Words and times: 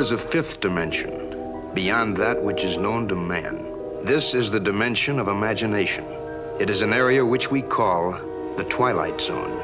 is 0.00 0.12
a 0.12 0.18
fifth 0.30 0.60
dimension, 0.60 1.70
beyond 1.74 2.16
that 2.16 2.42
which 2.42 2.64
is 2.64 2.78
known 2.78 3.06
to 3.06 3.14
man. 3.14 3.66
This 4.02 4.32
is 4.32 4.50
the 4.50 4.58
dimension 4.58 5.18
of 5.18 5.28
imagination. 5.28 6.06
It 6.58 6.70
is 6.70 6.80
an 6.80 6.94
area 6.94 7.22
which 7.22 7.50
we 7.50 7.60
call 7.60 8.12
the 8.56 8.64
Twilight 8.70 9.20
Zone. 9.20 9.60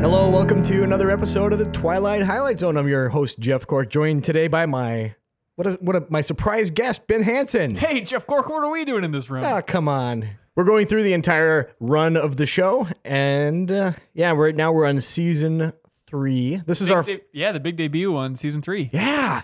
Hello, 0.00 0.30
welcome 0.30 0.62
to 0.62 0.84
another 0.84 1.10
episode 1.10 1.52
of 1.52 1.58
the 1.58 1.64
Twilight 1.72 2.22
Highlight 2.22 2.60
Zone. 2.60 2.76
I'm 2.76 2.86
your 2.86 3.08
host 3.08 3.40
Jeff 3.40 3.66
Cork, 3.66 3.90
joined 3.90 4.22
today 4.22 4.46
by 4.46 4.66
my 4.66 5.16
what 5.56 5.66
a, 5.66 5.72
what 5.80 5.96
a, 5.96 6.06
my 6.08 6.20
surprise 6.20 6.70
guest 6.70 7.08
Ben 7.08 7.24
Hanson. 7.24 7.74
Hey, 7.74 8.02
Jeff 8.02 8.28
Cork, 8.28 8.48
what 8.48 8.62
are 8.62 8.70
we 8.70 8.84
doing 8.84 9.02
in 9.02 9.10
this 9.10 9.28
room? 9.28 9.42
Ah, 9.44 9.60
come 9.60 9.88
on. 9.88 10.28
We're 10.54 10.62
going 10.62 10.86
through 10.86 11.02
the 11.02 11.14
entire 11.14 11.72
run 11.80 12.16
of 12.16 12.36
the 12.36 12.46
show, 12.46 12.86
and 13.04 13.72
uh, 13.72 13.92
yeah, 14.14 14.30
right 14.30 14.54
now 14.54 14.70
we're 14.70 14.86
on 14.86 15.00
season 15.00 15.72
three. 16.10 16.60
This 16.66 16.80
is 16.80 16.90
our 16.90 17.02
de- 17.02 17.20
yeah, 17.32 17.52
the 17.52 17.60
big 17.60 17.76
debut 17.76 18.16
on 18.16 18.36
season 18.36 18.60
three. 18.62 18.90
yeah. 18.92 19.42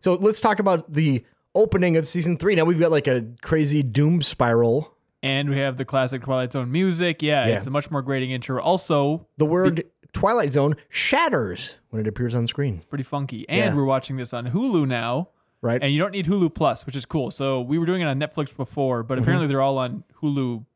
So 0.00 0.14
let's 0.14 0.40
talk 0.40 0.58
about 0.58 0.92
the 0.92 1.24
opening 1.54 1.96
of 1.96 2.06
season 2.06 2.36
three. 2.36 2.54
Now 2.54 2.64
we've 2.64 2.78
got 2.78 2.90
like 2.90 3.06
a 3.06 3.26
crazy 3.42 3.82
doom 3.82 4.20
spiral. 4.22 4.92
And 5.22 5.48
we 5.48 5.56
have 5.58 5.78
the 5.78 5.86
classic 5.86 6.22
Twilight 6.22 6.52
Zone 6.52 6.70
music. 6.70 7.22
Yeah, 7.22 7.46
Yeah. 7.46 7.56
it's 7.56 7.66
a 7.66 7.70
much 7.70 7.90
more 7.90 8.02
grating 8.02 8.30
intro. 8.30 8.60
Also, 8.62 9.26
The 9.38 9.46
word 9.46 9.84
Twilight 10.12 10.52
Zone 10.52 10.76
shatters 10.90 11.78
when 11.88 12.00
it 12.02 12.06
appears 12.06 12.34
on 12.34 12.46
screen. 12.46 12.82
pretty 12.90 13.04
funky. 13.04 13.48
And 13.48 13.58
Yeah. 13.58 13.74
we're 13.74 13.86
watching 13.86 14.16
this 14.18 14.34
on 14.34 14.48
Hulu 14.50 14.86
now. 14.86 15.30
Right. 15.62 15.82
And 15.82 15.90
you 15.90 15.98
don't 15.98 16.10
need 16.12 16.26
Hulu 16.26 16.54
Plus, 16.54 16.84
which 16.84 16.94
is 16.94 17.06
cool. 17.06 17.30
So 17.30 17.62
we 17.62 17.78
were 17.78 17.86
doing 17.86 18.02
it 18.02 18.04
on 18.04 18.20
Netflix 18.20 18.54
before, 18.54 19.02
but 19.02 19.18
apparently 19.18 19.46
they're 19.46 19.62
all 19.62 19.78
on 19.78 20.04
Hulu 20.20 20.66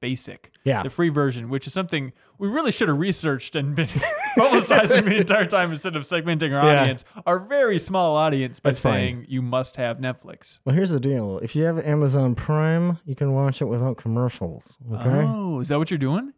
Basic. 0.00 0.44
Mm-hmm. 0.44 0.68
Yeah. 0.70 0.82
The 0.82 0.88
free 0.88 1.10
version, 1.10 1.50
which 1.50 1.66
is 1.66 1.74
something 1.74 2.14
we 2.38 2.48
really 2.48 2.72
should 2.72 2.88
have 2.88 2.98
researched 2.98 3.54
and 3.54 3.74
been 3.74 3.88
publicizing 4.36 5.04
the 5.04 5.16
entire 5.16 5.46
time 5.46 5.72
instead 5.72 5.96
of 5.96 6.02
segmenting 6.02 6.52
our 6.58 6.66
Yeah. 6.70 6.80
audience, 6.82 7.04
our 7.26 7.38
very 7.38 7.78
small 7.78 8.16
audience, 8.16 8.60
by 8.60 8.70
That's 8.70 8.80
fine. 8.80 8.92
saying 8.92 9.26
you 9.28 9.42
must 9.42 9.76
have 9.76 9.98
Netflix. 9.98 10.58
Well, 10.64 10.74
here's 10.74 10.90
the 10.90 11.00
deal. 11.00 11.38
If 11.42 11.54
you 11.56 11.64
have 11.64 11.78
Amazon 11.84 12.34
Prime, 12.34 12.98
you 13.04 13.14
can 13.14 13.32
watch 13.32 13.60
it 13.60 13.66
without 13.66 13.96
commercials. 13.96 14.76
Okay? 14.92 15.08
Oh, 15.26 15.60
is 15.60 15.68
that 15.68 15.78
what 15.78 15.90
you're 15.90 15.98
doing? 15.98 16.32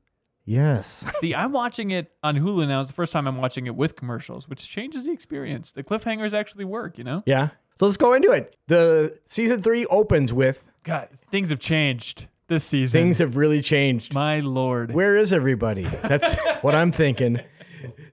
Yes. 0.45 1.05
See, 1.21 1.34
I'm 1.34 1.53
watching 1.53 1.93
it 1.93 2.11
on 2.23 2.37
Hulu 2.37 2.67
now. 2.67 2.81
It's 2.81 2.91
the 2.91 2.95
first 2.95 3.12
time 3.12 3.29
I'm 3.29 3.37
watching 3.37 3.67
it 3.67 3.77
with 3.77 3.95
commercials, 3.95 4.49
which 4.49 4.69
changes 4.69 5.06
the 5.06 5.12
experience. 5.12 5.71
The 5.71 5.84
cliffhangers 5.84 6.34
actually 6.34 6.65
work, 6.65 6.99
you 6.99 7.05
know? 7.05 7.23
yeah. 7.27 7.51
So 7.79 7.87
let's 7.87 7.97
go 7.97 8.12
into 8.12 8.31
it. 8.33 8.55
The 8.69 9.19
season 9.27 9.62
three 9.62 9.87
opens 9.87 10.33
with 10.33 10.62
God, 10.84 11.09
things 11.31 11.49
have 11.51 11.59
changed 11.59 12.27
this 12.49 12.65
season. 12.65 13.01
things 13.01 13.19
have 13.19 13.34
really 13.37 13.62
changed. 13.62 14.12
My 14.12 14.41
lord. 14.41 14.93
Where 14.93 15.17
is 15.17 15.33
everybody? 15.33 15.84
That's 15.84 16.34
what 16.62 16.75
I'm 16.75 16.93
thinking. 16.93 17.41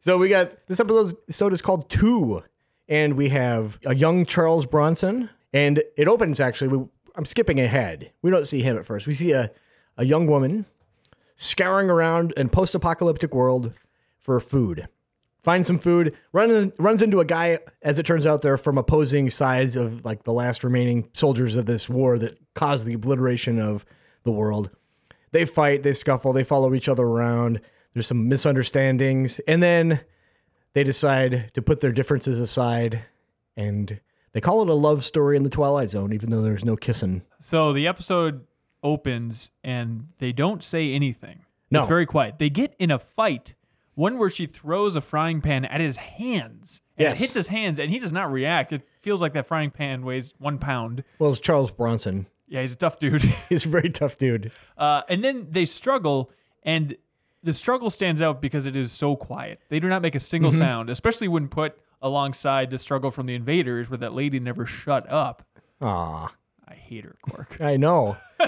So 0.01 0.17
we 0.17 0.29
got 0.29 0.67
this 0.67 0.79
episode 0.79 1.53
is 1.53 1.61
called 1.61 1.89
Two, 1.89 2.43
and 2.87 3.15
we 3.15 3.29
have 3.29 3.79
a 3.85 3.95
young 3.95 4.25
Charles 4.25 4.65
Bronson, 4.65 5.29
and 5.53 5.83
it 5.97 6.07
opens 6.07 6.39
actually. 6.39 6.69
We, 6.69 6.85
I'm 7.15 7.25
skipping 7.25 7.59
ahead. 7.59 8.11
We 8.21 8.31
don't 8.31 8.47
see 8.47 8.61
him 8.61 8.77
at 8.77 8.85
first. 8.85 9.07
We 9.07 9.13
see 9.13 9.31
a, 9.31 9.51
a 9.97 10.05
young 10.05 10.27
woman 10.27 10.65
scouring 11.35 11.89
around 11.89 12.33
in 12.37 12.49
post-apocalyptic 12.49 13.33
world 13.33 13.73
for 14.19 14.39
food. 14.39 14.87
Finds 15.41 15.67
some 15.67 15.79
food, 15.79 16.15
runs 16.33 16.71
runs 16.77 17.01
into 17.01 17.19
a 17.19 17.25
guy. 17.25 17.59
As 17.81 17.99
it 17.99 18.05
turns 18.05 18.25
out, 18.25 18.41
they're 18.41 18.57
from 18.57 18.77
opposing 18.77 19.29
sides 19.29 19.75
of 19.75 20.05
like 20.05 20.23
the 20.23 20.33
last 20.33 20.63
remaining 20.63 21.09
soldiers 21.13 21.55
of 21.55 21.65
this 21.65 21.89
war 21.89 22.17
that 22.19 22.37
caused 22.53 22.85
the 22.85 22.93
obliteration 22.93 23.59
of 23.59 23.85
the 24.23 24.31
world 24.31 24.69
they 25.31 25.45
fight, 25.45 25.83
they 25.83 25.93
scuffle, 25.93 26.33
they 26.33 26.43
follow 26.43 26.73
each 26.73 26.89
other 26.89 27.05
around. 27.05 27.61
There's 27.99 28.07
some 28.07 28.29
misunderstandings, 28.29 29.39
and 29.45 29.61
then 29.61 29.99
they 30.71 30.85
decide 30.85 31.51
to 31.53 31.61
put 31.61 31.81
their 31.81 31.91
differences 31.91 32.39
aside, 32.39 33.03
and 33.57 33.99
they 34.31 34.39
call 34.39 34.61
it 34.61 34.69
a 34.69 34.73
love 34.73 35.03
story 35.03 35.35
in 35.35 35.43
the 35.43 35.49
Twilight 35.49 35.89
Zone, 35.89 36.13
even 36.13 36.29
though 36.29 36.41
there's 36.41 36.63
no 36.63 36.77
kissing. 36.77 37.23
So 37.41 37.73
the 37.73 37.87
episode 37.87 38.45
opens 38.81 39.51
and 39.65 40.07
they 40.19 40.31
don't 40.31 40.63
say 40.63 40.93
anything. 40.93 41.41
No. 41.71 41.79
It's 41.79 41.89
very 41.89 42.05
quiet. 42.05 42.35
They 42.39 42.49
get 42.49 42.73
in 42.79 42.89
a 42.89 42.99
fight, 42.99 43.53
one 43.95 44.17
where 44.17 44.29
she 44.29 44.45
throws 44.45 44.95
a 44.95 45.01
frying 45.01 45.41
pan 45.41 45.65
at 45.65 45.81
his 45.81 45.97
hands. 45.97 46.79
And 46.97 47.03
Yes. 47.03 47.17
it 47.19 47.23
hits 47.25 47.33
his 47.35 47.47
hands 47.49 47.79
and 47.79 47.91
he 47.91 47.99
does 47.99 48.13
not 48.13 48.31
react. 48.31 48.71
It 48.71 48.83
feels 49.01 49.19
like 49.21 49.33
that 49.33 49.45
frying 49.45 49.71
pan 49.71 50.05
weighs 50.05 50.33
one 50.37 50.57
pound. 50.57 51.03
Well, 51.19 51.31
it's 51.31 51.41
Charles 51.41 51.71
Bronson. 51.71 52.27
Yeah, 52.47 52.61
he's 52.61 52.71
a 52.71 52.77
tough 52.77 52.97
dude. 52.97 53.23
He's 53.49 53.65
a 53.65 53.69
very 53.69 53.89
tough 53.89 54.17
dude. 54.17 54.53
Uh, 54.77 55.01
and 55.09 55.21
then 55.21 55.47
they 55.51 55.65
struggle, 55.65 56.31
and 56.63 56.95
the 57.43 57.53
struggle 57.53 57.89
stands 57.89 58.21
out 58.21 58.41
because 58.41 58.65
it 58.65 58.75
is 58.75 58.91
so 58.91 59.15
quiet. 59.15 59.59
They 59.69 59.79
do 59.79 59.87
not 59.87 60.01
make 60.01 60.15
a 60.15 60.19
single 60.19 60.51
Mm-hmm. 60.51 60.59
sound, 60.59 60.89
especially 60.89 61.27
when 61.27 61.47
put 61.47 61.79
alongside 62.01 62.69
the 62.69 62.79
struggle 62.79 63.11
from 63.11 63.25
the 63.25 63.35
invaders, 63.35 63.89
where 63.89 63.97
that 63.97 64.13
lady 64.13 64.39
never 64.39 64.65
shut 64.65 65.09
up. 65.09 65.45
Aw, 65.81 66.33
I 66.67 66.73
hate 66.73 67.03
her, 67.05 67.15
Cork. 67.21 67.57
I 67.61 67.77
know. 67.77 68.17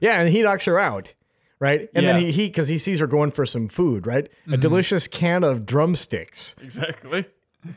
yeah, 0.00 0.20
and 0.20 0.28
he 0.28 0.42
knocks 0.42 0.64
her 0.66 0.78
out, 0.78 1.12
right? 1.58 1.88
And 1.94 2.06
then 2.06 2.16
Yeah. 2.20 2.26
he 2.26 2.32
he 2.32 2.46
because 2.48 2.68
he 2.68 2.78
sees 2.78 3.00
her 3.00 3.06
going 3.06 3.30
for 3.30 3.46
some 3.46 3.68
food, 3.68 4.06
right? 4.06 4.28
A 4.50 4.56
delicious 4.56 5.06
can 5.06 5.42
of 5.44 5.66
drumsticks. 5.66 6.54
exactly. 6.60 7.26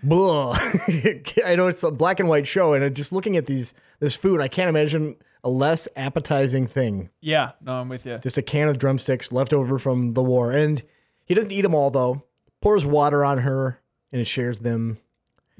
Blah. 0.03 0.53
I 1.45 1.55
know 1.55 1.67
it's 1.67 1.83
a 1.83 1.91
black 1.91 2.19
and 2.19 2.29
white 2.29 2.45
show, 2.47 2.73
and 2.73 2.95
just 2.95 3.11
looking 3.11 3.35
at 3.37 3.47
these 3.47 3.73
this 3.99 4.15
food, 4.15 4.39
I 4.39 4.47
can't 4.47 4.69
imagine 4.69 5.15
a 5.43 5.49
less 5.49 5.87
appetizing 5.95 6.67
thing. 6.67 7.09
Yeah, 7.21 7.51
no, 7.61 7.73
I'm 7.73 7.89
with 7.89 8.05
you. 8.05 8.17
Just 8.19 8.37
a 8.37 8.41
can 8.41 8.67
of 8.67 8.77
drumsticks 8.77 9.31
left 9.31 9.53
over 9.53 9.79
from 9.79 10.13
the 10.13 10.23
war, 10.23 10.51
and 10.51 10.81
he 11.25 11.33
doesn't 11.33 11.51
eat 11.51 11.61
them 11.61 11.73
all 11.75 11.89
though. 11.91 12.23
Pours 12.61 12.85
water 12.85 13.25
on 13.25 13.39
her 13.39 13.79
and 14.11 14.25
shares 14.27 14.59
them. 14.59 14.97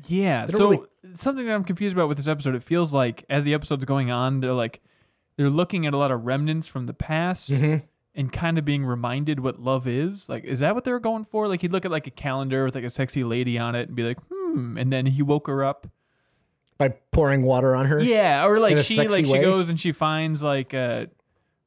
Yeah. 0.08 0.46
So 0.48 0.70
really- 0.72 0.86
something 1.16 1.46
that 1.46 1.54
I'm 1.54 1.64
confused 1.64 1.96
about 1.96 2.08
with 2.08 2.18
this 2.18 2.28
episode, 2.28 2.56
it 2.56 2.64
feels 2.64 2.94
like 2.94 3.26
as 3.30 3.44
the 3.44 3.54
episode's 3.54 3.86
going 3.86 4.12
on, 4.12 4.40
they're 4.40 4.54
like 4.54 4.82
they're 5.38 5.50
looking 5.50 5.86
at 5.88 5.94
a 5.94 5.98
lot 5.98 6.12
of 6.12 6.26
remnants 6.26 6.68
from 6.68 6.86
the 6.86 6.94
past 6.94 7.50
Mm-hmm. 7.50 7.86
and 8.14 8.32
kind 8.34 8.58
of 8.60 8.66
being 8.66 8.86
reminded 8.86 9.40
what 9.40 9.60
love 9.60 9.88
is. 9.88 10.28
Like, 10.30 10.44
is 10.44 10.60
that 10.60 10.76
what 10.76 10.84
they're 10.84 11.00
going 11.00 11.26
for? 11.26 11.48
Like 11.48 11.62
he'd 11.62 11.72
look 11.72 11.86
at 11.86 11.92
like 11.92 12.06
a 12.06 12.12
calendar 12.12 12.66
with 12.66 12.76
like 12.76 12.84
a 12.84 12.90
sexy 12.90 13.24
lady 13.24 13.58
on 13.58 13.74
it 13.74 13.88
and 13.88 13.96
be 13.96 14.04
like, 14.04 14.20
hmm, 14.32 14.78
and 14.78 14.92
then 14.94 15.06
he 15.08 15.22
woke 15.24 15.48
her 15.48 15.64
up. 15.64 15.88
By 16.90 16.96
pouring 17.12 17.44
water 17.44 17.76
on 17.76 17.86
her, 17.86 18.02
Yeah, 18.02 18.46
or 18.46 18.56
In 18.58 18.62
like 18.64 18.76
a 18.78 18.84
she 18.84 18.96
sexy 18.96 19.24
like 19.24 19.26
she 19.28 19.40
goes 19.40 19.70
and 19.70 19.80
she 19.80 19.92
finds 19.92 20.42
like 20.42 20.74
uh 20.74 21.06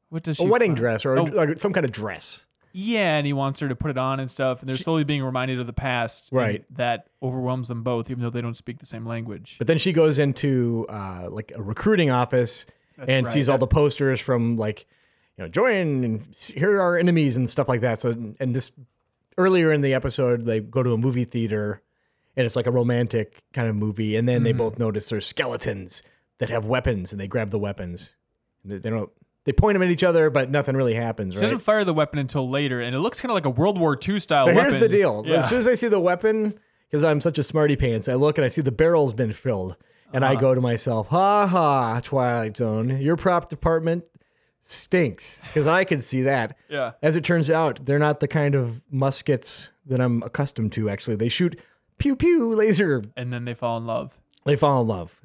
what 0.09 0.23
does 0.25 0.37
she 0.39 0.45
a 0.45 0.47
wedding 0.49 0.71
find? 0.71 0.77
dress 0.77 1.05
or 1.07 1.19
Oh, 1.19 1.23
like 1.25 1.59
some 1.59 1.73
kind 1.73 1.85
of 1.87 1.93
dress. 1.93 2.45
yeah, 2.73 3.17
and 3.17 3.27
he 3.27 3.33
wants 3.33 3.61
her 3.61 3.69
to 3.69 3.77
put 3.77 3.91
it 3.93 3.99
on 3.99 4.19
and 4.21 4.29
stuff, 4.31 4.61
and 4.61 4.69
they're 4.69 4.77
slowly 4.77 5.05
being 5.05 5.23
reminded 5.23 5.61
of 5.61 5.67
the 5.67 5.73
past. 5.73 6.31
and 6.31 6.39
Right. 6.39 6.65
that 6.77 7.07
overwhelms 7.23 7.69
them 7.69 7.83
both, 7.83 8.11
even 8.11 8.23
though 8.23 8.31
they 8.31 8.41
don't 8.41 8.57
speak 8.57 8.79
the 8.81 8.87
same 8.87 9.07
language. 9.07 9.57
But 9.59 9.67
then 9.69 9.79
she 9.79 9.93
goes 9.93 10.19
into 10.19 10.87
uh, 10.89 11.29
like 11.31 11.53
a 11.55 11.63
recruiting 11.63 12.11
office 12.11 12.67
and 12.99 13.27
right. 13.27 13.33
sees 13.33 13.49
all 13.49 13.59
the 13.59 13.67
posters 13.69 14.21
from 14.21 14.57
like, 14.57 14.87
you 15.39 15.45
know, 15.45 15.49
join 15.49 16.05
and 16.05 16.27
s- 16.31 16.49
here 16.57 16.73
are 16.77 16.81
our 16.81 16.97
enemies 16.97 17.37
and 17.37 17.49
stuff 17.49 17.69
like 17.69 17.81
that. 17.83 18.01
So, 18.01 18.11
and 18.41 18.55
this 18.55 18.71
earlier 19.39 19.73
in 19.73 19.81
the 19.81 19.95
episode, 19.95 20.45
they 20.45 20.59
go 20.61 20.83
to 20.83 20.93
a 20.93 20.99
movie 20.99 21.25
theater 21.25 21.83
and 22.37 22.45
it's 22.47 22.57
like 22.57 22.67
a 22.67 22.71
romantic 22.71 23.43
kind 23.53 23.69
of 23.69 23.77
movie. 23.77 24.17
And 24.17 24.29
then 24.29 24.43
they 24.43 24.53
both 24.53 24.79
notice 24.79 25.09
there's 25.09 25.27
skeletons 25.27 26.03
that 26.39 26.51
have 26.51 26.67
weapons 26.67 27.13
and 27.13 27.21
they 27.21 27.29
grab 27.29 27.51
the 27.51 27.59
weapons. 27.59 28.11
They, 28.65 28.79
they 28.79 28.91
don't, 28.91 29.11
they 29.45 29.53
point 29.53 29.75
them 29.77 29.83
at 29.83 29.91
each 29.91 30.03
other, 30.03 30.31
but 30.31 30.51
nothing 30.51 30.75
really 30.77 30.95
happens, 30.95 31.35
She 31.35 31.39
right? 31.39 31.45
doesn't 31.45 31.59
fire 31.61 31.85
the 31.85 31.93
weapon 31.95 32.19
until 32.19 32.49
later, 32.49 32.81
and 32.81 32.97
it 32.97 33.01
looks 33.01 33.21
kind 33.21 33.31
of 33.31 33.35
like 33.35 33.45
a 33.45 33.51
World 33.51 33.79
War 33.79 33.97
II 33.97 34.19
style 34.19 34.47
So 34.47 34.55
weapon. 34.55 34.71
here's 34.71 34.81
the 34.83 34.89
deal. 34.89 35.23
Yeah. 35.27 35.41
As 35.41 35.49
soon 35.49 35.59
as 35.59 35.67
I 35.67 35.75
see 35.75 35.89
the 35.89 36.01
weapon, 36.01 36.59
because 36.91 37.05
I'm 37.05 37.21
such 37.21 37.39
a 37.39 37.43
smarty 37.43 37.77
pants, 37.77 38.09
I 38.09 38.15
look 38.15 38.39
and 38.39 38.45
I 38.45 38.49
see 38.49 38.63
the 38.63 38.73
barrel's 38.73 39.13
been 39.15 39.33
filled. 39.33 39.77
And 40.13 40.25
Uh-huh. 40.25 40.33
I 40.33 40.37
go 40.41 40.55
to 40.55 40.61
myself, 40.61 41.09
ha 41.09 41.47
ha, 41.47 42.01
Twilight 42.03 42.57
Zone, 42.57 43.01
your 43.01 43.17
prop 43.17 43.51
department 43.51 44.05
stinks. 44.63 45.43
Because 45.43 45.67
I 45.67 45.85
can 45.85 46.01
see 46.01 46.23
that. 46.23 46.57
Yeah. 46.69 46.93
As 47.03 47.17
it 47.17 47.25
turns 47.25 47.51
out, 47.51 47.85
they're 47.85 47.99
not 47.99 48.21
the 48.21 48.29
kind 48.29 48.55
of 48.55 48.81
muskets 48.91 49.71
that 49.87 50.01
I'm 50.01 50.23
accustomed 50.23 50.73
to, 50.73 50.89
actually. 50.89 51.17
They 51.17 51.29
shoot 51.29 51.61
pew 51.99 52.17
pew 52.17 52.53
laser. 52.53 53.03
And 53.17 53.33
then 53.33 53.45
they 53.45 53.55
fall 53.55 53.77
in 53.77 53.87
love. 53.87 54.19
They 54.45 54.57
fall 54.57 54.83
in 54.83 54.89
love. 54.89 55.21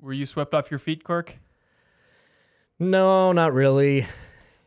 Were 0.00 0.12
you 0.12 0.26
swept 0.26 0.54
off 0.54 0.70
your 0.70 0.78
feet, 0.78 1.04
Cork? 1.04 1.36
No, 2.78 3.32
not 3.32 3.52
really. 3.54 4.06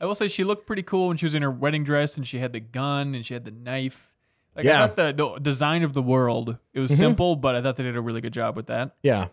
I 0.02 0.06
will 0.06 0.16
say 0.16 0.28
she 0.28 0.44
looked 0.44 0.66
pretty 0.66 0.84
cool 0.84 1.10
when 1.10 1.18
she 1.18 1.26
was 1.26 1.36
in 1.36 1.42
her 1.42 1.52
wedding 1.52 1.84
dress 1.84 2.18
and 2.18 2.28
she 2.28 2.40
had 2.40 2.54
the 2.54 2.60
gun 2.60 3.16
and 3.16 3.26
she 3.26 3.34
had 3.34 3.46
the 3.46 3.52
knife. 3.52 4.12
Like 4.56 4.66
Yeah. 4.66 4.84
I 4.84 4.88
thought 4.88 4.96
the, 4.96 5.14
the 5.14 5.40
design 5.40 5.84
of 5.84 5.94
the 5.94 6.02
world 6.02 6.58
it 6.74 6.80
was 6.80 6.92
mm-hmm. 6.92 7.00
simple, 7.00 7.36
but 7.36 7.56
I 7.56 7.62
thought 7.62 7.76
they 7.76 7.84
did 7.84 7.96
a 7.96 8.02
really 8.02 8.22
good 8.22 8.34
job 8.34 8.56
with 8.56 8.68
that. 8.68 8.96
Yeah. 9.04 9.28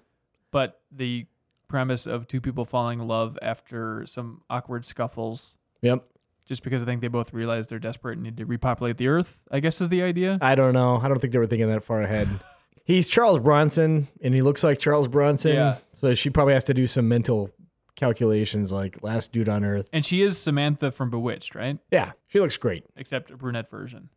But 0.51 0.81
the 0.91 1.27
premise 1.69 2.07
of 2.07 2.29
two 2.29 2.41
people 2.41 2.65
falling 2.65 3.01
in 3.01 3.07
love 3.07 3.39
after 3.43 4.07
some 4.07 4.43
awkward 4.51 4.85
scuffles, 4.85 5.57
Yep. 5.83 6.05
Just 6.47 6.63
because 6.63 6.83
I 6.83 6.87
think 6.87 7.01
they 7.03 7.09
both 7.09 7.33
realize 7.35 7.67
they're 7.67 7.79
desperate 7.79 8.15
and 8.15 8.23
need 8.23 8.37
to 8.39 8.47
repopulate 8.47 8.97
the 8.97 9.09
earth. 9.09 9.39
I 9.51 9.61
guess 9.61 9.81
is 9.81 9.89
the 9.91 10.03
idea. 10.03 10.39
I 10.41 10.55
don't 10.55 10.73
know. 10.73 10.97
I 11.03 11.09
don't 11.09 11.19
think 11.21 11.33
they 11.33 11.39
were 11.39 11.47
thinking 11.47 11.69
that 11.69 11.85
far 11.85 12.01
ahead. 12.03 12.29
He's 12.85 13.09
Charles 13.09 13.41
Bronson, 13.41 14.07
and 14.23 14.33
he 14.33 14.43
looks 14.43 14.63
like 14.63 14.79
Charles 14.79 15.09
Bronson. 15.09 15.55
Yeah. 15.55 15.77
So 15.97 16.15
she 16.15 16.31
probably 16.31 16.55
has 16.55 16.63
to 16.65 16.75
do 16.75 16.87
some 16.87 17.09
mental 17.09 17.51
calculations, 17.97 18.71
like 18.71 19.03
last 19.03 19.33
dude 19.33 19.49
on 19.49 19.65
Earth. 19.65 19.89
And 19.93 20.05
she 20.05 20.23
is 20.23 20.39
Samantha 20.39 20.93
from 20.93 21.11
Bewitched, 21.11 21.55
right? 21.55 21.79
Yeah, 21.91 22.13
she 22.29 22.39
looks 22.41 22.57
great. 22.57 22.85
Except 22.97 23.31
a 23.31 23.37
brunette 23.37 23.71
version. 23.71 24.09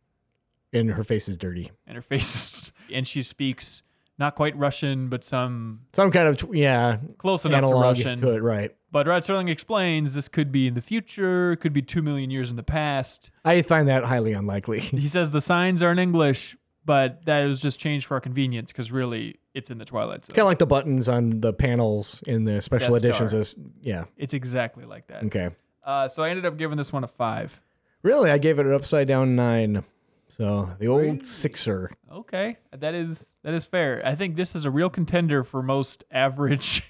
and 0.72 0.90
her 0.90 1.02
face 1.04 1.28
is 1.28 1.36
dirty. 1.36 1.70
and 1.86 1.96
her 1.96 2.02
face 2.02 2.34
is, 2.34 2.72
and 2.92 3.06
she 3.06 3.22
speaks 3.22 3.82
not 4.18 4.34
quite 4.36 4.56
Russian, 4.56 5.08
but 5.08 5.24
some 5.24 5.80
Some 5.94 6.10
kind 6.12 6.28
of 6.28 6.54
yeah 6.54 6.98
close 7.18 7.44
enough 7.44 7.62
to 7.62 7.74
Russian. 7.74 8.20
to 8.20 8.30
it, 8.34 8.42
right? 8.42 8.70
But 8.92 9.06
Rod 9.06 9.22
Serling 9.22 9.48
explains 9.48 10.14
this 10.14 10.28
could 10.28 10.50
be 10.50 10.66
in 10.66 10.74
the 10.74 10.80
future, 10.80 11.56
could 11.56 11.72
be 11.72 11.82
two 11.82 12.02
million 12.02 12.30
years 12.30 12.50
in 12.50 12.56
the 12.56 12.62
past. 12.62 13.30
I 13.44 13.62
find 13.62 13.88
that 13.88 14.04
highly 14.04 14.32
unlikely. 14.32 14.80
He 15.00 15.08
says 15.08 15.30
the 15.30 15.40
signs 15.40 15.82
are 15.82 15.92
in 15.92 15.98
English, 15.98 16.56
but 16.84 17.24
that 17.26 17.44
was 17.44 17.60
just 17.62 17.78
changed 17.78 18.06
for 18.06 18.14
our 18.14 18.20
convenience 18.20 18.72
because 18.72 18.90
really 18.90 19.38
it's 19.54 19.70
in 19.70 19.78
the 19.78 19.84
Twilight 19.84 20.24
Zone. 20.24 20.34
kind 20.34 20.42
of 20.44 20.48
like 20.48 20.58
the 20.58 20.66
buttons 20.66 21.08
on 21.08 21.40
the 21.40 21.52
panels 21.52 22.22
in 22.26 22.44
the 22.44 22.60
special 22.60 22.94
Death 22.94 23.04
editions. 23.04 23.30
Star. 23.30 23.40
Is, 23.40 23.56
yeah. 23.80 24.04
It's 24.16 24.34
exactly 24.34 24.84
like 24.84 25.06
that. 25.08 25.24
Okay. 25.24 25.50
Uh, 25.84 26.08
so 26.08 26.22
I 26.22 26.30
ended 26.30 26.44
up 26.46 26.56
giving 26.56 26.76
this 26.76 26.92
one 26.92 27.04
a 27.04 27.08
five. 27.08 27.60
Really, 28.02 28.30
I 28.30 28.38
gave 28.38 28.58
it 28.58 28.66
an 28.66 28.72
upside 28.72 29.08
down 29.08 29.36
nine. 29.36 29.84
So 30.28 30.70
the 30.78 30.86
old 30.86 31.26
sixer. 31.26 31.90
Okay, 32.10 32.56
that 32.76 32.94
is 32.94 33.34
that 33.42 33.52
is 33.52 33.64
fair. 33.64 34.00
I 34.04 34.14
think 34.14 34.36
this 34.36 34.54
is 34.54 34.64
a 34.64 34.70
real 34.70 34.88
contender 34.88 35.42
for 35.42 35.62
most 35.62 36.04
average 36.10 36.84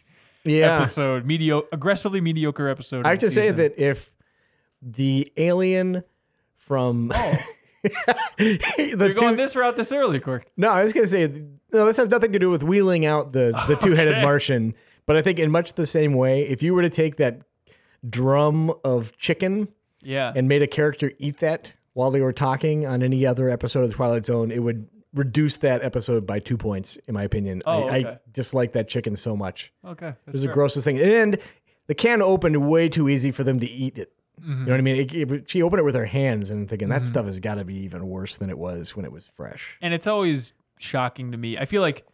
Yeah. 0.45 0.77
episode, 0.79 1.25
mediocre, 1.27 1.69
aggressively 1.73 2.21
mediocre 2.21 2.69
episode. 2.69 3.05
I 3.07 3.11
have 3.11 3.19
to 3.21 3.31
say 3.31 3.43
season. 3.43 3.57
that 3.57 3.79
if 3.79 4.11
the 4.83 5.33
alien 5.37 6.03
from 6.57 7.13
Oh, 7.15 7.37
the 8.39 8.97
we're 8.99 9.13
going 9.15 9.37
two, 9.37 9.37
this 9.37 9.57
route 9.57 9.77
this 9.77 9.93
early, 9.93 10.21
Cork. 10.21 10.47
no, 10.57 10.69
I 10.69 10.83
was 10.83 10.93
gonna 10.93 11.07
say 11.07 11.27
no. 11.73 11.87
This 11.87 11.97
has 11.97 12.09
nothing 12.11 12.33
to 12.33 12.39
do 12.39 12.51
with 12.51 12.63
wheeling 12.63 13.07
out 13.07 13.33
the 13.33 13.53
the 13.69 13.77
two 13.77 13.93
headed 13.95 14.15
Okay. 14.15 14.23
Martian, 14.23 14.75
but 15.07 15.17
I 15.17 15.23
think 15.23 15.39
in 15.39 15.51
much 15.51 15.75
the 15.75 15.87
same 15.87 16.15
way, 16.15 16.43
if 16.49 16.63
you 16.63 16.75
were 16.75 16.83
to 16.83 16.91
take 16.91 17.17
that 17.17 17.41
drum 18.09 18.73
of 18.85 19.17
chicken 19.19 19.69
Yeah, 20.03 20.33
and 20.35 20.49
made 20.49 20.63
a 20.63 20.67
character 20.67 21.13
eat 21.19 21.39
that 21.41 21.73
while 21.93 22.11
they 22.11 22.21
were 22.21 22.33
talking 22.33 22.87
on 22.87 23.03
any 23.03 23.27
other 23.27 23.49
episode 23.51 23.83
of 23.83 23.89
the 23.91 23.95
Twilight 23.95 24.25
Zone, 24.27 24.51
it 24.51 24.61
would 24.63 24.87
reduce 25.15 25.57
that 25.59 25.83
episode 25.85 26.27
by 26.27 26.39
two 26.39 26.57
points, 26.57 26.97
in 27.09 27.15
my 27.15 27.23
opinion. 27.25 27.63
Oh, 27.67 27.85
I, 27.85 27.97
I 27.97 28.19
dislike 28.33 28.73
that 28.75 28.89
chicken 28.89 29.17
so 29.17 29.37
much. 29.37 29.73
okay. 29.85 30.09
It 30.09 30.17
that's 30.27 30.33
was 30.35 30.43
the 30.43 30.49
fair. 30.49 30.55
grossest 30.55 30.85
thing. 30.85 30.99
And 31.01 31.39
the 31.87 31.95
can 31.95 32.23
opened 32.23 32.57
way 32.69 32.89
too 32.89 33.09
easy 33.09 33.31
for 33.33 33.43
them 33.45 33.59
to 33.61 33.69
eat 33.69 33.99
it. 33.99 34.13
Mm-hmm. 34.41 34.51
You 34.53 34.67
know 34.67 34.73
what 34.73 34.79
I 34.79 34.83
mean? 34.83 34.97
It- 34.97 35.13
it- 35.33 35.51
she 35.51 35.63
opened 35.63 35.81
it 35.81 35.85
with 35.85 35.97
her 35.97 36.07
hands 36.07 36.51
and 36.51 36.69
thinking 36.69 36.89
that 36.89 37.05
stuff 37.05 37.27
has 37.27 37.41
got 37.41 37.57
to 37.57 37.65
be 37.65 37.75
even 37.81 38.09
worse 38.09 38.37
than 38.39 38.49
it 38.51 38.57
was 38.59 38.95
when 38.97 39.05
it 39.05 39.13
was 39.13 39.27
fresh. 39.27 39.77
and 39.83 39.93
it's 39.93 40.07
always 40.07 40.53
shocking 40.79 41.33
to 41.33 41.37
me. 41.37 41.59
I 41.59 41.65
feel 41.67 41.83
like 41.83 42.07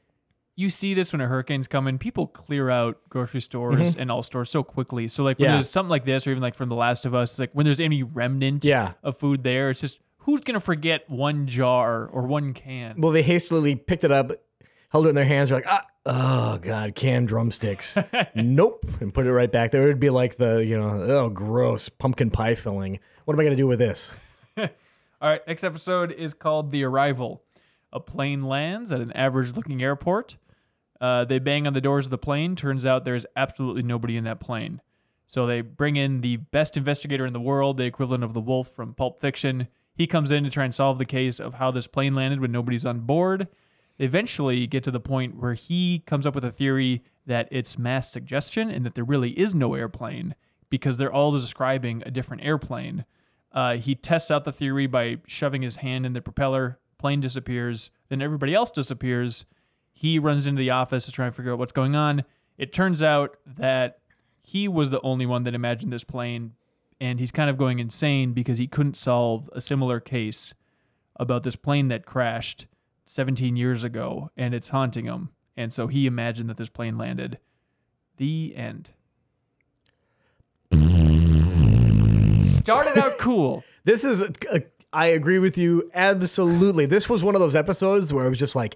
you 0.59 0.71
see 0.71 0.95
this 0.95 1.13
when 1.13 1.21
a 1.21 1.27
hurricane's 1.27 1.69
coming. 1.69 1.99
People 1.99 2.27
clear 2.27 2.71
out 2.71 2.99
grocery 3.11 3.43
stores 3.43 3.95
and 3.95 4.11
all 4.11 4.23
stores 4.23 4.49
so 4.49 4.63
quickly. 4.65 5.07
So 5.07 5.23
like 5.23 5.39
when 5.39 5.45
Mm-hmm. 5.45 5.51
Yeah. 5.53 5.57
there's 5.59 5.69
something 5.71 5.91
like 5.91 6.07
this, 6.07 6.27
or 6.27 6.31
even 6.31 6.43
like 6.43 6.55
from 6.55 6.71
The 6.71 6.75
Last 6.75 7.05
of 7.05 7.15
Us, 7.15 7.39
like 7.39 7.51
when 7.53 7.65
there's 7.65 7.79
any 7.81 8.03
remnant 8.03 8.65
Yeah. 8.65 8.95
of 9.03 9.19
food 9.19 9.43
there, 9.45 9.69
it's 9.69 9.83
just 9.83 10.01
who's 10.27 10.41
gonna 10.43 10.61
forget 10.61 11.09
one 11.09 11.47
jar 11.47 12.07
or 12.07 12.27
one 12.27 12.53
can? 12.53 13.01
Well, 13.01 13.13
they 13.13 13.23
hastily 13.23 13.77
picked 13.77 14.05
it 14.05 14.13
up, 14.13 14.33
held 14.91 15.07
it 15.07 15.11
in 15.11 15.15
their 15.15 15.25
hands. 15.25 15.49
They're 15.49 15.59
like, 15.59 15.69
ah, 15.69 15.87
oh 16.05 16.59
god, 16.59 16.95
canned 16.95 17.29
drumsticks. 17.29 17.97
nope, 18.35 18.85
and 19.01 19.15
put 19.15 19.27
it 19.27 19.33
right 19.33 19.51
back 19.51 19.71
there. 19.71 19.85
It'd 19.85 20.01
be 20.01 20.11
like 20.11 20.37
the 20.37 20.65
you 20.67 20.77
know, 20.77 21.03
oh 21.03 21.29
gross 21.31 21.89
pumpkin 21.89 22.31
pie 22.31 22.57
filling. 22.57 22.99
What 23.25 23.35
am 23.35 23.41
I 23.41 23.45
gonna 23.45 23.57
do 23.57 23.69
with 23.69 23.79
this? 23.79 24.15
All 24.59 24.67
right, 25.23 25.47
next 25.47 25.65
episode 25.65 26.13
is 26.13 26.35
called 26.35 26.73
The 26.73 26.85
Arrival. 26.85 27.43
A 27.93 28.01
plane 28.01 28.43
lands 28.43 28.93
at 28.93 29.01
an 29.01 29.13
average 29.13 29.55
looking 29.55 29.81
airport. 29.81 30.37
Uh, 31.01 31.25
they 31.25 31.39
bang 31.39 31.67
on 31.67 31.73
the 31.73 31.81
doors 31.81 32.07
of 32.07 32.11
the 32.11 32.19
plane. 32.19 32.57
Turns 32.57 32.85
out 32.85 33.05
there's 33.05 33.27
absolutely 33.37 33.83
nobody 33.83 34.17
in 34.17 34.25
that 34.25 34.41
plane. 34.41 34.83
So 35.27 35.47
they 35.47 35.61
bring 35.61 35.97
in 35.97 36.21
the 36.21 36.37
best 36.37 36.77
investigator 36.77 37.27
in 37.27 37.33
the 37.33 37.41
world, 37.41 37.77
the 37.77 37.85
equivalent 37.85 38.25
of 38.25 38.33
the 38.33 38.41
wolf 38.41 38.69
from 38.69 38.95
Pulp 38.95 39.21
Fiction. 39.21 39.69
He 39.97 40.07
comes 40.07 40.31
in 40.31 40.45
to 40.45 40.51
try 40.51 40.65
and 40.65 40.75
solve 40.75 40.99
the 40.99 41.07
case 41.07 41.41
of 41.41 41.55
how 41.55 41.71
this 41.71 41.87
plane 41.87 42.15
landed 42.15 42.41
when 42.41 42.53
nobody's 42.53 42.85
on 42.85 43.01
board. 43.01 43.49
Eventually 43.99 44.67
get 44.67 44.85
to 44.85 44.91
the 44.91 45.01
point 45.01 45.37
where 45.37 45.55
he 45.55 46.01
comes 46.01 46.27
up 46.27 46.35
with 46.35 46.45
a 46.45 46.53
theory 46.53 47.03
that 47.25 47.49
it's 47.51 47.79
mass 47.79 48.13
suggestion 48.13 48.71
and 48.71 48.85
that 48.85 48.95
there 48.95 49.05
really 49.05 49.31
is 49.31 49.55
no 49.55 49.75
airplane 49.75 50.35
because 50.69 50.99
they're 50.99 51.13
all 51.13 51.33
describing 51.33 52.03
a 52.05 52.11
different 52.11 52.45
airplane. 52.45 53.07
Uh, 53.53 53.77
he 53.77 53.95
tests 53.95 54.31
out 54.31 54.45
the 54.45 54.53
theory 54.53 54.87
by 54.87 55.17
shoving 55.27 55.63
his 55.63 55.79
hand 55.79 56.05
in 56.05 56.13
the 56.13 56.21
propeller. 56.21 56.79
Plane 56.99 57.21
disappears. 57.21 57.91
Then 58.11 58.21
everybody 58.21 58.55
else 58.55 58.71
disappears. 58.71 59.47
He 59.95 60.19
runs 60.19 60.47
into 60.47 60.59
the 60.59 60.71
office 60.71 61.07
to 61.07 61.13
try 61.13 61.25
and 61.25 61.35
figure 61.35 61.53
out 61.53 61.59
what's 61.59 61.73
going 61.73 61.97
on. 61.97 62.25
It 62.59 62.75
turns 62.75 63.03
out 63.03 63.39
that 63.47 64.01
he 64.43 64.69
was 64.69 64.91
the 64.91 65.01
only 65.01 65.25
one 65.25 65.45
that 65.45 65.55
imagined 65.55 65.93
this 65.93 66.05
plane, 66.05 66.53
and 67.01 67.19
he's 67.21 67.31
kind 67.31 67.51
of 67.51 67.57
going 67.59 67.79
insane 67.79 68.33
because 68.33 68.59
he 68.59 68.67
couldn't 68.67 68.97
solve 68.97 69.49
a 69.53 69.61
similar 69.61 70.01
case 70.01 70.55
about 71.19 71.43
this 71.43 71.57
plane 71.57 71.89
that 71.89 72.07
crashed 72.07 72.67
17 73.07 73.57
years 73.57 73.85
ago, 73.85 74.31
and 74.37 74.55
it's 74.55 74.69
haunting 74.69 75.05
him. 75.05 75.31
And 75.57 75.73
so 75.73 75.87
he 75.87 76.07
imagined 76.07 76.51
that 76.51 76.57
this 76.57 76.69
plane 76.69 76.99
landed. 76.99 77.39
The 78.19 78.55
end. 78.57 78.91
Started 82.41 82.99
out 82.99 83.19
cool. 83.19 83.63
This 83.87 84.03
is, 84.03 84.21
a, 84.21 84.33
a, 84.53 84.63
I 84.93 85.07
agree 85.07 85.39
with 85.39 85.57
you 85.57 85.89
absolutely. 85.95 86.87
This 86.87 87.09
was 87.09 87.23
one 87.23 87.37
of 87.37 87.41
those 87.41 87.55
episodes 87.55 88.13
where 88.13 88.25
I 88.27 88.29
was 88.29 88.37
just 88.41 88.57
like, 88.57 88.75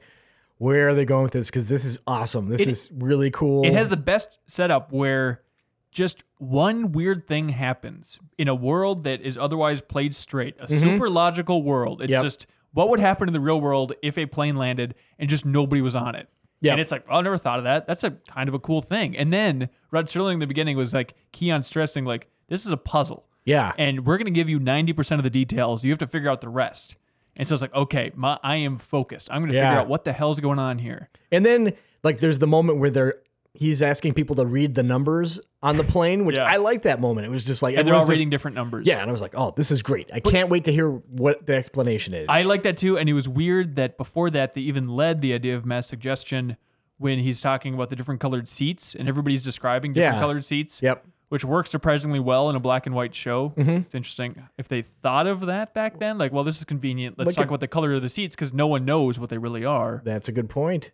where 0.59 0.87
are 0.91 0.95
they 0.95 1.05
going 1.05 1.25
with 1.25 1.33
this? 1.33 1.49
Because 1.49 1.69
this 1.69 1.85
is 1.85 1.99
awesome. 2.07 2.49
This 2.49 2.61
It- 2.61 2.69
is 2.69 2.89
really 2.93 3.33
cool. 3.33 3.65
It 3.65 3.73
has 3.73 3.89
the 3.89 3.97
best 3.97 4.39
setup 4.47 4.93
where 4.93 5.43
just 5.91 6.23
one 6.39 6.93
weird 6.93 7.27
thing 7.27 7.49
happens 7.51 8.19
in 8.39 8.49
a 8.49 8.55
world 8.55 9.05
that 9.05 9.21
is 9.21 9.37
otherwise 9.37 9.81
played 9.81 10.15
straight, 10.15 10.55
a 10.61 10.69
super 10.69 11.11
logical 11.11 11.63
world. 11.63 12.01
It's 12.03 12.07
Mm-hmm. 12.11 12.13
Yep. 12.15 12.23
just 12.23 12.47
what 12.73 12.89
would 12.89 13.01
happen 13.01 13.29
in 13.29 13.33
the 13.33 13.41
real 13.41 13.61
world 13.61 13.93
if 14.03 14.17
a 14.17 14.27
plane 14.27 14.57
landed 14.57 14.95
and 15.19 15.29
just 15.29 15.45
nobody 15.45 15.83
was 15.83 15.97
on 15.97 16.15
it. 16.15 16.29
Yep. 16.61 16.73
And 16.73 16.81
it's 16.81 16.93
like, 16.93 17.05
oh, 17.11 17.17
I 17.19 17.21
never 17.23 17.39
thought 17.39 17.59
of 17.59 17.65
that. 17.65 17.87
That's 17.87 18.05
a 18.05 18.11
kind 18.29 18.49
of 18.49 18.55
a 18.55 18.59
cool 18.59 18.83
thing. 18.83 19.17
And 19.17 19.33
then 19.33 19.69
Rod 19.91 20.07
Serling 20.07 20.35
in 20.35 20.39
the 20.39 20.47
beginning 20.47 20.77
was 20.77 20.93
like, 20.95 21.15
key 21.33 21.51
on 21.51 21.63
stressing, 21.63 22.05
like, 22.05 22.29
this 22.49 22.67
is 22.67 22.71
a 22.73 22.77
puzzle. 22.77 23.27
yeah. 23.45 23.73
And 23.79 24.05
we're 24.07 24.19
going 24.19 24.27
to 24.27 24.31
give 24.31 24.49
you 24.49 24.61
90% 24.61 25.17
of 25.19 25.23
the 25.25 25.31
details. 25.31 25.83
You 25.85 25.91
have 25.91 25.99
to 26.01 26.07
figure 26.07 26.29
out 26.31 26.41
the 26.43 26.49
rest. 26.49 26.97
And 27.37 27.49
so 27.49 27.55
it's 27.55 27.63
like, 27.63 27.75
okay, 27.75 28.13
my, 28.15 28.39
I 28.43 28.57
am 28.57 28.77
focused. 28.77 29.29
I'm 29.33 29.41
going 29.41 29.51
to 29.53 29.57
Yeah. 29.57 29.71
figure 29.71 29.81
out 29.81 29.89
what 29.89 30.05
the 30.05 30.13
hell's 30.13 30.39
going 30.41 30.59
on 30.59 30.79
here. 30.79 31.09
And 31.33 31.45
then 31.47 31.73
like 32.05 32.21
there's 32.21 32.39
the 32.39 32.47
moment 32.47 32.79
where 32.79 32.91
they're 32.91 33.15
he's 33.55 33.83
asking 33.83 34.15
people 34.15 34.37
to 34.37 34.47
read 34.47 34.75
the 34.75 34.83
numbers 34.83 35.41
on 35.63 35.77
the 35.77 35.85
plane, 35.85 36.25
which 36.25 36.37
Yeah. 36.39 36.45
I 36.45 36.57
like 36.57 36.83
that 36.83 37.01
moment. 37.01 37.27
It 37.27 37.31
was 37.31 37.45
just 37.45 37.63
like 37.63 37.77
And 37.77 37.87
they're 37.87 37.95
all 37.95 38.01
just- 38.03 38.11
reading 38.11 38.31
different 38.31 38.55
numbers. 38.55 38.87
Yeah, 38.87 39.01
and 39.01 39.09
I 39.09 39.13
was 39.13 39.21
like, 39.21 39.35
oh, 39.37 39.53
this 39.57 39.71
is 39.71 39.83
great. 39.83 40.11
I 40.15 40.21
can't 40.21 40.49
wait 40.49 40.65
to 40.65 40.73
hear 40.73 40.89
what 40.91 41.47
the 41.47 41.55
explanation 41.57 42.15
is. 42.15 42.27
I 42.29 42.43
like 42.43 42.63
that 42.63 42.77
too. 42.77 42.97
And 42.97 43.09
it 43.09 43.13
was 43.15 43.29
weird 43.29 43.77
that 43.77 43.99
before 43.99 44.31
that, 44.31 44.55
they 44.55 44.61
even 44.63 44.89
led 44.89 45.21
the 45.21 45.35
idea 45.35 45.57
of 45.57 45.67
mass 45.67 45.87
suggestion 45.89 46.57
when 46.99 47.19
he's 47.19 47.41
talking 47.41 47.75
about 47.75 47.91
the 47.91 47.97
different 47.97 48.21
colored 48.21 48.49
seats 48.49 48.95
and 48.95 49.09
everybody's 49.09 49.43
describing 49.43 49.93
different 49.95 50.17
Yeah. 50.17 50.21
colored 50.21 50.45
seats. 50.45 50.81
Yep. 50.83 51.05
Which 51.31 51.45
works 51.45 51.71
surprisingly 51.71 52.19
well 52.19 52.51
in 52.51 52.57
a 52.57 52.61
black 52.61 52.87
and 52.87 52.95
white 52.95 53.15
show. 53.15 53.51
Mm-hmm. 53.57 53.71
It's 53.71 53.95
interesting 53.95 54.43
if 54.59 54.67
they 54.67 54.83
thought 54.83 55.29
of 55.29 55.47
that 55.47 55.75
back 55.75 55.99
then. 56.01 56.19
Like, 56.19 56.33
well, 56.33 56.43
this 56.43 56.59
is 56.59 56.65
convenient. 56.65 57.19
Let's 57.19 57.29
Like 57.29 57.37
talk 57.37 57.45
a- 57.45 57.49
about 57.49 57.61
the 57.61 57.69
color 57.69 57.95
of 57.95 58.03
the 58.03 58.09
seats 58.09 58.35
because 58.35 58.53
no 58.53 58.67
one 58.67 58.85
knows 58.85 59.19
what 59.21 59.31
they 59.31 59.39
really 59.39 59.65
are. 59.65 60.03
That's 60.05 60.29
a 60.29 60.33
good 60.33 60.49
point. 60.51 60.91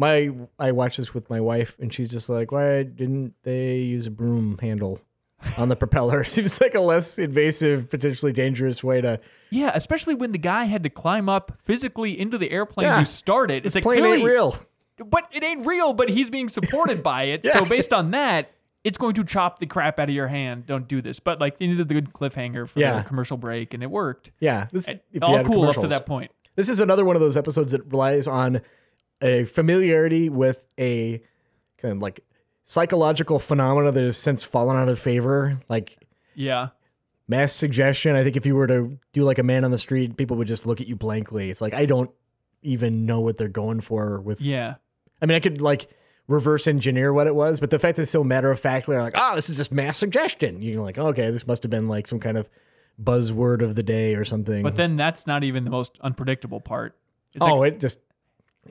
My 0.00 0.30
I 0.58 0.72
watched 0.72 0.96
this 0.96 1.12
with 1.12 1.28
my 1.28 1.40
wife, 1.40 1.76
and 1.78 1.92
she's 1.92 2.08
just 2.08 2.28
like, 2.30 2.50
"Why 2.52 2.82
didn't 2.84 3.34
they 3.42 3.76
use 3.76 4.06
a 4.06 4.10
broom 4.10 4.56
handle 4.60 5.00
on 5.58 5.68
the 5.68 5.76
propeller?" 5.76 6.24
Seems 6.36 6.58
like 6.60 6.74
a 6.74 6.80
less 6.80 7.18
invasive, 7.18 7.90
potentially 7.90 8.32
dangerous 8.32 8.82
way 8.82 9.02
to. 9.02 9.20
Yeah, 9.50 9.72
especially 9.74 10.14
when 10.14 10.32
the 10.32 10.38
guy 10.38 10.64
had 10.64 10.82
to 10.84 10.90
climb 10.90 11.28
up 11.28 11.52
physically 11.62 12.18
into 12.18 12.38
the 12.38 12.50
airplane 12.50 12.86
Yeah. 12.86 13.00
to 13.00 13.04
start 13.04 13.50
it. 13.50 13.66
It's 13.66 13.74
like 13.74 13.84
Plane 13.84 13.98
clearly, 13.98 14.18
ain't 14.20 14.26
real. 14.26 14.56
but 15.04 15.24
it 15.32 15.44
ain't 15.44 15.66
real. 15.66 15.92
But 15.92 16.08
he's 16.08 16.30
being 16.30 16.48
supported 16.48 17.02
by 17.12 17.24
it. 17.24 17.42
Yeah. 17.44 17.52
So 17.52 17.64
based 17.66 17.92
on 17.92 18.12
that, 18.12 18.52
it's 18.84 18.96
going 18.96 19.12
to 19.16 19.24
chop 19.24 19.58
the 19.58 19.66
crap 19.66 19.98
out 20.00 20.08
of 20.08 20.14
your 20.14 20.28
hand. 20.28 20.64
Don't 20.66 20.88
do 20.88 21.02
this. 21.02 21.20
But 21.20 21.40
like 21.40 21.58
they 21.58 21.66
needed 21.66 21.88
the 21.88 21.94
good 21.94 22.14
cliffhanger 22.14 22.66
for 22.66 22.80
Yeah. 22.80 23.02
the 23.02 23.06
commercial 23.06 23.36
break, 23.36 23.74
and 23.74 23.82
it 23.82 23.90
worked. 23.90 24.30
Yeah, 24.40 24.66
this 24.72 24.88
all 25.20 25.44
cool 25.44 25.68
up 25.68 25.76
to 25.76 25.88
that 25.88 26.06
point. 26.06 26.30
This 26.56 26.70
is 26.70 26.80
another 26.80 27.04
one 27.04 27.16
of 27.16 27.20
those 27.20 27.36
episodes 27.36 27.72
that 27.72 27.84
relies 27.92 28.26
on 28.26 28.62
a 29.22 29.44
familiarity 29.44 30.28
with 30.28 30.64
a 30.78 31.22
kind 31.78 31.92
of 31.92 32.02
like 32.02 32.20
psychological 32.64 33.38
phenomena 33.38 33.90
that 33.92 34.02
has 34.02 34.16
since 34.16 34.44
fallen 34.44 34.76
out 34.76 34.88
of 34.88 34.98
favor, 34.98 35.60
like 35.68 36.06
Yeah. 36.34 36.68
mass 37.28 37.52
suggestion. 37.52 38.16
I 38.16 38.22
think 38.22 38.36
if 38.36 38.46
you 38.46 38.54
were 38.54 38.66
to 38.66 38.98
do 39.12 39.24
like 39.24 39.38
a 39.38 39.42
man 39.42 39.64
on 39.64 39.70
the 39.70 39.78
street, 39.78 40.16
people 40.16 40.36
would 40.36 40.48
just 40.48 40.66
look 40.66 40.80
at 40.80 40.86
you 40.86 40.96
blankly. 40.96 41.50
It's 41.50 41.60
like 41.60 41.74
I 41.74 41.86
don't 41.86 42.10
even 42.62 43.06
know 43.06 43.20
what 43.20 43.38
they're 43.38 43.48
going 43.48 43.80
for 43.80 44.20
with 44.20 44.40
Yeah. 44.40 44.74
I 45.22 45.26
mean, 45.26 45.36
I 45.36 45.40
could 45.40 45.60
like 45.60 45.88
reverse 46.28 46.66
engineer 46.66 47.12
what 47.12 47.26
it 47.26 47.34
was, 47.34 47.58
but 47.60 47.70
the 47.70 47.78
fact 47.78 47.96
that 47.96 48.02
it's 48.02 48.10
so 48.10 48.22
matter 48.22 48.50
of 48.50 48.60
factly 48.60 48.96
like, 48.96 49.14
oh, 49.16 49.34
this 49.34 49.50
is 49.50 49.56
just 49.56 49.72
mass 49.72 49.96
suggestion. 49.98 50.62
You're 50.62 50.82
like, 50.82 50.96
okay, 50.96 51.30
this 51.30 51.46
must 51.46 51.62
have 51.64 51.70
been 51.70 51.88
like 51.88 52.06
some 52.06 52.20
kind 52.20 52.38
of 52.38 52.48
buzzword 53.02 53.62
of 53.62 53.74
the 53.74 53.82
day 53.82 54.14
or 54.14 54.24
something. 54.24 54.62
But 54.62 54.76
then 54.76 54.96
that's 54.96 55.26
not 55.26 55.42
even 55.42 55.64
the 55.64 55.70
most 55.70 55.98
unpredictable 56.02 56.60
part. 56.60 56.96
It's 57.32 57.44
oh, 57.44 57.56
like, 57.56 57.74
it 57.74 57.80
just 57.80 57.98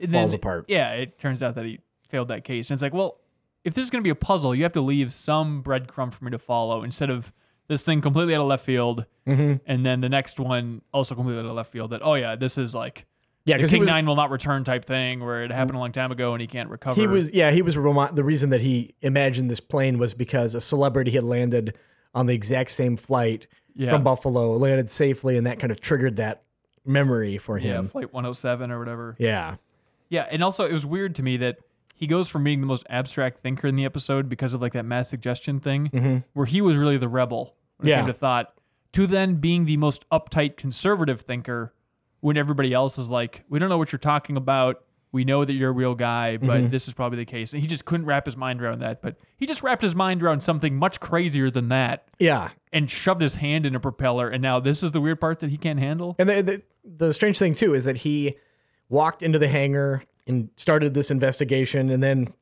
and 0.00 0.12
falls 0.12 0.30
then- 0.32 0.38
apart. 0.40 0.64
Yeah, 0.68 0.92
it 0.92 1.18
turns 1.18 1.42
out 1.42 1.54
that 1.54 1.64
he 1.64 1.80
failed 2.08 2.28
that 2.28 2.44
case. 2.44 2.70
And 2.70 2.76
it's 2.76 2.82
like, 2.82 2.92
well, 2.94 3.18
if 3.64 3.74
this 3.74 3.84
is 3.84 3.90
going 3.90 4.00
to 4.02 4.04
be 4.04 4.10
a 4.10 4.14
puzzle, 4.14 4.54
you 4.54 4.62
have 4.62 4.72
to 4.72 4.80
leave 4.80 5.12
some 5.12 5.62
breadcrumb 5.62 6.12
for 6.12 6.24
me 6.24 6.30
to 6.30 6.38
follow 6.38 6.82
instead 6.82 7.10
of 7.10 7.32
this 7.68 7.82
thing 7.82 8.00
completely 8.00 8.34
out 8.34 8.40
of 8.40 8.46
left 8.48 8.64
field, 8.64 9.04
Mm-hmm. 9.28 9.56
and 9.66 9.86
then 9.86 10.00
the 10.00 10.08
next 10.08 10.40
one 10.40 10.82
also 10.92 11.14
completely 11.14 11.40
out 11.44 11.46
of 11.48 11.54
left 11.54 11.70
field. 11.70 11.90
That 11.90 12.00
oh 12.02 12.14
yeah, 12.14 12.34
this 12.34 12.58
is 12.58 12.74
like 12.74 13.06
Yeah, 13.44 13.58
the 13.58 13.68
King 13.68 13.80
was, 13.80 13.86
Nine 13.86 14.06
will 14.06 14.16
not 14.16 14.30
return 14.30 14.64
type 14.64 14.84
thing 14.86 15.20
where 15.20 15.44
it 15.44 15.52
happened 15.52 15.76
a 15.76 15.78
long 15.78 15.92
time 15.92 16.10
ago 16.10 16.32
and 16.32 16.40
he 16.40 16.48
can't 16.48 16.68
recover. 16.68 17.00
he 17.00 17.06
was 17.06 17.30
yeah 17.32 17.52
he 17.52 17.62
was 17.62 17.76
remi- 17.76 18.12
the 18.12 18.24
reason 18.24 18.50
that 18.50 18.60
he 18.60 18.94
imagined 19.02 19.48
this 19.50 19.60
plane 19.60 19.98
was 19.98 20.14
because 20.14 20.56
a 20.56 20.60
celebrity 20.60 21.12
had 21.12 21.22
landed 21.22 21.76
on 22.12 22.26
the 22.26 22.34
exact 22.34 22.72
same 22.72 22.96
flight 22.96 23.46
Yeah. 23.76 23.90
from 23.92 24.02
Buffalo, 24.02 24.50
landed 24.56 24.90
safely, 24.90 25.36
and 25.36 25.46
that 25.46 25.60
kind 25.60 25.70
of 25.70 25.80
triggered 25.80 26.16
that 26.16 26.42
memory 26.84 27.38
for 27.38 27.58
him. 27.58 27.84
yeah, 27.84 27.90
flight 27.90 28.12
107 28.12 28.70
or 28.72 28.78
whatever. 28.80 29.14
Yeah. 29.20 29.56
Yeah, 30.10 30.26
and 30.30 30.44
also 30.44 30.64
it 30.66 30.72
was 30.72 30.84
weird 30.84 31.14
to 31.16 31.22
me 31.22 31.38
that 31.38 31.58
he 31.94 32.06
goes 32.06 32.28
from 32.28 32.44
being 32.44 32.60
the 32.60 32.66
most 32.66 32.84
abstract 32.90 33.40
thinker 33.42 33.66
in 33.66 33.76
the 33.76 33.84
episode 33.84 34.28
because 34.28 34.52
of 34.54 34.60
like 34.60 34.72
that 34.74 34.84
mass 34.84 35.08
suggestion 35.08 35.60
thing, 35.60 35.88
mm-hmm. 35.88 36.18
where 36.34 36.46
he 36.46 36.60
was 36.60 36.76
really 36.76 36.96
the 36.98 37.08
rebel 37.08 37.54
when 37.78 37.88
it 37.88 37.90
Yeah. 37.90 37.98
came 37.98 38.06
to 38.08 38.12
thought, 38.12 38.52
to 38.92 39.06
then 39.06 39.36
being 39.36 39.64
the 39.66 39.76
most 39.76 40.04
uptight 40.10 40.56
conservative 40.56 41.20
thinker 41.22 41.72
when 42.20 42.36
everybody 42.36 42.74
else 42.74 42.98
is 42.98 43.08
like, 43.08 43.44
we 43.48 43.58
don't 43.58 43.68
know 43.68 43.78
what 43.78 43.92
you're 43.92 43.98
talking 43.98 44.36
about. 44.36 44.82
We 45.12 45.24
know 45.24 45.44
that 45.44 45.52
you're 45.54 45.70
a 45.70 45.72
real 45.72 45.94
guy, 45.96 46.36
but 46.36 46.48
mm-hmm. 46.48 46.70
this 46.70 46.86
is 46.86 46.94
probably 46.94 47.18
the 47.18 47.24
case. 47.24 47.52
And 47.52 47.60
he 47.60 47.66
just 47.66 47.84
couldn't 47.84 48.06
wrap 48.06 48.26
his 48.26 48.36
mind 48.36 48.62
around 48.62 48.78
that. 48.80 49.02
But 49.02 49.16
he 49.36 49.44
just 49.46 49.62
wrapped 49.62 49.82
his 49.82 49.94
mind 49.94 50.22
around 50.22 50.42
something 50.42 50.76
much 50.76 51.00
crazier 51.00 51.50
than 51.50 51.68
that 51.68 52.06
Yeah. 52.18 52.50
and 52.72 52.88
shoved 52.90 53.20
his 53.20 53.34
hand 53.36 53.66
in 53.66 53.74
a 53.74 53.80
propeller. 53.80 54.28
And 54.28 54.40
now 54.40 54.60
this 54.60 54.82
is 54.82 54.92
the 54.92 55.00
weird 55.00 55.20
part 55.20 55.40
that 55.40 55.50
he 55.50 55.56
can't 55.56 55.80
handle. 55.80 56.14
And 56.18 56.28
the, 56.28 56.42
the 56.42 56.62
the 56.82 57.12
strange 57.12 57.38
thing 57.38 57.54
too 57.54 57.74
is 57.74 57.84
that 57.84 57.98
he 57.98 58.36
walked 58.90 59.22
into 59.22 59.38
the 59.38 59.48
hangar 59.48 60.02
and 60.26 60.50
started 60.56 60.92
this 60.92 61.10
investigation, 61.10 61.88
and 61.88 62.02
then 62.02 62.32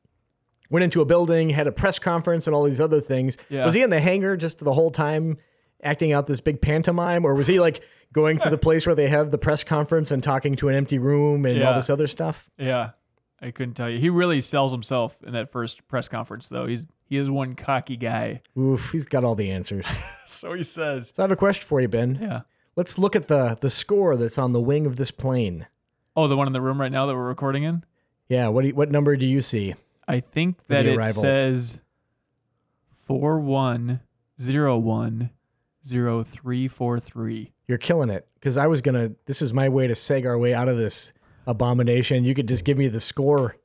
went 0.69 0.83
into 0.83 1.01
a 1.01 1.05
building, 1.05 1.49
had 1.49 1.65
a 1.67 1.71
press 1.71 1.97
conference, 1.97 2.45
and 2.45 2.55
all 2.55 2.63
these 2.63 2.81
other 2.81 2.99
things. 2.99 3.37
Yeah. 3.49 3.63
Was 3.65 3.73
he 3.73 3.81
in 3.81 3.89
the 3.89 3.99
hangar 4.01 4.35
just 4.37 4.59
the 4.59 4.73
whole 4.73 4.91
time, 4.91 5.37
acting 5.83 6.11
out 6.11 6.27
this 6.27 6.41
big 6.41 6.61
pantomime, 6.61 7.25
or 7.25 7.33
was 7.33 7.47
he 7.47 7.59
like 7.59 7.81
going 8.13 8.37
to 8.39 8.49
the 8.49 8.57
place 8.67 8.85
where 8.85 8.95
they 8.95 9.07
have 9.07 9.31
the 9.31 9.37
press 9.37 9.63
conference 9.63 10.11
and 10.11 10.21
talking 10.21 10.55
to 10.57 10.67
an 10.69 10.75
empty 10.75 10.99
room 10.99 11.45
and 11.45 11.63
all 11.63 11.73
this 11.73 11.89
other 11.89 12.05
stuff? 12.07 12.49
Yeah, 12.57 12.91
I 13.41 13.51
couldn't 13.51 13.75
tell 13.75 13.89
you. 13.89 13.97
He 13.97 14.09
really 14.09 14.41
sells 14.41 14.71
himself 14.71 15.17
in 15.25 15.33
that 15.33 15.51
first 15.51 15.87
press 15.87 16.07
conference, 16.07 16.49
though. 16.49 16.67
He's 16.67 16.85
he 17.05 17.17
is 17.17 17.29
one 17.29 17.55
cocky 17.55 17.97
guy. 17.97 18.41
Oof, 18.57 18.91
he's 18.91 19.05
got 19.05 19.23
all 19.23 19.35
the 19.35 19.49
answers. 19.51 19.85
So 20.27 20.53
he 20.53 20.61
says. 20.61 21.11
so 21.15 21.23
I 21.23 21.23
have 21.23 21.31
a 21.31 21.35
question 21.35 21.65
for 21.67 21.81
you, 21.81 21.87
Ben. 21.87 22.19
Yeah. 22.21 22.41
Let's 22.75 22.99
look 22.99 23.15
at 23.15 23.27
the 23.29 23.57
the 23.59 23.71
score 23.71 24.15
that's 24.15 24.37
on 24.37 24.53
the 24.53 24.61
wing 24.61 24.85
of 24.85 24.95
this 24.97 25.09
plane. 25.09 25.65
Oh, 26.15 26.27
the 26.27 26.35
one 26.37 26.47
in 26.47 26.53
the 26.53 26.61
room 26.61 26.79
right 26.81 26.91
now 26.91 27.05
that 27.05 27.15
we're 27.15 27.27
recording 27.27 27.63
in. 27.63 27.83
Yeah, 28.27 28.47
what 28.49 28.61
do 28.61 28.67
you, 28.69 28.75
what 28.75 28.91
number 28.91 29.15
do 29.15 29.25
you 29.25 29.41
see? 29.41 29.75
I 30.07 30.19
think 30.19 30.57
that 30.67 30.85
it 30.85 30.97
arrival. 30.97 31.21
says 31.21 31.81
four 32.97 33.39
one 33.39 34.01
zero 34.41 34.77
one 34.77 35.29
zero 35.85 36.23
three 36.23 36.67
four 36.67 36.99
three. 36.99 37.51
You're 37.67 37.77
killing 37.77 38.09
it. 38.09 38.27
Because 38.35 38.57
I 38.57 38.67
was 38.67 38.81
gonna. 38.81 39.11
This 39.25 39.41
was 39.41 39.53
my 39.53 39.69
way 39.69 39.87
to 39.87 39.93
seg 39.93 40.25
our 40.25 40.37
way 40.37 40.53
out 40.53 40.67
of 40.67 40.77
this 40.77 41.11
abomination. 41.47 42.23
You 42.23 42.33
could 42.35 42.47
just 42.47 42.65
give 42.65 42.77
me 42.77 42.87
the 42.87 43.01
score. 43.01 43.55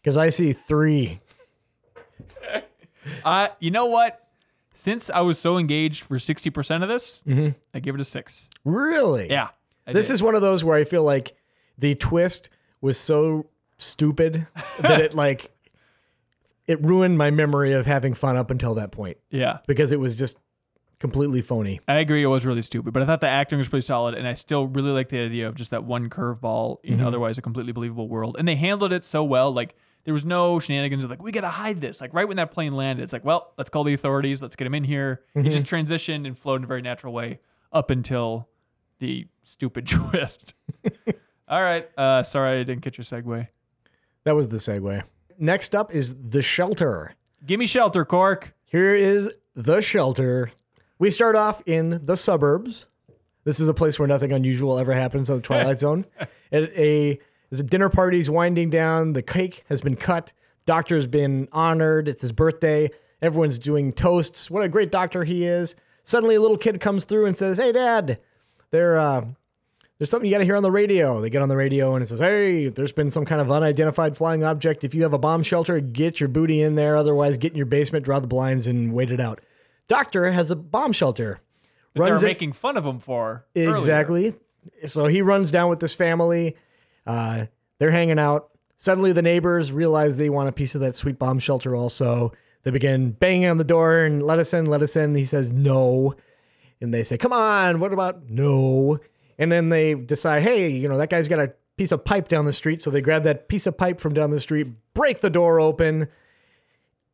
Because 0.00 0.16
I 0.16 0.30
see 0.30 0.52
three. 0.52 1.20
Uh, 3.24 3.48
you 3.58 3.70
know 3.70 3.86
what? 3.86 4.26
Since 4.74 5.08
I 5.08 5.20
was 5.22 5.38
so 5.38 5.56
engaged 5.58 6.04
for 6.04 6.18
sixty 6.18 6.50
percent 6.50 6.82
of 6.82 6.88
this, 6.90 7.22
I 7.74 7.80
give 7.80 7.94
it 7.94 8.00
a 8.00 8.04
six. 8.04 8.48
Really? 8.64 9.30
Yeah. 9.30 9.48
I 9.86 9.92
This 9.94 10.08
did. 10.08 10.12
is 10.14 10.22
one 10.22 10.34
of 10.34 10.42
those 10.42 10.62
where 10.62 10.76
I 10.76 10.84
feel 10.84 11.02
like 11.02 11.34
the 11.78 11.94
twist 11.94 12.50
was 12.80 12.98
so 12.98 13.46
stupid 13.78 14.46
that 14.80 15.00
it 15.00 15.14
like 15.14 15.52
it 16.66 16.84
ruined 16.84 17.16
my 17.16 17.30
memory 17.30 17.72
of 17.72 17.86
having 17.86 18.14
fun 18.14 18.36
up 18.36 18.50
until 18.50 18.74
that 18.74 18.92
point 18.92 19.16
yeah. 19.30 19.58
because 19.66 19.90
it 19.90 19.98
was 19.98 20.14
just 20.14 20.38
completely 20.98 21.40
phony. 21.40 21.80
I 21.88 21.94
agree. 21.94 22.22
It 22.22 22.26
was 22.26 22.44
really 22.44 22.62
stupid, 22.62 22.92
but 22.92 23.02
I 23.02 23.06
thought 23.06 23.20
the 23.20 23.28
acting 23.28 23.58
was 23.58 23.68
pretty 23.68 23.86
solid, 23.86 24.14
and 24.14 24.26
I 24.26 24.34
still 24.34 24.66
really 24.66 24.90
like 24.90 25.08
the 25.08 25.18
idea 25.18 25.48
of 25.48 25.54
just 25.54 25.70
that 25.70 25.84
one 25.84 26.10
curveball 26.10 26.78
in 26.82 26.98
mm-hmm. 26.98 27.06
otherwise 27.06 27.38
a 27.38 27.42
completely 27.42 27.72
believable 27.72 28.08
world. 28.08 28.36
And 28.38 28.46
they 28.46 28.56
handled 28.56 28.92
it 28.92 29.04
so 29.04 29.24
well. 29.24 29.52
Like 29.52 29.76
there 30.04 30.12
was 30.12 30.24
no 30.24 30.58
shenanigans 30.58 31.04
of 31.04 31.10
like 31.10 31.22
we 31.22 31.32
gotta 31.32 31.48
hide 31.48 31.80
this. 31.80 32.00
Like 32.00 32.12
right 32.12 32.26
when 32.26 32.36
that 32.36 32.50
plane 32.50 32.72
landed, 32.72 33.02
it's 33.02 33.12
like, 33.12 33.24
well, 33.24 33.54
let's 33.56 33.70
call 33.70 33.84
the 33.84 33.94
authorities. 33.94 34.42
Let's 34.42 34.56
get 34.56 34.64
them 34.64 34.74
in 34.74 34.84
here. 34.84 35.22
It 35.34 35.40
mm-hmm. 35.40 35.50
just 35.50 35.66
transitioned 35.66 36.26
and 36.26 36.36
flowed 36.36 36.56
in 36.56 36.64
a 36.64 36.66
very 36.66 36.82
natural 36.82 37.12
way 37.12 37.40
up 37.72 37.90
until 37.90 38.48
the 38.98 39.26
stupid 39.44 39.86
twist. 39.86 40.54
All 41.48 41.62
right. 41.62 41.88
Uh, 41.96 42.22
sorry, 42.22 42.60
I 42.60 42.62
didn't 42.62 42.82
get 42.82 42.98
your 42.98 43.04
segue. 43.04 43.48
That 44.24 44.34
was 44.36 44.48
the 44.48 44.58
segue. 44.58 45.02
Next 45.38 45.74
up 45.74 45.94
is 45.94 46.14
the 46.14 46.42
shelter. 46.42 47.14
Give 47.46 47.58
me 47.58 47.66
shelter, 47.66 48.04
Cork. 48.04 48.52
Here 48.64 48.94
is 48.94 49.32
the 49.54 49.80
shelter. 49.80 50.50
We 50.98 51.10
start 51.10 51.36
off 51.36 51.62
in 51.66 52.00
the 52.04 52.16
suburbs. 52.16 52.86
This 53.44 53.60
is 53.60 53.68
a 53.68 53.74
place 53.74 53.98
where 53.98 54.08
nothing 54.08 54.32
unusual 54.32 54.78
ever 54.78 54.92
happens 54.92 55.30
on 55.30 55.36
the 55.36 55.42
Twilight 55.42 55.78
Zone. 55.80 56.04
At 56.52 56.64
a 56.76 57.18
there's 57.50 57.60
a 57.60 57.64
dinner 57.64 57.88
party's 57.88 58.28
winding 58.28 58.68
down. 58.68 59.14
The 59.14 59.22
cake 59.22 59.64
has 59.68 59.80
been 59.80 59.96
cut. 59.96 60.32
Doctor's 60.66 61.06
been 61.06 61.48
honored. 61.50 62.08
It's 62.08 62.20
his 62.20 62.32
birthday. 62.32 62.90
Everyone's 63.22 63.58
doing 63.58 63.92
toasts. 63.94 64.50
What 64.50 64.62
a 64.64 64.68
great 64.68 64.90
doctor 64.92 65.24
he 65.24 65.46
is. 65.46 65.74
Suddenly, 66.04 66.34
a 66.34 66.40
little 66.42 66.58
kid 66.58 66.78
comes 66.80 67.04
through 67.04 67.24
and 67.26 67.36
says, 67.36 67.56
"Hey, 67.56 67.72
Dad, 67.72 68.20
there, 68.70 68.98
uh, 68.98 69.24
there's 69.98 70.10
something 70.10 70.28
you 70.28 70.34
got 70.34 70.38
to 70.38 70.44
hear 70.44 70.56
on 70.56 70.62
the 70.62 70.70
radio." 70.70 71.20
They 71.20 71.30
get 71.30 71.42
on 71.42 71.48
the 71.48 71.56
radio 71.56 71.94
and 71.94 72.02
it 72.02 72.06
says, 72.08 72.20
"Hey, 72.20 72.68
there's 72.68 72.92
been 72.92 73.10
some 73.10 73.24
kind 73.24 73.40
of 73.40 73.50
unidentified 73.50 74.16
flying 74.16 74.44
object. 74.44 74.84
If 74.84 74.94
you 74.94 75.02
have 75.02 75.12
a 75.12 75.18
bomb 75.18 75.42
shelter, 75.42 75.80
get 75.80 76.20
your 76.20 76.28
booty 76.28 76.62
in 76.62 76.74
there. 76.74 76.96
Otherwise, 76.96 77.36
get 77.38 77.52
in 77.52 77.56
your 77.56 77.66
basement, 77.66 78.04
draw 78.04 78.20
the 78.20 78.26
blinds, 78.26 78.66
and 78.66 78.92
wait 78.92 79.10
it 79.10 79.20
out." 79.20 79.40
Doctor 79.88 80.30
has 80.30 80.50
a 80.50 80.56
bomb 80.56 80.92
shelter. 80.92 81.40
That 81.94 82.00
they 82.00 82.00
were 82.00 82.10
Runs 82.10 82.22
it- 82.22 82.26
making 82.26 82.52
fun 82.52 82.76
of 82.76 82.84
him 82.84 82.98
for 82.98 83.46
earlier. 83.56 83.72
Exactly. 83.72 84.34
So 84.86 85.06
he 85.06 85.22
runs 85.22 85.50
down 85.50 85.70
with 85.70 85.80
this 85.80 85.94
family. 85.94 86.56
Uh, 87.06 87.46
they're 87.78 87.90
hanging 87.90 88.18
out. 88.18 88.50
Suddenly, 88.76 89.12
the 89.12 89.22
neighbors 89.22 89.72
realize 89.72 90.16
they 90.18 90.28
want 90.30 90.48
a 90.48 90.52
piece 90.52 90.74
of 90.74 90.80
that 90.82 90.94
sweet 90.94 91.18
bomb 91.18 91.38
shelter 91.38 91.74
also. 91.74 92.32
They 92.64 92.70
begin 92.70 93.12
banging 93.12 93.48
on 93.48 93.56
the 93.56 93.64
door 93.64 94.00
and 94.00 94.22
let 94.22 94.38
us 94.38 94.52
in, 94.52 94.66
let 94.66 94.82
us 94.82 94.94
in. 94.94 95.14
He 95.14 95.24
says 95.24 95.50
no. 95.50 96.14
And 96.80 96.92
they 96.92 97.02
say, 97.02 97.16
come 97.16 97.32
on, 97.32 97.80
what 97.80 97.92
about 97.92 98.28
no? 98.28 99.00
And 99.38 99.52
then 99.52 99.68
they 99.68 99.94
decide, 99.94 100.42
hey, 100.42 100.68
you 100.68 100.88
know, 100.88 100.98
that 100.98 101.10
guy's 101.10 101.28
got 101.28 101.38
a 101.38 101.54
piece 101.76 101.92
of 101.92 102.04
pipe 102.04 102.28
down 102.28 102.44
the 102.44 102.52
street. 102.52 102.82
So 102.82 102.90
they 102.90 103.00
grab 103.00 103.22
that 103.24 103.48
piece 103.48 103.66
of 103.66 103.76
pipe 103.76 104.00
from 104.00 104.12
down 104.12 104.30
the 104.30 104.40
street, 104.40 104.66
break 104.94 105.20
the 105.20 105.30
door 105.30 105.60
open. 105.60 106.08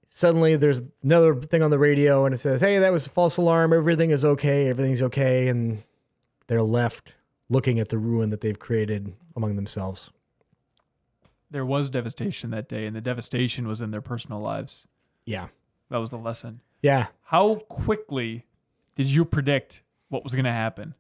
Suddenly, 0.08 0.56
there's 0.56 0.80
another 1.02 1.34
thing 1.34 1.62
on 1.62 1.70
the 1.70 1.78
radio, 1.78 2.24
and 2.24 2.34
it 2.34 2.38
says, 2.38 2.60
hey, 2.60 2.78
that 2.78 2.92
was 2.92 3.06
a 3.06 3.10
false 3.10 3.36
alarm. 3.36 3.72
Everything 3.72 4.10
is 4.10 4.24
okay. 4.24 4.68
Everything's 4.68 5.02
okay. 5.02 5.48
And 5.48 5.82
they're 6.46 6.62
left 6.62 7.14
looking 7.50 7.78
at 7.80 7.88
the 7.88 7.98
ruin 7.98 8.30
that 8.30 8.40
they've 8.40 8.58
created 8.58 9.12
among 9.36 9.56
themselves. 9.56 10.10
There 11.50 11.66
was 11.66 11.90
devastation 11.90 12.50
that 12.52 12.68
day, 12.68 12.86
and 12.86 12.96
the 12.96 13.00
devastation 13.00 13.68
was 13.68 13.80
in 13.80 13.90
their 13.90 14.00
personal 14.00 14.40
lives. 14.40 14.86
Yeah. 15.26 15.48
That 15.90 15.98
was 15.98 16.10
the 16.10 16.16
lesson. 16.16 16.60
Yeah. 16.80 17.08
How 17.24 17.56
quickly 17.56 18.46
did 18.94 19.08
you 19.08 19.24
predict 19.24 19.82
what 20.08 20.22
was 20.22 20.32
going 20.32 20.46
to 20.46 20.52
happen? 20.52 20.94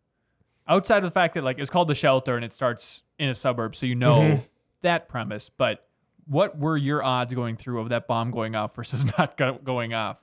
Outside 0.66 0.98
of 0.98 1.04
the 1.04 1.10
fact 1.10 1.34
that 1.34 1.44
like 1.44 1.58
it's 1.58 1.70
called 1.70 1.88
the 1.88 1.94
shelter 1.94 2.36
and 2.36 2.44
it 2.44 2.52
starts 2.52 3.02
in 3.18 3.28
a 3.28 3.34
suburb, 3.34 3.76
so 3.76 3.86
you 3.86 3.94
know 3.94 4.20
Mm-hmm. 4.20 4.42
that 4.82 5.08
premise. 5.08 5.50
But 5.56 5.86
what 6.26 6.58
were 6.58 6.76
your 6.76 7.02
odds 7.04 7.34
going 7.34 7.56
through 7.56 7.80
of 7.80 7.90
that 7.90 8.06
bomb 8.06 8.30
going 8.30 8.54
off 8.54 8.74
versus 8.74 9.04
not 9.18 9.36
go- 9.36 9.58
going 9.62 9.92
off? 9.94 10.18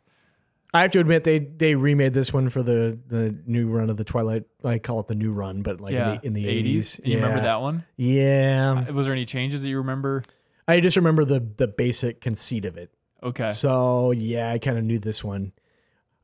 I 0.73 0.83
have 0.83 0.91
to 0.91 0.99
admit 0.99 1.25
they 1.25 1.39
they 1.39 1.75
remade 1.75 2.13
this 2.13 2.31
one 2.31 2.49
for 2.49 2.63
the 2.63 2.97
the 3.07 3.35
new 3.45 3.67
run 3.67 3.89
of 3.89 3.97
the 3.97 4.05
Twilight. 4.05 4.45
I 4.63 4.79
call 4.79 5.01
it 5.01 5.07
the 5.07 5.15
new 5.15 5.31
run, 5.33 5.61
but 5.63 5.81
like 5.81 5.93
yeah, 5.93 6.17
in 6.23 6.33
the 6.33 6.45
80s. 6.45 6.97
And 6.99 7.07
you 7.07 7.15
remember 7.17 7.41
that 7.41 7.59
one? 7.61 7.83
Yeah. 7.97 8.89
Was 8.91 9.05
there 9.05 9.13
any 9.13 9.25
changes 9.25 9.61
that 9.63 9.67
you 9.69 9.77
remember? 9.77 10.23
I 10.67 10.79
just 10.79 10.95
remember 10.95 11.25
the 11.25 11.39
the 11.57 11.67
basic 11.67 12.21
conceit 12.21 12.63
of 12.65 12.77
it. 12.77 12.89
Okay. 13.21 13.51
So, 13.51 14.11
yeah, 14.11 14.49
I 14.51 14.57
kind 14.59 14.77
of 14.79 14.83
knew 14.83 14.97
this 14.97 15.23
one. 15.23 15.51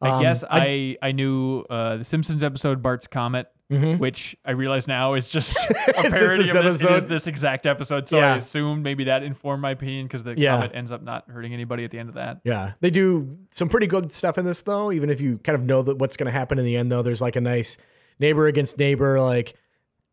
I 0.02 0.10
Um, 0.10 0.22
guess 0.22 0.44
I, 0.50 0.98
I 1.02 1.12
knew 1.12 1.62
uh, 1.70 1.98
the 1.98 2.04
Simpsons 2.04 2.44
episode 2.44 2.82
Bart's 2.84 3.08
Comet, 3.08 3.48
which 3.70 4.38
I 4.46 4.52
realize 4.52 4.88
now 4.88 5.16
is 5.16 5.28
just 5.28 5.58
a 5.70 5.74
Mm-hmm. 5.74 6.14
parody 6.14 6.44
this 6.44 6.56
of 6.56 6.64
this, 6.64 6.84
it 6.84 6.92
is 6.92 7.06
this 7.08 7.28
exact 7.28 7.66
episode. 7.66 8.08
So 8.08 8.18
Yeah. 8.20 8.34
I 8.34 8.38
assumed 8.38 8.84
maybe 8.84 9.06
that 9.06 9.24
informed 9.24 9.62
my 9.62 9.72
opinion 9.72 10.06
because 10.06 10.24
the 10.24 10.36
Yeah. 10.38 10.56
comet 10.56 10.72
ends 10.76 10.92
up 10.92 11.02
not 11.02 11.30
hurting 11.30 11.54
anybody 11.54 11.84
at 11.84 11.92
the 11.92 12.00
end 12.00 12.10
of 12.10 12.16
that. 12.16 12.40
Yeah, 12.44 12.74
they 12.80 12.90
do 12.92 13.38
some 13.52 13.68
pretty 13.70 13.88
good 13.88 14.14
stuff 14.14 14.38
in 14.38 14.46
this 14.46 14.62
though. 14.62 14.92
Even 14.92 15.10
if 15.10 15.20
you 15.20 15.40
kind 15.40 15.58
of 15.60 15.66
know 15.66 15.82
that 15.82 15.98
what's 15.98 16.16
going 16.16 16.28
to 16.32 16.32
happen 16.32 16.60
in 16.60 16.66
the 16.66 16.78
end, 16.78 16.92
though, 16.92 17.02
there's 17.02 17.22
like 17.22 17.36
a 17.36 17.42
nice 17.42 17.78
neighbor 18.20 18.48
against 18.48 18.78
neighbor, 18.78 19.20
like, 19.20 19.56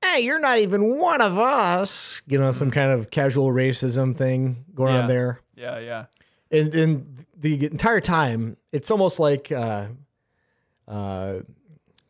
"Hey, 0.02 0.20
you're 0.22 0.40
not 0.40 0.58
even 0.58 0.96
one 0.98 1.20
of 1.20 1.38
us." 1.38 2.22
You 2.26 2.38
know, 2.38 2.50
some 2.50 2.70
kind 2.70 2.90
of 2.90 3.10
casual 3.10 3.48
racism 3.52 4.14
thing 4.14 4.64
going 4.74 4.94
Yeah. 4.94 5.00
on 5.02 5.06
there. 5.08 5.40
Yeah, 5.56 5.78
yeah. 5.78 6.04
And, 6.50 6.74
and 6.74 7.24
the 7.44 7.66
entire 7.66 8.00
time, 8.00 8.56
it's 8.72 8.90
almost 8.90 9.20
like 9.20 9.52
uh, 9.52 9.88
uh, 10.88 11.40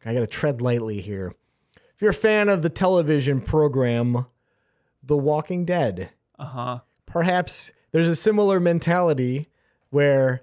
I 0.05 0.14
got 0.14 0.21
to 0.21 0.26
tread 0.26 0.62
lightly 0.62 1.00
here. 1.00 1.35
If 1.95 2.00
you're 2.03 2.12
a 2.12 2.14
fan 2.14 2.49
of 2.49 2.62
the 2.62 2.69
television 2.71 3.41
program 3.41 4.26
The 5.03 5.17
Walking 5.17 5.64
Dead, 5.64 6.11
Uh 6.38 6.45
huh. 6.45 6.79
perhaps 7.07 7.73
there's 7.93 8.07
a 8.09 8.17
similar 8.17 8.61
mentality 8.61 9.49
where, 9.91 10.43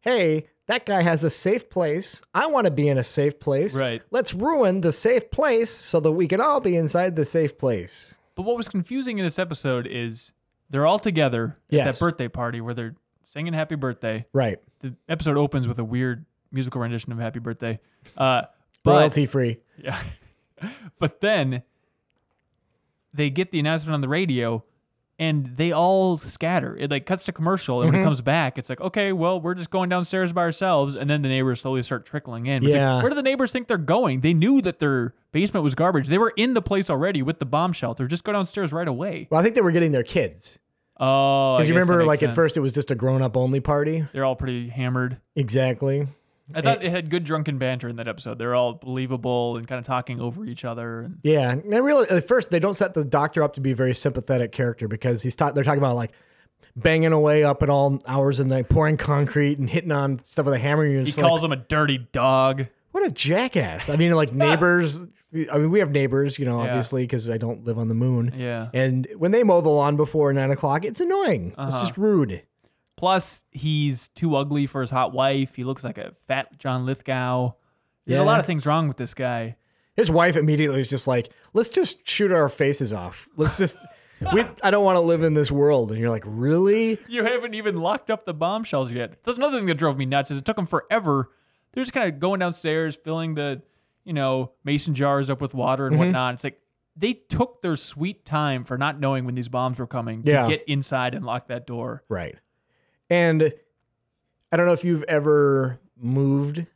hey, 0.00 0.46
that 0.66 0.86
guy 0.86 1.02
has 1.02 1.22
a 1.24 1.30
safe 1.30 1.68
place. 1.70 2.22
I 2.34 2.46
want 2.46 2.66
to 2.66 2.70
be 2.70 2.88
in 2.88 2.98
a 2.98 3.04
safe 3.04 3.38
place. 3.40 3.76
Right. 3.76 4.02
Let's 4.10 4.32
ruin 4.34 4.80
the 4.80 4.92
safe 4.92 5.30
place 5.30 5.70
so 5.70 6.00
that 6.00 6.12
we 6.12 6.26
can 6.28 6.40
all 6.40 6.60
be 6.60 6.76
inside 6.76 7.16
the 7.16 7.24
safe 7.24 7.58
place. 7.58 8.16
But 8.34 8.42
what 8.44 8.56
was 8.56 8.68
confusing 8.68 9.18
in 9.18 9.24
this 9.24 9.38
episode 9.38 9.86
is 9.88 10.32
they're 10.70 10.86
all 10.86 10.98
together 11.00 11.56
at 11.72 11.84
that 11.84 11.98
birthday 11.98 12.28
party 12.28 12.60
where 12.60 12.74
they're 12.74 12.94
singing 13.32 13.52
happy 13.52 13.74
birthday. 13.76 14.26
Right. 14.32 14.58
The 14.80 14.94
episode 15.08 15.36
opens 15.36 15.66
with 15.68 15.78
a 15.78 15.84
weird 15.84 16.24
musical 16.50 16.80
rendition 16.80 17.12
of 17.12 17.18
happy 17.18 17.38
birthday. 17.38 17.80
Uh, 18.16 18.42
but 18.82 18.90
Royalty 18.92 19.26
free. 19.26 19.58
Yeah. 19.78 20.00
but 20.98 21.20
then 21.20 21.62
they 23.14 23.30
get 23.30 23.50
the 23.50 23.58
announcement 23.60 23.94
on 23.94 24.00
the 24.00 24.08
radio 24.08 24.64
and 25.18 25.56
they 25.56 25.72
all 25.72 26.18
scatter. 26.18 26.76
It 26.76 26.90
like 26.90 27.06
cuts 27.06 27.24
to 27.26 27.32
commercial 27.32 27.80
and 27.82 27.88
Mm-hmm. 27.88 27.96
when 27.98 28.02
it 28.02 28.04
comes 28.04 28.20
back, 28.22 28.58
it's 28.58 28.68
like, 28.68 28.80
okay, 28.80 29.12
well, 29.12 29.40
we're 29.40 29.54
just 29.54 29.70
going 29.70 29.88
downstairs 29.88 30.32
by 30.32 30.40
ourselves. 30.42 30.94
And 30.96 31.08
then 31.08 31.22
the 31.22 31.28
neighbors 31.28 31.60
slowly 31.60 31.82
start 31.82 32.04
trickling 32.06 32.46
in. 32.46 32.62
It's 32.64 32.66
like, 32.72 32.74
Yeah. 32.76 33.00
where 33.00 33.08
do 33.10 33.14
the 33.14 33.22
neighbors 33.22 33.52
think 33.52 33.68
they're 33.68 33.78
going? 33.78 34.20
They 34.20 34.34
knew 34.34 34.60
that 34.62 34.78
their 34.78 35.14
basement 35.30 35.62
was 35.64 35.74
garbage. 35.74 36.08
They 36.08 36.18
were 36.18 36.32
in 36.36 36.54
the 36.54 36.62
place 36.62 36.90
already 36.90 37.22
with 37.22 37.38
the 37.38 37.46
bomb 37.46 37.72
shelter. 37.72 38.06
Just 38.08 38.24
go 38.24 38.32
downstairs 38.32 38.72
right 38.72 38.88
away. 38.88 39.28
Well, 39.30 39.40
I 39.40 39.42
think 39.42 39.54
they 39.54 39.60
were 39.60 39.70
getting 39.72 39.92
their 39.92 40.02
kids. 40.02 40.58
Oh, 41.04 41.56
Because 41.56 41.68
you 41.68 41.74
remember, 41.74 42.04
like, 42.04 42.22
at 42.22 42.32
first 42.34 42.56
it 42.56 42.60
was 42.60 42.70
just 42.70 42.92
a 42.92 42.94
grown 42.94 43.22
up 43.22 43.36
only 43.36 43.58
party. 43.60 44.06
they're 44.12 44.24
all 44.24 44.36
pretty 44.36 44.68
hammered. 44.68 45.18
Exactly. 45.34 46.06
I 46.54 46.60
thought 46.60 46.84
it 46.84 46.90
had 46.90 47.10
good 47.10 47.24
drunken 47.24 47.58
banter 47.58 47.88
in 47.88 47.96
that 47.96 48.06
episode. 48.08 48.38
They're 48.38 48.54
all 48.54 48.74
believable 48.74 49.56
and 49.56 49.66
kind 49.66 49.78
of 49.78 49.86
talking 49.86 50.20
over 50.20 50.44
each 50.44 50.64
other. 50.64 51.00
And 51.00 51.18
Yeah, 51.22 51.50
and 51.50 51.74
I 51.74 51.78
really 51.78 52.08
at 52.10 52.28
first 52.28 52.50
they 52.50 52.58
don't 52.58 52.74
set 52.74 52.94
the 52.94 53.04
doctor 53.04 53.42
up 53.42 53.54
to 53.54 53.60
be 53.60 53.70
a 53.70 53.74
very 53.74 53.94
sympathetic 53.94 54.52
character 54.52 54.86
because 54.86 55.22
he's 55.22 55.34
ta- 55.34 55.52
they're 55.52 55.64
talking 55.64 55.78
about 55.78 55.96
like 55.96 56.12
banging 56.76 57.12
away 57.12 57.42
up 57.44 57.62
at 57.62 57.70
all 57.70 58.00
hours 58.06 58.38
and 58.38 58.50
like 58.50 58.68
pouring 58.68 58.96
concrete 58.96 59.58
and 59.58 59.68
hitting 59.70 59.92
on 59.92 60.18
stuff 60.20 60.44
with 60.44 60.54
a 60.54 60.58
hammer. 60.58 60.84
And 60.84 61.06
he 61.06 61.12
calls 61.20 61.42
like, 61.42 61.52
him 61.52 61.52
a 61.52 61.64
dirty 61.64 61.98
dog. 62.12 62.66
What 62.92 63.04
a 63.04 63.10
jackass! 63.10 63.88
I 63.90 63.96
mean, 63.96 64.12
like 64.12 64.32
neighbors. 64.34 65.04
I 65.50 65.58
mean, 65.58 65.70
we 65.70 65.78
have 65.80 65.90
neighbors, 65.90 66.38
you 66.38 66.44
know, 66.44 66.58
Yeah. 66.62 66.68
obviously 66.68 67.04
because 67.04 67.28
I 67.28 67.38
don't 67.38 67.64
live 67.64 67.78
on 67.78 67.88
the 67.88 67.94
moon. 67.94 68.34
Yeah. 68.36 68.68
And 68.74 69.08
when 69.16 69.30
they 69.32 69.42
mow 69.42 69.60
the 69.62 69.70
lawn 69.70 69.96
before 69.96 70.32
nine 70.32 70.50
o'clock, 70.50 70.84
it's 70.84 71.00
annoying. 71.00 71.48
It's 71.58 71.58
Uh-huh. 71.58 71.78
just 71.78 71.96
rude. 71.96 72.42
Plus, 72.96 73.42
he's 73.50 74.08
too 74.08 74.36
ugly 74.36 74.66
for 74.66 74.80
his 74.82 74.90
hot 74.90 75.12
wife. 75.12 75.54
He 75.56 75.64
looks 75.64 75.82
like 75.82 75.98
a 75.98 76.12
fat 76.28 76.58
John 76.58 76.84
Lithgow. 76.86 77.52
There's 78.06 78.20
a 78.20 78.24
lot 78.24 78.40
of 78.40 78.46
things 78.46 78.66
wrong 78.66 78.88
with 78.88 78.96
this 78.96 79.14
guy. 79.14 79.56
His 79.96 80.10
wife 80.10 80.36
immediately 80.36 80.80
is 80.80 80.88
just 80.88 81.06
like, 81.06 81.30
let's 81.54 81.68
just 81.68 82.06
shoot 82.08 82.30
our 82.32 82.48
faces 82.48 82.92
off. 82.92 83.28
Let's 83.36 83.56
just. 83.56 83.76
We, 84.32 84.44
I 84.62 84.70
don't 84.70 84.84
want 84.84 84.96
to 84.96 85.00
live 85.00 85.22
in 85.22 85.34
this 85.34 85.50
world. 85.50 85.90
And 85.90 85.98
you're 86.00 86.10
like, 86.10 86.24
really? 86.26 86.98
You 87.08 87.24
haven't 87.24 87.54
even 87.54 87.76
locked 87.76 88.10
up 88.10 88.24
the 88.24 88.34
bombshells 88.34 88.92
yet. 88.92 89.14
That's 89.24 89.36
another 89.38 89.56
thing 89.58 89.66
that 89.66 89.74
drove 89.74 89.96
me 89.98 90.06
nuts. 90.06 90.30
Is 90.30 90.38
it 90.38 90.44
took 90.44 90.56
them 90.56 90.66
forever. 90.66 91.30
They're 91.72 91.82
just 91.82 91.92
kind 91.92 92.12
of 92.12 92.20
going 92.20 92.40
downstairs, 92.40 92.96
filling 92.96 93.34
the, 93.34 93.62
you 94.04 94.12
know, 94.12 94.52
mason 94.64 94.94
jars 94.94 95.30
up 95.30 95.40
with 95.40 95.54
water 95.54 95.84
Mm-hmm. 95.84 95.92
and 95.94 96.00
whatnot. 96.00 96.34
It's 96.34 96.44
like 96.44 96.60
they 96.96 97.14
took 97.14 97.62
their 97.62 97.76
sweet 97.76 98.24
time 98.24 98.64
for 98.64 98.76
not 98.76 99.00
knowing 99.00 99.24
when 99.24 99.34
these 99.34 99.48
bombs 99.48 99.78
were 99.78 99.86
coming 99.86 100.22
Yeah. 100.26 100.42
to 100.44 100.48
get 100.50 100.64
inside 100.68 101.14
and 101.14 101.24
lock 101.24 101.48
that 101.48 101.66
door. 101.66 102.02
Right. 102.08 102.36
And 103.08 103.52
I 104.50 104.56
don't 104.56 104.66
know 104.66 104.72
if 104.74 104.84
you've 104.84 105.04
ever 105.04 105.78
moved 105.96 106.66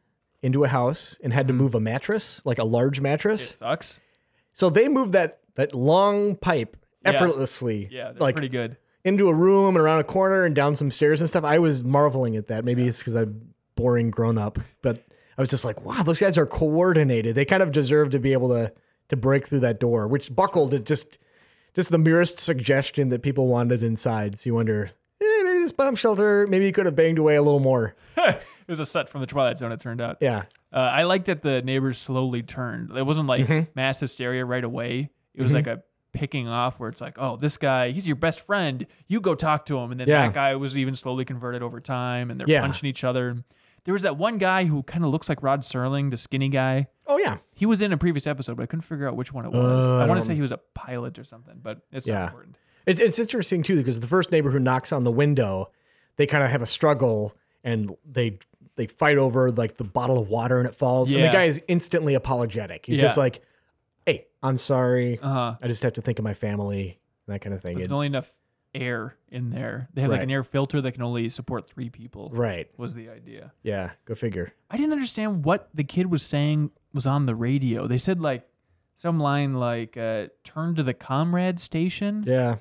into 0.42 0.64
a 0.64 0.68
house 0.68 1.18
and 1.22 1.32
had 1.32 1.48
to 1.48 1.54
move 1.54 1.74
a 1.74 1.80
mattress, 1.80 2.40
like 2.46 2.58
a 2.58 2.64
large 2.64 2.98
It 2.98 3.02
mattress. 3.02 3.56
sucks. 3.56 4.00
So 4.52 4.70
they 4.70 4.88
moved 4.88 5.12
that 5.12 5.40
that 5.56 5.74
long 5.74 6.36
pipe 6.36 6.76
effortlessly, 7.04 7.88
Yeah, 7.90 8.12
they're 8.12 8.20
like 8.20 8.34
pretty 8.34 8.48
good. 8.48 8.76
into 9.04 9.28
a 9.28 9.34
room 9.34 9.76
and 9.76 9.82
around 9.84 10.00
a 10.00 10.04
corner 10.04 10.44
and 10.44 10.54
down 10.54 10.74
some 10.74 10.90
stairs 10.90 11.20
and 11.20 11.28
stuff. 11.28 11.44
I 11.44 11.58
was 11.58 11.82
marveling 11.84 12.36
at 12.36 12.48
that. 12.48 12.64
Maybe 12.64 12.86
it's 12.86 12.98
because 12.98 13.14
I'm 13.16 13.54
boring 13.76 14.10
grown 14.10 14.36
up, 14.38 14.58
but 14.82 15.04
I 15.38 15.42
was 15.42 15.48
just 15.48 15.64
like, 15.64 15.84
wow, 15.84 16.02
those 16.02 16.18
guys 16.18 16.36
are 16.38 16.46
coordinated. 16.46 17.34
They 17.36 17.44
kind 17.44 17.62
of 17.62 17.70
deserve 17.72 18.10
to 18.10 18.18
be 18.18 18.32
able 18.32 18.48
to 18.48 18.72
to 19.08 19.16
break 19.16 19.46
through 19.46 19.60
that 19.60 19.78
door, 19.78 20.08
which 20.08 20.34
buckled 20.34 20.74
at 20.74 20.84
just 20.84 21.18
just 21.74 21.90
the 21.90 21.98
merest 21.98 22.38
suggestion 22.38 23.10
that 23.10 23.22
people 23.22 23.46
wanted 23.46 23.82
inside. 23.82 24.38
So 24.40 24.48
you 24.48 24.54
wonder, 24.54 24.90
eh, 25.20 25.42
maybe 25.44 25.58
this 25.60 25.72
bomb 25.72 25.94
shelter, 25.94 26.46
maybe 26.48 26.64
you 26.66 26.72
could 26.72 26.86
have 26.86 26.96
banged 26.96 27.18
away 27.18 27.36
a 27.36 27.42
little 27.42 27.60
more. 27.60 27.94
it 28.16 28.42
was 28.66 28.80
a 28.80 28.86
set 28.86 29.08
from 29.10 29.20
the 29.20 29.26
Twilight 29.26 29.58
Zone. 29.58 29.70
It 29.72 29.80
turned 29.80 30.00
out. 30.00 30.16
Yeah. 30.20 30.44
Uh, 30.72 30.78
I 30.78 31.04
like 31.04 31.26
that 31.26 31.42
the 31.42 31.62
neighbors 31.62 31.98
slowly 31.98 32.42
turned. 32.42 32.90
It 32.96 33.04
wasn't 33.04 33.28
like 33.28 33.46
Mm-hmm. 33.46 33.70
mass 33.74 34.00
hysteria 34.00 34.44
right 34.44 34.64
away. 34.64 35.10
It 35.34 35.42
was 35.42 35.52
like 35.54 35.66
a 35.66 35.82
picking 36.14 36.48
off 36.48 36.80
where 36.80 36.88
it's 36.88 37.00
like, 37.02 37.16
oh, 37.18 37.36
this 37.36 37.58
guy, 37.58 37.90
he's 37.90 38.06
your 38.08 38.16
best 38.16 38.40
friend. 38.40 38.86
You 39.06 39.20
go 39.20 39.34
talk 39.34 39.66
to 39.66 39.78
him. 39.78 39.90
And 39.92 40.00
then 40.00 40.08
Yeah. 40.08 40.22
that 40.22 40.32
guy 40.34 40.56
was 40.56 40.76
even 40.78 40.96
slowly 40.96 41.26
converted 41.26 41.62
over 41.62 41.78
time 41.78 42.30
and 42.30 42.40
they're 42.40 42.48
Yeah. 42.48 42.62
punching 42.62 42.88
each 42.88 43.04
other. 43.04 43.36
There 43.86 43.92
was 43.94 44.02
that 44.02 44.18
one 44.18 44.36
guy 44.38 44.64
who 44.64 44.82
kind 44.82 45.04
of 45.04 45.10
looks 45.10 45.28
like 45.28 45.42
Rod 45.42 45.62
Serling, 45.62 46.10
the 46.10 46.16
skinny 46.18 46.48
guy. 46.50 46.88
Oh 47.06 47.16
yeah. 47.16 47.38
He 47.54 47.64
was 47.66 47.80
in 47.80 47.92
a 47.92 47.96
previous 47.96 48.26
episode, 48.26 48.56
but 48.58 48.64
I 48.64 48.66
couldn't 48.66 48.82
figure 48.82 49.08
out 49.08 49.16
which 49.16 49.32
one 49.32 49.46
it 49.46 49.52
was. 49.52 49.84
Uh, 49.84 49.96
I 49.96 50.02
I 50.02 50.06
want 50.06 50.20
to 50.20 50.26
say 50.26 50.34
he 50.34 50.42
was 50.42 50.52
a 50.52 50.58
pilot 50.74 51.18
or 51.18 51.24
something, 51.24 51.58
but 51.62 51.80
it's 51.92 52.06
Yeah. 52.06 52.14
not 52.18 52.24
important. 52.28 52.56
It's 52.84 53.00
it's 53.00 53.18
interesting 53.18 53.62
too 53.62 53.76
because 53.76 53.98
the 54.00 54.06
first 54.06 54.30
neighbor 54.30 54.50
who 54.50 54.58
knocks 54.58 54.92
on 54.92 55.04
the 55.04 55.10
window, 55.10 55.70
they 56.16 56.26
kind 56.26 56.44
of 56.44 56.50
have 56.50 56.62
a 56.62 56.66
struggle 56.66 57.34
and 57.64 57.96
they 58.04 58.38
they 58.76 58.86
fight 58.86 59.16
over 59.16 59.50
like 59.50 59.76
the 59.78 59.84
bottle 59.84 60.18
of 60.18 60.28
water 60.28 60.58
and 60.58 60.68
it 60.68 60.74
falls. 60.74 61.10
And 61.10 61.22
the 61.22 61.28
guy 61.28 61.44
is 61.44 61.62
instantly 61.66 62.14
apologetic. 62.14 62.84
He's 62.86 62.96
Yeah. 62.98 63.02
just 63.04 63.16
like, 63.16 63.40
"Hey, 64.04 64.26
I'm 64.42 64.58
sorry. 64.58 65.18
Uh 65.22 65.28
huh. 65.32 65.54
I 65.62 65.66
just 65.68 65.82
have 65.82 65.94
to 65.94 66.02
think 66.02 66.18
of 66.18 66.24
my 66.24 66.34
family." 66.34 66.98
And 67.26 67.34
That 67.34 67.40
kind 67.40 67.54
of 67.54 67.62
thing. 67.62 67.76
There's 67.78 67.90
It- 67.90 67.94
only 67.94 68.06
enough 68.08 68.32
air 68.76 69.16
in 69.28 69.50
there. 69.50 69.88
They 69.94 70.02
have 70.02 70.10
like 70.10 70.18
Right. 70.18 70.24
an 70.24 70.30
air 70.30 70.42
filter 70.44 70.80
that 70.80 70.92
can 70.92 71.02
only 71.02 71.28
support 71.28 71.66
three 71.68 71.90
people. 71.90 72.30
right. 72.32 72.68
Was 72.76 72.94
the 72.94 73.08
idea. 73.08 73.52
Yeah. 73.62 73.90
Go 74.04 74.14
figure. 74.14 74.52
I 74.70 74.76
didn't 74.76 74.92
understand 74.92 75.44
what 75.44 75.68
the 75.74 75.84
kid 75.84 76.10
was 76.10 76.22
saying 76.22 76.70
was 76.94 77.06
on 77.06 77.26
the 77.26 77.34
radio. 77.34 77.86
They 77.86 77.98
said 77.98 78.20
like 78.20 78.46
some 78.96 79.18
line 79.18 79.54
like 79.54 79.96
uh, 79.96 80.28
"Turn 80.44 80.74
to 80.76 80.82
the 80.82 80.94
comrade 80.94 81.58
station." 81.60 82.24
Yeah. 82.26 82.56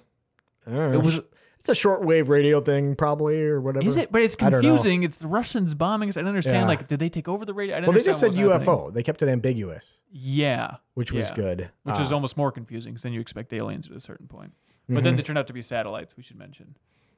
I 0.68 0.72
don't 0.72 0.92
know. 0.94 1.00
It 1.00 1.04
was- 1.06 1.22
It's 1.60 1.70
a 1.84 1.88
shortwave 1.88 2.28
radio 2.30 2.62
thing, 2.62 2.96
probably, 2.96 3.42
or 3.42 3.60
whatever. 3.60 3.88
Is 3.88 3.98
it? 3.98 4.12
But 4.12 4.22
it's 4.22 4.36
I 4.40 4.52
don't 4.52 4.62
know. 4.62 4.70
confusing. 4.70 5.02
It's 5.02 5.18
the 5.18 5.28
Russians 5.28 5.74
bombing 5.74 6.10
us. 6.10 6.16
I 6.18 6.20
don't 6.22 6.28
understand. 6.28 6.58
Yeah. 6.58 6.68
Like, 6.68 6.88
did 6.88 7.00
they 7.00 7.10
take 7.10 7.28
over 7.28 7.44
the 7.44 7.56
radio? 7.56 7.76
I 7.76 7.80
didn't 7.80 7.88
Well, 7.88 7.98
they 7.98 8.04
just 8.06 8.20
said 8.20 8.28
understand 8.28 8.50
what 8.50 8.60
was 8.60 8.68
UFO. 8.68 8.72
happening. 8.78 8.94
They 8.94 9.02
kept 9.04 9.24
it 9.24 9.30
ambiguous, 9.30 10.02
Yeah, 10.12 10.76
which 10.94 11.12
was 11.12 11.30
Yeah. 11.30 11.36
good. 11.36 11.70
which 11.82 11.98
Uh, 11.98 12.02
is 12.04 12.12
almost 12.12 12.38
more 12.38 12.52
confusing 12.52 12.94
because 12.94 13.02
then 13.02 13.14
you 13.14 13.20
expect 13.20 13.52
aliens 13.52 13.90
at 13.90 13.96
a 13.96 14.00
certain 14.00 14.28
point. 14.28 14.54
But 14.88 15.04
then 15.04 15.16
they 15.16 15.24
turned 15.24 15.38
out 15.40 15.48
to 15.48 15.54
be 15.54 15.62
satellites. 15.62 16.16
We 16.16 16.24
should 16.24 16.38
mention. 16.38 16.76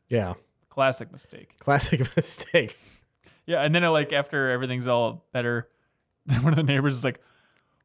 yeah, 0.09 0.35
Classic 0.69 1.11
mistake. 1.11 1.55
classic 1.59 2.07
mistake. 2.15 2.77
Yeah, 3.45 3.61
and 3.63 3.73
then 3.73 3.83
uh, 3.83 3.91
like 3.91 4.13
after 4.13 4.49
everything's 4.51 4.87
all 4.87 5.25
better, 5.33 5.67
then 6.25 6.43
one 6.43 6.53
of 6.53 6.57
the 6.57 6.63
neighbors 6.63 6.97
is 6.97 7.03
like, 7.03 7.19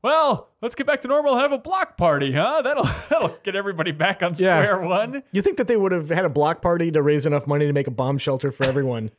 "Well, 0.02 0.50
let's 0.60 0.74
get 0.74 0.86
back 0.86 1.00
to 1.02 1.08
normal. 1.08 1.32
and 1.32 1.40
Have 1.42 1.52
a 1.52 1.58
block 1.58 1.96
party, 1.96 2.32
huh? 2.32 2.62
That'll 2.62 2.84
that'll 3.10 3.36
get 3.44 3.56
everybody 3.56 3.92
back 3.92 4.22
on 4.22 4.34
Yeah. 4.36 4.60
square 4.62 4.80
one." 4.80 5.22
You 5.32 5.40
think 5.42 5.56
that 5.56 5.68
they 5.68 5.76
would 5.76 5.92
have 5.92 6.08
had 6.10 6.24
a 6.24 6.28
block 6.28 6.60
party 6.62 6.90
to 6.92 7.02
raise 7.02 7.26
enough 7.26 7.46
money 7.46 7.66
to 7.66 7.72
make 7.72 7.86
a 7.86 7.92
bomb 7.92 8.18
shelter 8.18 8.50
for 8.52 8.64
everyone? 8.64 9.10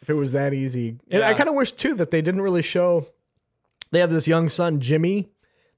if 0.00 0.10
it 0.10 0.14
was 0.14 0.32
that 0.32 0.52
easy. 0.54 0.98
And 1.10 1.22
I 1.22 1.30
Yeah. 1.30 1.36
kind 1.36 1.48
of 1.48 1.54
wish 1.54 1.72
too 1.72 1.94
that 1.94 2.10
they 2.10 2.22
didn't 2.22 2.42
really 2.42 2.62
show. 2.62 3.06
They 3.92 4.00
have 4.00 4.10
this 4.10 4.26
young 4.28 4.48
son, 4.48 4.80
Jimmy. 4.80 5.28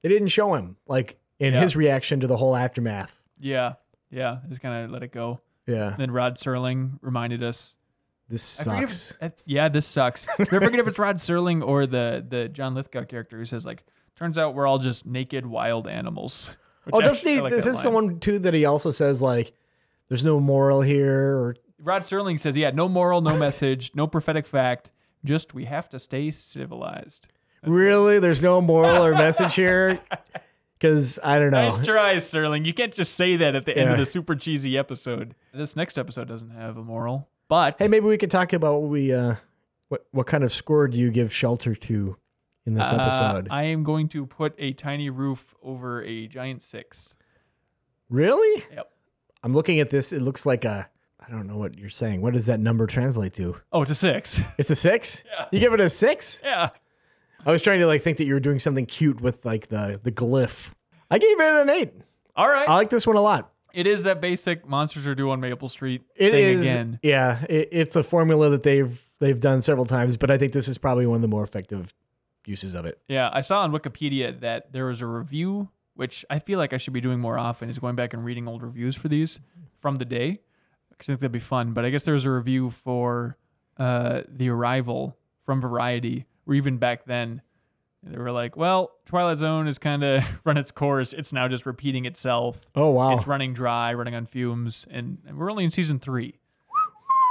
They 0.01 0.09
didn't 0.09 0.27
show 0.29 0.53
him 0.55 0.77
like 0.87 1.19
in 1.39 1.53
Yeah. 1.53 1.61
his 1.61 1.75
reaction 1.75 2.19
to 2.21 2.27
the 2.27 2.37
whole 2.37 2.55
aftermath. 2.55 3.18
Yeah, 3.39 3.73
yeah. 4.11 4.39
Just 4.49 4.61
kind 4.61 4.83
of 4.85 4.91
let 4.91 5.03
it 5.03 5.11
go. 5.11 5.39
Yeah, 5.67 5.95
Then 5.97 6.09
Rod 6.11 6.35
Serling 6.37 6.97
reminded 7.01 7.43
us. 7.43 7.75
this 8.27 8.59
I 8.61 8.63
forget 8.63 8.83
if- 8.83 8.91
sucks. 8.91 9.17
I- 9.21 9.31
yeah, 9.45 9.69
this 9.69 9.85
sucks. 9.85 10.25
Do 10.37 10.43
I 10.43 10.45
forget 10.45 10.79
if 10.79 10.87
it's 10.87 10.97
Rod 10.99 11.17
Serling 11.17 11.65
or 11.65 11.85
the 11.85 12.25
the 12.27 12.47
John 12.49 12.73
Lithgow 12.75 13.03
character 13.05 13.37
who 13.37 13.45
says 13.45 13.65
like, 13.65 13.83
"Turns 14.15 14.37
out 14.37 14.55
we're 14.55 14.65
all 14.67 14.79
just 14.79 15.05
naked 15.05 15.45
wild 15.45 15.87
animals." 15.87 16.55
Which 16.85 16.95
Oh, 16.95 17.01
doesn't 17.01 17.17
actually- 17.17 17.31
he? 17.33 17.37
I 17.37 17.41
like 17.41 17.51
this 17.51 17.65
that 17.65 17.69
is 17.71 17.75
line. 17.75 17.83
someone 17.83 18.19
too 18.19 18.39
that 18.39 18.53
he 18.55 18.65
also 18.65 18.89
says 18.91 19.21
like, 19.21 19.53
"There's 20.07 20.23
no 20.23 20.39
moral 20.39 20.81
here," 20.81 21.37
or 21.37 21.55
Rod 21.81 22.01
Serling 22.03 22.39
says, 22.39 22.57
"Yeah, 22.57 22.71
no 22.71 22.89
moral, 22.89 23.21
no 23.21 23.37
message, 23.37 23.91
no 23.93 24.07
prophetic 24.07 24.47
fact. 24.47 24.89
Just 25.23 25.53
we 25.53 25.65
have 25.65 25.87
to 25.89 25.99
stay 25.99 26.31
civilized." 26.31 27.27
really, 27.63 28.19
there's 28.19 28.41
no 28.41 28.59
moral 28.61 29.05
or 29.05 29.11
message 29.25 29.53
here. 29.55 29.99
Because 30.79 31.19
I 31.21 31.39
don't 31.39 31.51
know. 31.51 31.61
Nice 31.61 31.85
try, 31.85 32.17
Sterling. 32.19 32.63
You 32.63 32.73
can't 32.73 32.93
just 32.93 33.15
say 33.15 33.35
that 33.35 33.53
at 33.53 33.65
the 33.65 33.77
end 33.77 33.91
of 33.91 33.97
the 33.97 34.05
super 34.05 34.33
cheesy 34.35 34.77
episode. 34.77 35.35
This 35.53 35.75
next 35.75 35.97
episode 35.97 36.27
doesn't 36.29 36.51
have 36.51 36.77
a 36.77 36.83
moral, 36.83 37.27
but 37.49 37.75
Hey, 37.79 37.89
maybe 37.89 38.05
we 38.05 38.17
could 38.17 38.31
talk 38.31 38.53
about 38.53 38.81
what 38.81 38.89
we 38.89 39.13
uh, 39.13 39.35
what 39.89 40.05
what 40.11 40.25
kind 40.27 40.43
of 40.43 40.53
score 40.53 40.87
do 40.87 40.97
you 40.97 41.11
give 41.11 41.33
shelter 41.33 41.75
to 41.75 42.15
in 42.65 42.75
this 42.75 42.87
uh, 42.91 42.95
episode? 42.95 43.47
I 43.51 43.63
am 43.63 43.83
going 43.83 44.07
to 44.09 44.25
put 44.25 44.55
a 44.57 44.71
tiny 44.73 45.09
roof 45.09 45.53
over 45.61 46.01
a 46.03 46.27
giant 46.27 46.63
six. 46.63 47.17
really? 48.09 48.63
Yep. 48.73 48.89
I'm 49.43 49.53
looking 49.53 49.79
at 49.79 49.89
this. 49.89 50.11
It 50.13 50.21
looks 50.21 50.45
like 50.45 50.65
a. 50.65 50.89
I 51.25 51.31
don't 51.31 51.45
know 51.47 51.57
what 51.57 51.77
you're 51.77 51.89
saying. 51.89 52.21
What 52.21 52.33
does 52.33 52.47
that 52.47 52.59
number 52.59 52.87
translate 52.87 53.33
to? 53.35 53.55
Oh, 53.71 53.81
it's 53.83 53.91
a 53.91 53.95
six. 53.95 54.39
It's 54.57 54.69
a 54.71 54.75
six. 54.75 55.23
Yeah. 55.25 55.45
You 55.51 55.59
give 55.59 55.73
it 55.73 55.81
a 55.81 55.89
six? 55.89 56.41
yeah. 56.43 56.69
I 57.45 57.51
was 57.51 57.61
trying 57.61 57.79
to 57.79 57.87
like 57.87 58.01
think 58.01 58.17
that 58.17 58.25
you 58.25 58.33
were 58.33 58.39
doing 58.39 58.59
something 58.59 58.85
cute 58.85 59.21
with 59.21 59.45
like 59.45 59.67
the 59.67 59.99
the 60.03 60.11
glyph. 60.11 60.71
I 61.09 61.17
gave 61.17 61.39
it 61.39 61.61
an 61.61 61.69
eight. 61.69 61.93
All 62.35 62.47
right. 62.47 62.67
I 62.69 62.75
like 62.75 62.89
this 62.89 63.07
one 63.07 63.15
a 63.15 63.21
lot. 63.21 63.51
it 63.73 63.87
is 63.87 64.03
that 64.03 64.21
basic 64.21 64.67
monsters 64.67 65.05
are 65.07 65.15
due 65.15 65.29
on 65.31 65.39
Maple 65.39 65.69
Street 65.69 66.03
It 66.15 66.33
is. 66.33 66.61
again. 66.61 66.99
Yeah, 67.03 67.43
it, 67.49 67.69
it's 67.71 67.95
a 67.95 68.03
formula 68.03 68.49
that 68.51 68.63
they've 68.63 69.01
they've 69.19 69.39
done 69.39 69.61
several 69.61 69.85
times, 69.85 70.17
but 70.17 70.31
I 70.31 70.37
think 70.37 70.53
this 70.53 70.67
is 70.67 70.77
probably 70.77 71.05
one 71.07 71.15
of 71.17 71.21
the 71.21 71.27
more 71.27 71.43
effective 71.43 71.93
uses 72.45 72.73
of 72.73 72.85
it. 72.85 72.99
Yeah, 73.07 73.29
I 73.33 73.41
saw 73.41 73.61
on 73.61 73.71
Wikipedia 73.71 74.39
that 74.41 74.71
there 74.71 74.85
was 74.85 75.01
a 75.01 75.05
review, 75.07 75.69
which 75.95 76.25
I 76.29 76.39
feel 76.39 76.57
like 76.59 76.73
I 76.73 76.77
should 76.77 76.93
be 76.93 77.01
doing 77.01 77.19
more 77.19 77.37
often, 77.37 77.69
is 77.69 77.77
going 77.79 77.95
back 77.95 78.13
and 78.13 78.23
reading 78.23 78.47
old 78.47 78.63
reviews 78.63 78.95
for 78.95 79.07
these 79.07 79.39
from 79.81 79.97
the 79.97 80.05
day. 80.05 80.39
Because 80.89 81.07
I 81.07 81.11
think 81.13 81.19
that'd 81.21 81.31
be 81.31 81.39
fun. 81.39 81.73
But 81.73 81.85
I 81.85 81.89
guess 81.91 82.03
there 82.05 82.13
was 82.13 82.25
a 82.25 82.31
review 82.31 82.69
for 82.69 83.37
uh, 83.77 84.21
The 84.27 84.49
Arrival 84.49 85.15
from 85.45 85.61
Variety, 85.61 86.25
or 86.49 86.53
even 86.55 86.77
back 86.77 87.05
then, 87.05 87.41
they 88.03 88.17
were 88.17 88.31
like, 88.31 88.55
well, 88.57 88.91
Twilight 89.05 89.39
Zone 89.39 89.65
has 89.67 89.77
kind 89.77 90.03
of 90.03 90.23
run 90.45 90.57
its 90.57 90.71
course. 90.71 91.13
It's 91.13 91.31
now 91.33 91.47
just 91.47 91.65
repeating 91.65 92.05
itself. 92.05 92.59
Oh 92.75 92.89
wow. 92.89 93.13
It's 93.13 93.27
running 93.27 93.53
dry, 93.53 93.93
running 93.93 94.15
on 94.15 94.25
fumes, 94.25 94.85
and 94.89 95.19
and 95.27 95.37
we're 95.37 95.51
only 95.51 95.63
in 95.65 95.71
season 95.71 95.99
three. 95.99 96.39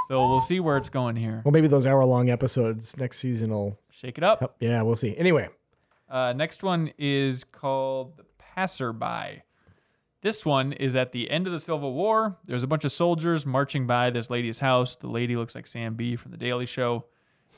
So 0.09 0.27
we'll 0.27 0.41
see 0.41 0.59
where 0.61 0.79
it's 0.79 0.89
going 0.89 1.17
here. 1.17 1.43
well, 1.45 1.53
maybe 1.53 1.69
those 1.69 1.85
hour 1.85 2.03
long 2.05 2.31
episodes 2.31 2.97
next 2.97 3.19
season 3.19 3.51
will 3.51 3.79
Shake 3.91 4.17
it 4.17 4.25
up. 4.25 4.39
help. 4.41 4.57
Yeah, 4.61 4.81
we'll 4.83 4.97
see. 4.97 5.15
Anyway, 5.17 5.49
Uh, 6.09 6.33
next 6.35 6.63
one 6.63 6.93
is 6.97 7.45
called 7.45 8.17
The 8.17 8.25
Passerby. 8.39 9.43
This 10.23 10.45
one 10.47 10.73
is 10.73 10.97
at 10.97 11.13
the 11.13 11.31
end 11.31 11.47
of 11.47 11.53
the 11.53 11.61
Civil 11.61 11.93
War. 11.93 12.39
There's 12.47 12.63
a 12.63 12.67
bunch 12.67 12.85
of 12.85 12.93
soldiers 12.93 13.45
marching 13.47 13.87
by 13.87 14.09
this 14.11 14.31
lady's 14.31 14.61
house. 14.61 14.97
The 14.97 15.09
lady 15.09 15.37
looks 15.37 15.55
like 15.55 15.67
Sam 15.67 15.95
Bee 15.95 16.17
from 16.17 16.31
The 16.31 16.37
Daily 16.39 16.67
Show. 16.67 17.05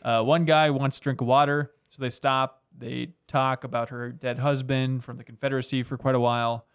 Uh, 0.03 0.23
one 0.23 0.45
guy 0.45 0.71
wants 0.71 0.99
to 0.99 1.03
drink 1.03 1.21
water, 1.21 1.73
so 1.89 2.01
they 2.01 2.11
stop. 2.11 2.63
They 2.77 3.11
talk 3.27 3.65
about 3.65 3.91
her 3.91 4.11
dead 4.11 4.39
husband 4.39 5.05
from 5.05 5.17
the 5.17 5.25
Confederacy 5.25 5.83
for 5.83 5.99
quite 5.99 6.15
a 6.15 6.21
while. 6.21 6.67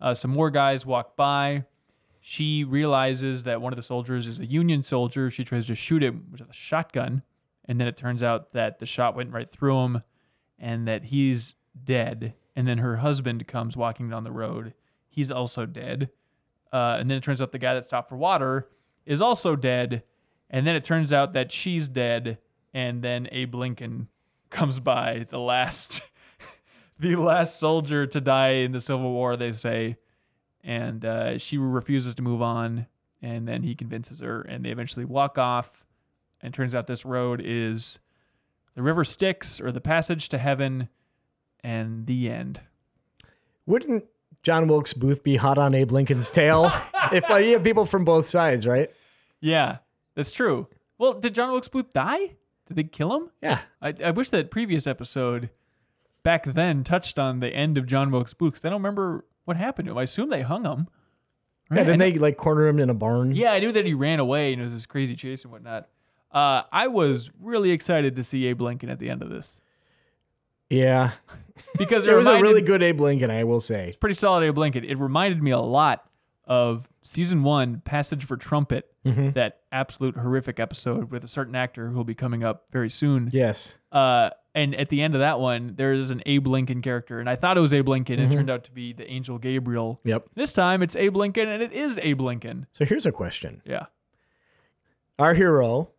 Uh, 0.00 0.14
some 0.14 0.30
more 0.30 0.50
guys 0.50 0.84
walk 0.84 1.16
by. 1.16 1.64
She 2.20 2.64
realizes 2.64 3.44
that 3.44 3.60
one 3.60 3.72
of 3.72 3.76
the 3.76 3.82
soldiers 3.82 4.26
is 4.26 4.40
a 4.40 4.46
Union 4.46 4.82
soldier. 4.82 5.30
She 5.30 5.44
tries 5.44 5.66
to 5.66 5.74
shoot 5.74 6.02
him 6.02 6.26
with 6.32 6.40
a 6.40 6.52
shotgun, 6.52 7.22
and 7.66 7.80
then 7.80 7.86
it 7.86 7.96
turns 7.96 8.22
out 8.22 8.52
that 8.52 8.78
the 8.78 8.86
shot 8.86 9.14
went 9.14 9.32
right 9.32 9.50
through 9.50 9.84
him 9.84 10.02
and 10.58 10.86
that 10.88 11.04
he's 11.04 11.54
dead. 11.84 12.34
And 12.56 12.66
then 12.68 12.78
her 12.78 12.96
husband 12.96 13.46
comes 13.46 13.76
walking 13.76 14.08
down 14.08 14.24
the 14.24 14.32
road. 14.32 14.74
He's 15.08 15.30
also 15.30 15.66
dead. 15.66 16.10
Uh, 16.72 16.96
and 16.98 17.10
then 17.10 17.18
it 17.18 17.22
turns 17.22 17.40
out 17.40 17.52
the 17.52 17.58
guy 17.58 17.74
that 17.74 17.84
stopped 17.84 18.08
for 18.08 18.16
water 18.16 18.68
is 19.06 19.20
also 19.20 19.56
dead. 19.56 20.02
And 20.50 20.66
then 20.66 20.76
it 20.76 20.84
turns 20.84 21.12
out 21.12 21.32
that 21.32 21.52
she's 21.52 21.88
dead. 21.88 22.38
And 22.74 23.00
then 23.02 23.28
Abe 23.30 23.54
Lincoln 23.54 24.08
comes 24.50 24.80
by, 24.80 25.26
the 25.30 25.38
last, 25.38 26.02
the 26.98 27.16
last 27.16 27.58
soldier 27.58 28.06
to 28.06 28.20
die 28.20 28.50
in 28.50 28.72
the 28.72 28.80
Civil 28.80 29.12
War, 29.12 29.36
they 29.36 29.52
say. 29.52 29.96
And 30.62 31.04
uh, 31.04 31.38
she 31.38 31.56
refuses 31.56 32.14
to 32.16 32.22
move 32.22 32.42
on. 32.42 32.86
And 33.22 33.48
then 33.48 33.62
he 33.62 33.74
convinces 33.74 34.20
her, 34.20 34.42
and 34.42 34.64
they 34.64 34.70
eventually 34.70 35.06
walk 35.06 35.38
off. 35.38 35.86
And 36.42 36.52
turns 36.52 36.74
out 36.74 36.86
this 36.86 37.06
road 37.06 37.40
is 37.42 37.98
the 38.74 38.82
river 38.82 39.02
Styx 39.04 39.60
or 39.62 39.72
the 39.72 39.80
passage 39.80 40.28
to 40.30 40.36
heaven 40.36 40.88
and 41.62 42.06
the 42.06 42.28
end. 42.28 42.60
wouldn't 43.64 44.04
John 44.42 44.68
Wilkes 44.68 44.92
Booth 44.92 45.22
be 45.22 45.36
hot 45.36 45.56
on 45.56 45.74
Abe 45.74 45.90
Lincoln's 45.90 46.30
tail 46.30 46.70
if 47.12 47.28
uh, 47.30 47.36
you 47.36 47.54
have 47.54 47.64
people 47.64 47.86
from 47.86 48.04
both 48.04 48.28
sides, 48.28 48.66
right? 48.66 48.90
Yeah, 49.40 49.78
that's 50.14 50.32
true. 50.32 50.68
Well, 50.98 51.14
did 51.14 51.34
John 51.34 51.50
Wilkes 51.50 51.68
Booth 51.68 51.92
die? 51.94 52.36
Did 52.66 52.76
they 52.76 52.84
kill 52.84 53.14
him? 53.14 53.30
Yeah. 53.42 53.60
I, 53.82 53.94
I 54.04 54.10
wish 54.10 54.30
that 54.30 54.50
previous 54.50 54.86
episode 54.86 55.50
back 56.22 56.44
then 56.44 56.82
touched 56.84 57.18
on 57.18 57.40
the 57.40 57.48
end 57.54 57.76
of 57.76 57.86
John 57.86 58.10
Wilkes 58.10 58.32
Booth 58.34 58.64
I 58.64 58.70
don't 58.70 58.80
remember 58.80 59.24
what 59.44 59.56
happened 59.58 59.86
to 59.86 59.92
him. 59.92 59.98
I 59.98 60.04
assume 60.04 60.30
they 60.30 60.42
hung 60.42 60.64
him. 60.64 60.88
Yeah, 61.70 61.78
Right? 61.78 61.86
didn't 61.86 62.02
I 62.02 62.10
they 62.10 62.18
like 62.18 62.36
corner 62.36 62.66
him 62.66 62.78
in 62.78 62.88
a 62.90 62.94
barn? 62.94 63.34
Yeah, 63.34 63.52
I 63.52 63.58
knew 63.60 63.72
that 63.72 63.84
he 63.86 63.92
ran 63.94 64.18
away 64.20 64.52
and 64.52 64.60
it 64.60 64.64
was 64.64 64.72
this 64.72 64.86
crazy 64.86 65.16
chase 65.16 65.42
and 65.44 65.52
whatnot. 65.52 65.88
Uh, 66.32 66.62
I 66.72 66.88
was 66.88 67.30
really 67.40 67.70
excited 67.70 68.16
to 68.16 68.24
see 68.24 68.46
Abe 68.46 68.60
Lincoln 68.62 68.88
at 68.90 68.98
the 68.98 69.08
end 69.10 69.22
of 69.22 69.28
this 69.30 69.58
Yeah. 70.70 71.12
because 71.78 72.06
it, 72.06 72.12
It 72.12 72.16
was 72.16 72.26
a 72.26 72.40
really 72.40 72.62
good 72.62 72.82
Abe 72.82 73.00
Lincoln, 73.00 73.30
I 73.30 73.44
will 73.44 73.60
say. 73.60 73.94
pretty 74.00 74.14
solid 74.14 74.42
Abe 74.44 74.56
Lincoln. 74.58 74.84
It 74.84 74.98
reminded 74.98 75.42
me 75.42 75.50
a 75.52 75.58
lot 75.60 76.04
of 76.46 76.88
season 77.02 77.42
one, 77.42 77.80
Passage 77.84 78.24
for 78.24 78.36
Trumpet, 78.36 78.90
Mm-hmm. 79.04 79.30
that 79.32 79.60
absolute 79.70 80.16
horrific 80.16 80.58
episode 80.58 81.10
with 81.10 81.24
a 81.24 81.28
certain 81.28 81.54
actor 81.54 81.88
who 81.90 81.96
will 81.96 82.04
be 82.04 82.14
coming 82.14 82.42
up 82.42 82.64
very 82.72 82.88
soon. 82.88 83.28
Yes. 83.32 83.76
Uh, 83.92 84.30
and 84.54 84.74
at 84.74 84.88
the 84.88 85.02
end 85.02 85.14
of 85.14 85.20
that 85.20 85.40
one, 85.40 85.74
there's 85.76 86.10
an 86.10 86.22
Abe 86.24 86.46
Lincoln 86.46 86.80
character, 86.80 87.20
and 87.20 87.28
I 87.28 87.36
thought 87.36 87.58
it 87.58 87.60
was 87.60 87.72
Abe 87.74 87.88
Lincoln. 87.88 88.18
Mm-hmm. 88.18 88.30
It 88.32 88.34
turned 88.34 88.50
out 88.50 88.64
to 88.64 88.72
be 88.72 88.92
the 88.94 89.06
angel 89.10 89.36
Gabriel. 89.38 90.00
Yep. 90.04 90.28
This 90.34 90.52
time 90.54 90.82
it's 90.82 90.96
Abe 90.96 91.16
Lincoln, 91.16 91.48
and 91.48 91.62
it 91.62 91.72
is 91.72 91.98
Abe 92.00 92.20
Lincoln. 92.22 92.66
So 92.72 92.84
here's 92.84 93.04
a 93.04 93.12
question. 93.12 93.60
Yeah, 93.66 93.86
Our 95.18 95.34
hero 95.34 95.90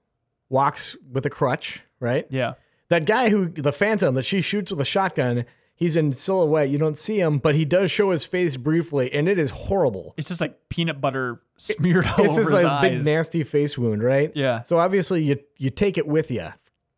walks 0.50 0.96
with 1.12 1.26
a 1.26 1.30
crutch, 1.30 1.82
right? 2.00 2.26
yeah. 2.30 2.54
That 2.90 3.06
guy 3.06 3.30
who, 3.30 3.50
the 3.50 3.74
Phantom 3.74 4.14
that 4.16 4.24
she 4.26 4.42
shoots 4.42 4.70
with 4.72 4.80
a 4.80 4.86
shotgun, 4.86 5.46
he's 5.76 5.96
in 5.96 6.14
silhouette. 6.14 6.70
You 6.70 6.78
don't 6.78 6.98
see 6.98 7.20
him, 7.20 7.38
but 7.38 7.54
he 7.56 7.66
does 7.66 7.92
show 7.92 8.12
his 8.12 8.26
face 8.26 8.58
briefly, 8.58 9.12
and 9.14 9.28
it 9.30 9.38
is 9.38 9.52
horrible. 9.52 10.14
It's 10.18 10.28
just 10.30 10.42
like 10.42 10.70
peanut 10.70 11.00
butter 11.02 11.42
smeared 11.58 12.06
all 12.08 12.24
It's 12.26 12.34
over 12.34 12.42
just 12.42 12.54
his 12.54 12.64
like 12.64 12.66
a 12.66 12.90
big, 12.90 13.06
nasty 13.06 13.44
face 13.44 13.78
wound, 13.78 14.04
right? 14.04 14.32
Yeah. 14.36 14.62
So 14.64 14.78
obviously, 14.78 15.24
you 15.24 15.38
you 15.58 15.70
take 15.70 15.98
it 15.98 16.08
with 16.08 16.32
you 16.32 16.48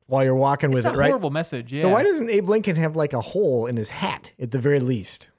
while 0.08 0.24
you're 0.24 0.36
walking 0.36 0.72
with 0.72 0.86
It's 0.86 0.94
a 0.94 0.98
it, 0.98 1.00
right? 1.02 1.08
horrible 1.10 1.32
message. 1.32 1.74
Yeah. 1.74 1.82
So 1.82 1.90
why 1.90 2.04
doesn't 2.04 2.30
Abe 2.30 2.48
Lincoln 2.50 2.76
have 2.78 2.96
like 2.96 3.14
a 3.14 3.22
hole 3.22 3.66
in 3.66 3.76
his 3.78 3.90
hat 3.90 4.32
at 4.40 4.52
the 4.52 4.60
very 4.60 4.80
least? 4.80 5.30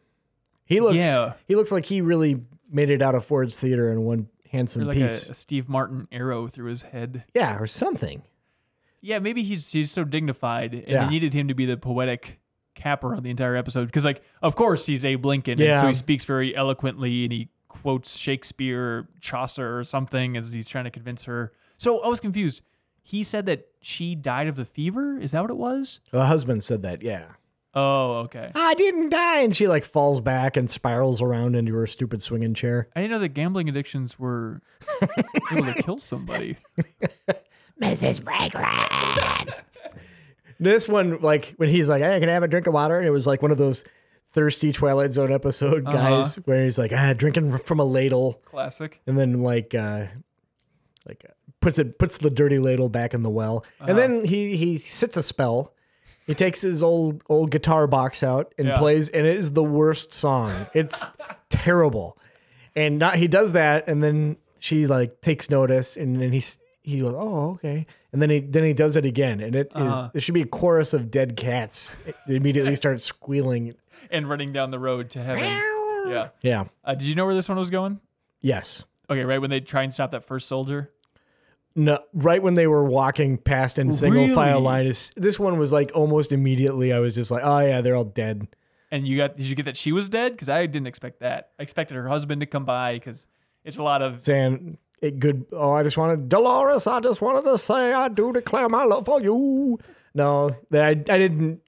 He 0.67 0.81
looks 0.81 0.97
Yeah. 0.97 1.33
he 1.47 1.55
looks 1.57 1.73
like 1.73 1.87
he 1.87 2.01
really 2.03 2.43
made 2.71 2.91
it 2.91 3.01
out 3.01 3.15
of 3.15 3.25
Ford's 3.25 3.59
Theater 3.59 3.91
in 3.91 4.03
one 4.03 4.29
handsome 4.51 4.83
Or 4.83 4.87
like 4.87 4.97
a, 4.99 5.01
piece. 5.01 5.27
a 5.29 5.35
Steve 5.35 5.69
Martin 5.69 6.07
arrow 6.13 6.49
through 6.49 6.69
his 6.71 6.83
head? 6.83 7.25
yeah, 7.35 7.57
or 7.59 7.67
something. 7.67 8.23
Yeah, 9.01 9.19
maybe 9.21 9.43
he's 9.43 9.71
he's 9.73 9.91
so 9.91 10.05
dignified, 10.05 10.75
and 10.75 10.89
Yeah. 10.89 11.05
they 11.05 11.11
needed 11.11 11.33
him 11.33 11.49
to 11.49 11.55
be 11.55 11.65
the 11.67 11.77
poetic 11.77 12.39
capper 12.79 13.15
on 13.15 13.23
the 13.23 13.31
entire 13.31 13.57
episode. 13.57 13.87
Because, 13.87 14.05
like, 14.05 14.23
of 14.41 14.55
course, 14.55 14.87
he's 14.87 15.05
Abe 15.05 15.27
Lincoln, 15.27 15.61
and 15.61 15.81
so 15.81 15.87
he 15.89 15.95
speaks 15.95 16.25
very 16.25 16.57
eloquently, 16.57 17.25
and 17.25 17.33
he 17.33 17.49
quotes 17.69 18.17
Shakespeare, 18.17 19.07
Chaucer, 19.21 19.79
or 19.79 19.85
something 19.85 20.37
as 20.37 20.53
he's 20.53 20.69
trying 20.69 20.85
to 20.85 20.91
convince 20.91 21.25
her. 21.25 21.53
So 21.77 22.01
I 22.01 22.09
was 22.09 22.21
confused. 22.21 22.63
He 23.03 23.23
said 23.25 23.47
that 23.47 23.69
she 23.81 24.15
died 24.15 24.49
of 24.49 24.57
the 24.57 24.65
fever. 24.65 25.19
Is 25.19 25.33
that 25.33 25.43
what 25.43 25.51
it 25.51 25.57
was? 25.57 26.01
The 26.11 26.27
husband 26.27 26.65
said 26.65 26.83
that, 26.83 27.03
yeah. 27.03 27.25
Oh, 27.75 28.17
okay. 28.25 28.51
I 28.55 28.75
didn't 28.75 29.11
die. 29.11 29.41
And 29.41 29.55
she 29.55 29.69
like 29.69 29.85
falls 29.85 30.21
back 30.21 30.57
and 30.57 30.69
spirals 30.69 31.23
around 31.23 31.55
into 31.55 31.75
her 31.75 31.87
stupid 31.87 32.21
swinging 32.23 32.55
chair. 32.55 32.89
I 32.97 33.01
didn't 33.01 33.13
know 33.13 33.19
that 33.21 33.29
gambling 33.29 33.69
addictions 33.69 34.19
were 34.19 34.63
able 35.53 35.73
to 35.73 35.83
kill 35.83 35.99
somebody. 35.99 36.57
Mrs. 37.81 38.23
Franklin. 38.23 39.55
This 40.59 40.89
one, 40.89 41.21
like 41.21 41.55
when 41.57 41.69
he's 41.69 41.89
like, 41.89 42.03
hey, 42.03 42.17
I 42.17 42.21
can 42.21 42.29
I 42.29 42.33
have 42.33 42.43
a 42.43 42.49
drink 42.49 42.67
of 42.67 42.75
water. 42.75 42.99
And 42.99 43.07
it 43.07 43.11
was 43.11 43.27
like 43.27 43.43
one 43.43 43.51
of 43.51 43.59
those 43.59 43.85
thirsty 44.33 44.73
Twilight 44.73 45.13
Zone 45.13 45.33
episode 45.33 45.87
Uh-huh. 45.87 45.97
guys 45.97 46.37
where 46.45 46.65
he's 46.65 46.79
like, 46.79 46.93
ah, 46.95 47.13
drinking 47.15 47.59
from 47.59 47.81
a 47.81 47.85
ladle. 47.85 48.41
Classic. 48.45 49.01
and 49.07 49.17
then 49.19 49.43
like 49.43 49.75
uh 49.75 50.07
like 51.07 51.25
uh, 51.29 51.33
puts 51.61 51.79
it 51.79 51.99
puts 51.99 52.19
the 52.19 52.31
dirty 52.31 52.59
ladle 52.59 52.89
back 52.89 53.15
in 53.15 53.23
the 53.23 53.31
well 53.31 53.65
Uh-huh. 53.81 53.91
and 53.91 53.99
then 53.99 54.25
he 54.25 54.57
he 54.57 54.79
sits 54.79 55.17
a 55.17 55.23
spell 55.23 55.75
he 56.27 56.35
takes 56.35 56.61
his 56.61 56.83
old 56.83 57.23
old 57.29 57.51
guitar 57.51 57.87
box 57.87 58.23
out 58.23 58.53
and 58.59 58.69
Yeah. 58.69 58.77
plays 58.79 59.09
and 59.09 59.27
it 59.27 59.37
is 59.37 59.51
the 59.53 59.65
worst 59.65 60.13
song 60.13 60.53
it's 60.75 61.03
terrible 61.51 62.19
and 62.77 62.99
not 62.99 63.17
he 63.17 63.27
does 63.29 63.53
that 63.53 63.89
and 63.89 64.03
then 64.03 64.37
she 64.61 64.87
like 64.87 65.21
takes 65.23 65.49
notice 65.51 65.97
and 65.97 66.21
then 66.21 66.33
he's 66.33 66.59
he 66.89 67.01
goes 67.01 67.15
oh 67.17 67.51
okay 67.53 67.87
and 68.13 68.21
then 68.23 68.31
he 68.31 68.41
then 68.41 68.65
he 68.65 68.73
does 68.73 68.97
it 68.97 69.05
again 69.05 69.41
and 69.41 69.55
it 69.55 69.69
is 69.69 69.83
Uh-huh. 69.83 70.11
there 70.13 70.21
should 70.21 70.35
be 70.35 70.43
a 70.43 70.47
chorus 70.47 70.93
of 70.95 71.11
dead 71.11 71.37
cats 71.37 71.97
they 72.27 72.37
immediately 72.37 72.75
start 72.85 73.01
squealing 73.03 73.75
And 74.11 74.29
running 74.29 74.53
down 74.53 74.71
the 74.71 74.79
road 74.79 75.11
to 75.11 75.23
heaven. 75.23 75.45
Yeah. 76.09 76.29
yeah 76.43 76.65
Uh, 76.85 76.95
did 76.95 77.07
you 77.07 77.15
know 77.15 77.27
where 77.27 77.35
this 77.35 77.49
one 77.49 77.59
was 77.59 77.71
going? 77.71 78.01
yes 78.41 78.85
Okay, 79.11 79.25
right 79.25 79.41
when 79.41 79.49
they 79.51 79.61
try 79.61 79.83
and 79.85 79.93
stop 79.95 80.11
that 80.11 80.25
first 80.25 80.47
soldier. 80.49 80.91
No, 81.75 81.99
right 82.13 82.43
when 82.43 82.55
they 82.55 82.67
were 82.67 82.85
walking 82.85 83.39
past 83.39 83.79
in 83.79 83.91
single 83.93 84.29
file 84.35 84.61
line, 84.61 84.85
is 84.87 85.13
this 85.17 85.39
one 85.39 85.59
was 85.59 85.73
like 85.73 85.91
almost 85.95 86.31
immediately. 86.33 86.93
I 86.93 86.99
was 86.99 87.15
just 87.15 87.31
like, 87.31 87.43
oh 87.45 87.61
yeah, 87.61 87.81
they're 87.81 87.95
all 87.97 88.05
dead. 88.05 88.49
And 88.91 89.07
you 89.09 89.17
got 89.17 89.37
did 89.37 89.47
you 89.47 89.55
get 89.55 89.65
that 89.67 89.77
she 89.79 89.93
was 89.93 90.09
dead? 90.11 90.33
Because 90.33 90.49
I 90.49 90.67
didn't 90.67 90.89
expect 90.89 91.21
that. 91.21 91.51
I 91.59 91.63
expected 91.63 91.95
her 91.95 92.09
husband 92.09 92.41
to 92.41 92.47
come 92.47 92.65
by 92.65 92.95
because 92.95 93.27
it's 93.65 93.79
a 93.79 93.83
lot 93.83 94.03
of 94.03 94.21
Saying 94.21 94.77
it 95.03 95.19
good. 95.21 95.47
Oh, 95.53 95.73
I 95.73 95.83
just 95.83 95.97
wanted 95.97 96.29
Dolores. 96.29 96.87
I 96.87 97.01
just 97.01 97.21
wanted 97.21 97.43
to 97.51 97.59
say 97.59 97.93
I 97.93 98.09
do 98.09 98.33
declare 98.33 98.69
my 98.69 98.85
love 98.85 99.07
for 99.07 99.21
you. 99.21 99.79
No, 100.15 100.57
that 100.71 100.85
I, 100.85 100.91
I 100.91 101.19
didn't 101.19 101.61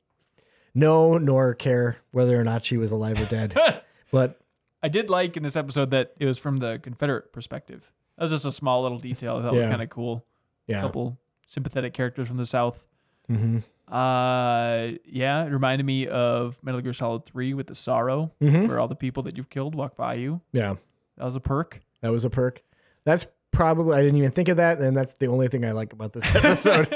know 0.74 1.18
nor 1.18 1.54
care 1.54 1.96
whether 2.12 2.40
or 2.40 2.44
not 2.44 2.64
she 2.64 2.76
was 2.76 2.92
alive 2.92 3.20
or 3.20 3.26
dead. 3.26 3.82
but 4.12 4.40
I 4.82 4.88
did 4.88 5.10
like 5.10 5.36
in 5.36 5.42
this 5.42 5.56
episode 5.56 5.90
that 5.90 6.12
it 6.18 6.26
was 6.26 6.38
from 6.38 6.56
the 6.58 6.78
Confederate 6.82 7.32
perspective. 7.32 7.90
That 8.16 8.24
was 8.24 8.30
just 8.32 8.44
a 8.44 8.52
small 8.52 8.82
little 8.82 8.98
detail 8.98 9.36
that 9.36 9.42
thought 9.44 9.54
was 9.54 9.66
kind 9.66 9.82
of 9.82 9.90
cool. 9.90 10.24
A 10.68 10.72
yeah, 10.72 10.80
couple 10.80 11.18
sympathetic 11.46 11.92
characters 11.94 12.28
from 12.28 12.36
the 12.36 12.46
South. 12.46 12.82
hmm 13.28 13.58
Uh, 13.88 14.92
yeah, 15.04 15.44
it 15.44 15.50
reminded 15.50 15.84
me 15.84 16.06
of 16.06 16.58
Metal 16.62 16.80
Gear 16.80 16.92
Solid 16.92 17.24
3 17.26 17.54
with 17.54 17.66
the 17.66 17.74
sorrow, 17.74 18.30
Mhm. 18.40 18.68
where 18.68 18.78
all 18.78 18.86
the 18.88 18.94
people 18.94 19.22
that 19.24 19.36
you've 19.36 19.50
killed 19.50 19.74
walk 19.74 19.96
by 19.96 20.14
you. 20.14 20.40
yeah, 20.52 20.76
That 21.16 21.24
was 21.24 21.34
a 21.36 21.40
perk. 21.40 21.80
that 22.00 22.10
was 22.12 22.24
a 22.24 22.30
perk. 22.30 22.62
That's 23.04 23.26
probably 23.52 23.96
I 23.96 24.02
didn't 24.02 24.18
even 24.18 24.30
think 24.30 24.48
of 24.48 24.56
that, 24.58 24.78
and 24.78 24.96
that's 24.96 25.12
the 25.14 25.26
only 25.26 25.48
thing 25.48 25.64
I 25.64 25.72
like 25.72 25.92
about 25.92 26.12
this 26.12 26.34
episode. 26.34 26.88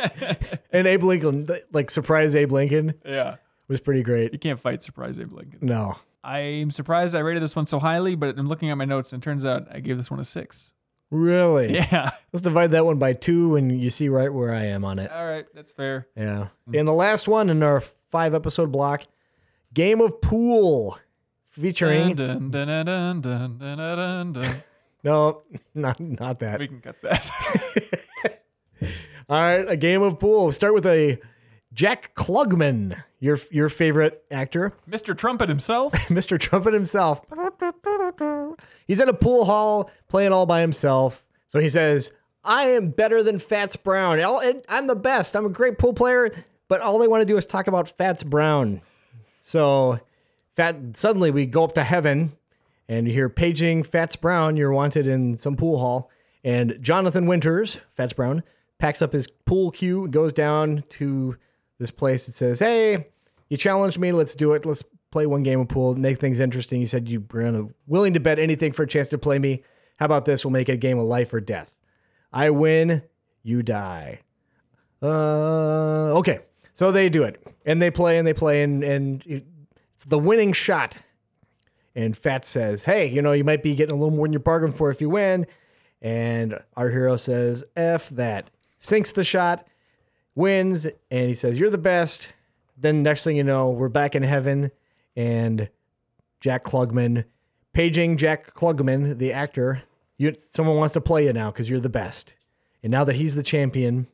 and 0.72 0.86
Abe 0.86 1.02
Lincoln, 1.02 1.48
like 1.72 1.90
surprise 1.90 2.34
Abe 2.34 2.52
Lincoln, 2.52 2.94
yeah. 3.04 3.36
was 3.68 3.80
pretty 3.80 4.02
great. 4.02 4.32
You 4.32 4.38
can't 4.38 4.60
fight 4.60 4.82
surprise 4.82 5.18
Abe 5.18 5.32
Lincoln. 5.32 5.58
No, 5.62 5.96
I'm 6.22 6.70
surprised 6.70 7.14
I 7.14 7.20
rated 7.20 7.42
this 7.42 7.54
one 7.54 7.66
so 7.66 7.78
highly, 7.78 8.14
but 8.14 8.38
I'm 8.38 8.48
looking 8.48 8.70
at 8.70 8.78
my 8.78 8.84
notes 8.84 9.12
and 9.12 9.22
it 9.22 9.24
turns 9.24 9.44
out 9.44 9.68
I 9.70 9.80
gave 9.80 9.96
this 9.96 10.10
one 10.10 10.20
a 10.20 10.24
six. 10.24 10.72
really. 11.10 11.74
Yeah. 11.74 12.10
Let's 12.32 12.42
divide 12.42 12.70
that 12.72 12.84
one 12.84 12.98
by 12.98 13.12
two, 13.12 13.56
and 13.56 13.80
you 13.80 13.90
see 13.90 14.08
right 14.08 14.32
where 14.32 14.52
I 14.52 14.64
am 14.64 14.84
on 14.84 14.98
it. 14.98 15.10
All 15.12 15.26
right, 15.26 15.46
that's 15.54 15.72
fair. 15.72 16.08
Yeah. 16.16 16.48
Hmm. 16.66 16.74
And 16.76 16.88
the 16.88 16.92
last 16.92 17.28
one 17.28 17.50
in 17.50 17.62
our 17.62 17.80
five 17.80 18.34
episode 18.34 18.72
block, 18.72 19.02
Game 19.72 20.00
of 20.00 20.20
Pool, 20.20 20.98
featuring 21.50 22.14
Dun, 22.14 22.50
dun, 22.50 23.20
dun, 23.20 24.62
no, 25.04 25.42
not 25.74 26.00
not 26.00 26.40
that. 26.40 26.58
We 26.58 26.68
can 26.68 26.80
cut 26.80 27.00
that. 27.02 27.30
All 29.28 29.40
right, 29.40 29.68
a 29.68 29.76
game 29.76 30.02
of 30.02 30.18
pool. 30.18 30.52
Start 30.52 30.74
with 30.74 30.86
a 30.86 31.18
Jack 31.72 32.14
Klugman, 32.14 33.02
your 33.20 33.38
your 33.50 33.68
favorite 33.68 34.24
actor, 34.30 34.72
Mr. 34.88 35.16
Trumpet 35.16 35.48
himself. 35.48 35.92
Mr. 36.08 36.38
Trumpet 36.38 36.74
himself. 36.74 37.20
He's 38.86 39.00
in 39.00 39.08
a 39.08 39.14
pool 39.14 39.44
hall 39.44 39.90
playing 40.08 40.32
all 40.32 40.46
by 40.46 40.60
himself. 40.60 41.24
So 41.46 41.60
he 41.60 41.68
says, 41.68 42.10
"I 42.42 42.68
am 42.70 42.90
better 42.90 43.22
than 43.22 43.38
Fats 43.38 43.76
Brown. 43.76 44.20
I'm 44.68 44.86
the 44.86 44.96
best. 44.96 45.36
I'm 45.36 45.46
a 45.46 45.50
great 45.50 45.78
pool 45.78 45.92
player." 45.92 46.32
But 46.66 46.80
all 46.80 46.98
they 46.98 47.08
want 47.08 47.20
to 47.20 47.26
do 47.26 47.36
is 47.36 47.44
talk 47.44 47.66
about 47.66 47.96
Fats 47.96 48.22
Brown. 48.22 48.80
So, 49.42 50.00
Fat. 50.56 50.76
Suddenly, 50.94 51.30
we 51.30 51.44
go 51.46 51.64
up 51.64 51.74
to 51.74 51.82
heaven, 51.84 52.32
and 52.88 53.06
you 53.06 53.12
hear 53.12 53.28
paging 53.28 53.82
Fats 53.82 54.16
Brown. 54.16 54.56
You're 54.56 54.72
wanted 54.72 55.06
in 55.06 55.38
some 55.38 55.56
pool 55.56 55.78
hall, 55.78 56.10
and 56.42 56.78
Jonathan 56.80 57.26
Winters, 57.26 57.80
Fats 57.96 58.12
Brown, 58.12 58.42
packs 58.78 59.02
up 59.02 59.12
his 59.12 59.26
pool 59.26 59.70
cue, 59.70 60.08
goes 60.08 60.32
down 60.32 60.84
to 60.90 61.36
this 61.78 61.90
place. 61.90 62.28
It 62.28 62.34
says, 62.34 62.58
"Hey, 62.58 63.08
you 63.48 63.56
challenged 63.56 63.98
me. 63.98 64.12
Let's 64.12 64.34
do 64.34 64.52
it. 64.52 64.66
Let's 64.66 64.82
play 65.10 65.26
one 65.26 65.42
game 65.42 65.60
of 65.60 65.68
pool. 65.68 65.94
Make 65.94 66.18
things 66.18 66.40
interesting." 66.40 66.80
You 66.80 66.86
said 66.86 67.08
you 67.08 67.24
were 67.32 67.68
willing 67.86 68.12
to 68.14 68.20
bet 68.20 68.38
anything 68.38 68.72
for 68.72 68.82
a 68.82 68.86
chance 68.86 69.08
to 69.08 69.18
play 69.18 69.38
me. 69.38 69.62
How 69.96 70.06
about 70.06 70.24
this? 70.24 70.44
We'll 70.44 70.52
make 70.52 70.68
it 70.68 70.72
a 70.72 70.76
game 70.76 70.98
of 70.98 71.06
life 71.06 71.32
or 71.32 71.40
death. 71.40 71.70
I 72.32 72.50
win, 72.50 73.02
you 73.42 73.62
die. 73.62 74.20
Uh, 75.00 76.16
okay. 76.16 76.40
So 76.72 76.90
they 76.90 77.08
do 77.08 77.22
it, 77.22 77.40
and 77.64 77.80
they 77.80 77.90
play 77.90 78.18
and 78.18 78.26
they 78.26 78.34
play, 78.34 78.62
and 78.62 78.82
and 78.82 79.24
it's 79.26 80.04
the 80.04 80.18
winning 80.18 80.52
shot. 80.52 80.96
And 81.94 82.16
Fat 82.16 82.44
says, 82.44 82.82
"Hey, 82.82 83.06
you 83.06 83.22
know, 83.22 83.32
you 83.32 83.44
might 83.44 83.62
be 83.62 83.74
getting 83.74 83.94
a 83.94 83.98
little 83.98 84.14
more 84.14 84.26
than 84.26 84.32
you 84.32 84.38
bargained 84.38 84.76
for 84.76 84.90
if 84.90 85.00
you 85.00 85.08
win." 85.08 85.46
And 86.02 86.58
our 86.76 86.90
hero 86.90 87.16
says, 87.16 87.64
"F 87.76 88.08
that." 88.10 88.50
Sinks 88.78 89.12
the 89.12 89.24
shot, 89.24 89.66
wins, 90.34 90.86
and 91.10 91.28
he 91.28 91.34
says, 91.34 91.58
"You're 91.58 91.70
the 91.70 91.78
best." 91.78 92.28
Then 92.76 93.02
next 93.02 93.24
thing 93.24 93.36
you 93.36 93.44
know, 93.44 93.70
we're 93.70 93.88
back 93.88 94.14
in 94.14 94.22
heaven, 94.22 94.70
and 95.16 95.68
Jack 96.40 96.64
Klugman, 96.64 97.24
paging 97.72 98.16
Jack 98.16 98.52
Klugman, 98.54 99.18
the 99.18 99.32
actor. 99.32 99.82
You, 100.18 100.34
someone 100.50 100.76
wants 100.76 100.94
to 100.94 101.00
play 101.00 101.24
you 101.24 101.32
now 101.32 101.50
because 101.50 101.70
you're 101.70 101.80
the 101.80 101.88
best. 101.88 102.36
And 102.82 102.90
now 102.90 103.04
that 103.04 103.16
he's 103.16 103.34
the 103.34 103.42
champion, 103.42 104.06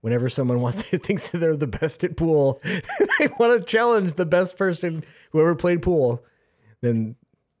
whenever 0.00 0.28
someone 0.28 0.60
wants 0.60 0.82
to 0.90 0.98
thinks 0.98 1.30
that 1.30 1.38
they're 1.38 1.56
the 1.56 1.66
best 1.66 2.04
at 2.04 2.16
pool, 2.16 2.60
they 3.18 3.28
want 3.38 3.58
to 3.58 3.64
challenge 3.64 4.14
the 4.14 4.26
best 4.26 4.58
person 4.58 5.04
whoever 5.30 5.54
played 5.54 5.82
pool, 5.82 6.22
then 6.82 7.16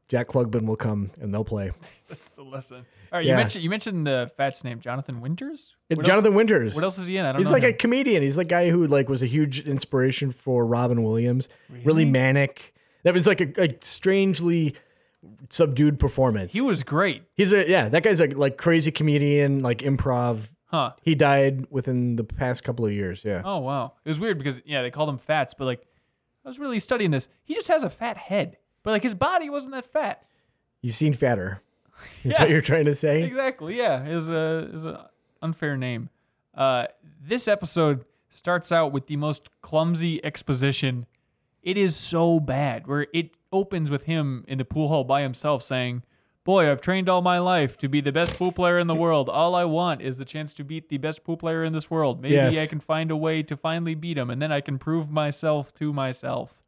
Jack 0.08 0.28
Klugman 0.28 0.66
will 0.66 0.76
come 0.76 1.10
and 1.20 1.32
they'll 1.32 1.44
play. 1.44 1.70
That's 2.08 2.28
the 2.36 2.42
lesson. 2.42 2.84
All 3.12 3.18
right, 3.18 3.24
Yeah. 3.24 3.32
you 3.32 3.36
mentioned 3.36 3.64
you 3.64 3.70
mentioned 3.70 4.06
the 4.06 4.30
fat's 4.36 4.62
name, 4.64 4.80
Jonathan 4.80 5.20
Winters. 5.22 5.74
What 5.88 6.04
Jonathan 6.04 6.32
Else, 6.32 6.36
Winters. 6.36 6.74
what 6.74 6.84
else 6.84 6.98
is 6.98 7.06
he 7.06 7.16
in? 7.16 7.24
I 7.24 7.32
don't 7.32 7.40
He's 7.42 7.50
like 7.50 7.64
a 7.64 7.72
comedian. 7.72 8.22
He's 8.22 8.36
the 8.36 8.44
guy 8.44 8.68
who 8.70 8.86
like 8.86 9.08
was 9.08 9.22
a 9.22 9.26
huge 9.26 9.60
inspiration 9.66 10.30
for 10.32 10.66
Robin 10.66 11.02
Williams. 11.02 11.48
Really, 11.70 11.84
Really? 11.84 12.04
manic. 12.06 12.74
That 13.04 13.14
was 13.14 13.26
like 13.26 13.40
a, 13.40 13.64
a 13.64 13.76
strangely 13.80 14.74
subdued 15.50 15.98
performance. 15.98 16.52
he 16.52 16.60
was 16.60 16.82
great, 16.82 17.22
He's 17.34 17.52
a 17.52 17.68
yeah. 17.68 17.88
That 17.88 18.02
guy's 18.02 18.20
a 18.20 18.26
like 18.28 18.56
crazy 18.56 18.90
comedian, 18.90 19.60
like 19.62 19.78
improv. 19.78 20.48
huh? 20.66 20.92
He 21.02 21.14
died 21.14 21.66
within 21.70 22.16
the 22.16 22.24
past 22.24 22.64
couple 22.64 22.84
of 22.86 22.92
years. 22.92 23.24
Yeah. 23.24 23.42
Oh 23.44 23.58
wow, 23.58 23.92
it 24.04 24.08
was 24.08 24.18
weird 24.20 24.38
because 24.38 24.60
yeah, 24.64 24.82
they 24.82 24.90
called 24.90 25.08
him 25.08 25.18
fats, 25.18 25.54
but 25.56 25.64
like 25.66 25.86
I 26.44 26.48
was 26.48 26.58
really 26.58 26.80
studying 26.80 27.10
this. 27.10 27.28
He 27.44 27.54
just 27.54 27.68
has 27.68 27.84
a 27.84 27.90
fat 27.90 28.16
head, 28.16 28.56
but 28.82 28.90
like 28.92 29.02
his 29.02 29.14
body 29.14 29.48
wasn't 29.50 29.72
that 29.72 29.84
fat. 29.84 30.26
You've 30.80 30.94
seen 30.94 31.12
fatter. 31.14 31.62
Is 32.24 32.32
Yeah. 32.32 32.40
what 32.42 32.50
you're 32.50 32.60
trying 32.60 32.86
to 32.86 32.94
say. 32.94 33.22
Exactly. 33.22 33.76
Yeah, 33.76 34.04
it 34.04 34.14
was 34.14 34.28
a 34.28 34.66
it 34.68 34.72
was 34.74 34.84
a 34.84 35.10
unfair 35.40 35.76
name. 35.76 36.08
Uh, 36.54 36.86
this 37.24 37.46
episode 37.48 38.04
starts 38.30 38.72
out 38.72 38.92
with 38.92 39.06
the 39.06 39.16
most 39.16 39.48
clumsy 39.60 40.24
exposition. 40.24 41.06
It 41.62 41.76
is 41.76 41.94
so 41.94 42.40
bad. 42.40 42.86
Where 42.86 43.06
it 43.12 43.36
opens 43.52 43.90
with 43.90 44.04
him 44.04 44.44
in 44.48 44.58
the 44.58 44.64
pool 44.64 44.88
hall 44.88 45.04
by 45.04 45.22
himself 45.22 45.62
saying, 45.62 46.02
"Boy, 46.42 46.68
I've 46.70 46.80
trained 46.80 47.08
all 47.08 47.22
my 47.22 47.38
life 47.38 47.76
to 47.78 47.88
be 47.88 48.00
the 48.00 48.10
best 48.10 48.36
pool 48.36 48.50
player 48.50 48.78
in 48.80 48.88
the 48.88 48.94
world. 48.96 49.28
All 49.28 49.54
I 49.54 49.64
want 49.64 50.02
is 50.02 50.16
the 50.16 50.24
chance 50.24 50.52
to 50.54 50.64
beat 50.64 50.88
the 50.88 50.98
best 50.98 51.22
pool 51.22 51.36
player 51.36 51.62
in 51.62 51.72
this 51.72 51.88
world. 51.90 52.20
Maybe 52.20 52.34
Yes. 52.34 52.58
I 52.58 52.66
can 52.66 52.80
find 52.80 53.10
a 53.12 53.16
way 53.16 53.42
to 53.44 53.56
finally 53.56 53.94
beat 53.94 54.18
him, 54.18 54.28
and 54.30 54.42
then 54.42 54.50
I 54.50 54.60
can 54.60 54.78
prove 54.78 55.08
myself 55.10 55.72
to 55.74 55.92
myself." 55.92 56.61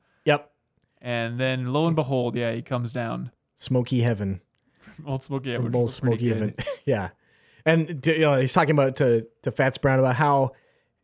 And 1.04 1.38
then 1.38 1.72
lo 1.72 1.86
and 1.86 1.94
behold, 1.94 2.34
yeah, 2.34 2.52
he 2.52 2.62
comes 2.62 2.90
down. 2.90 3.30
Smoky 3.56 4.00
heaven. 4.00 4.40
Old 5.06 5.22
Smoky, 5.22 5.56
which 5.58 5.74
Old 5.74 5.90
smoky 5.90 6.30
heaven. 6.30 6.54
yeah. 6.86 7.10
And 7.66 8.04
you 8.06 8.20
know, 8.20 8.40
he's 8.40 8.52
talking 8.54 8.70
about 8.72 8.96
to 8.96 9.26
to 9.42 9.50
Fats 9.50 9.76
Brown 9.76 9.98
about 9.98 10.16
how 10.16 10.52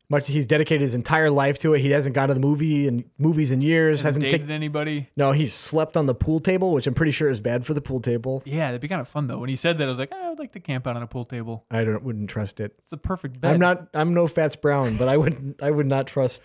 much 0.09 0.27
he's 0.27 0.47
dedicated 0.47 0.81
his 0.81 0.95
entire 0.95 1.31
life 1.31 1.59
to 1.61 1.75
it. 1.75 1.81
He 1.81 1.91
hasn't 1.91 2.15
gone 2.15 2.29
to 2.29 2.35
the 2.35 2.41
movie 2.41 2.89
and 2.89 3.05
movies 3.19 3.51
in 3.51 3.61
years. 3.61 4.03
Hasn't 4.03 4.23
Hasn't 4.25 4.33
dated 4.33 4.41
taken. 4.49 4.51
anybody. 4.55 5.09
No, 5.17 5.33
he's 5.33 5.53
slept 5.53 5.97
on 5.97 6.07
the 6.07 6.15
pool 6.15 6.41
table, 6.41 6.73
which 6.73 6.87
I'm 6.87 6.95
pretty 6.95 7.13
sure 7.13 7.29
is 7.29 7.41
bad 7.41 7.67
for 7.67 7.75
the 7.75 7.81
pool 7.83 8.01
table. 8.01 8.43
Yeah, 8.47 8.69
that'd 8.69 8.81
be 8.81 8.89
kind 8.89 9.01
of 9.03 9.09
fun 9.09 9.27
though. 9.27 9.39
When 9.39 9.49
he 9.51 9.57
said 9.57 9.77
that, 9.79 9.85
I 9.85 9.89
was 9.89 9.99
like, 9.99 10.11
"Ah, 10.13 10.27
I 10.27 10.29
would 10.31 10.39
like 10.39 10.53
to 10.53 10.61
camp 10.61 10.87
out 10.87 10.97
on 10.97 11.03
a 11.03 11.07
pool 11.07 11.25
table. 11.27 11.65
I 11.71 11.85
don't 11.85 12.03
wouldn't 12.03 12.31
trust 12.31 12.59
it. 12.59 12.75
It's 12.79 12.93
a 12.93 12.97
perfect 12.97 13.41
bed. 13.41 13.53
I'm 13.55 13.61
not. 13.61 13.89
I'm 13.93 14.15
no 14.15 14.27
Fats 14.27 14.57
Brown, 14.57 14.97
but 14.97 15.09
I 15.09 15.17
would. 15.17 15.57
I 15.61 15.71
would 15.71 15.87
not 15.87 16.07
trust. 16.07 16.43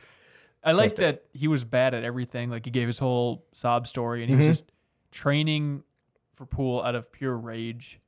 I 0.66 0.72
like 0.72 0.96
that 0.96 1.26
he 1.32 1.48
was 1.48 1.64
bad 1.64 1.94
at 1.94 2.04
everything. 2.04 2.50
Like 2.50 2.66
he 2.66 2.72
gave 2.72 2.88
his 2.88 2.98
whole 2.98 3.46
sob 3.54 3.86
story, 3.86 4.24
and 4.24 4.30
he 4.30 4.36
was 4.36 4.46
mm-hmm. 4.46 4.52
just 4.52 4.64
training 5.12 5.84
for 6.34 6.46
pool 6.46 6.82
out 6.82 6.96
of 6.96 7.12
pure 7.12 7.38
rage. 7.38 8.00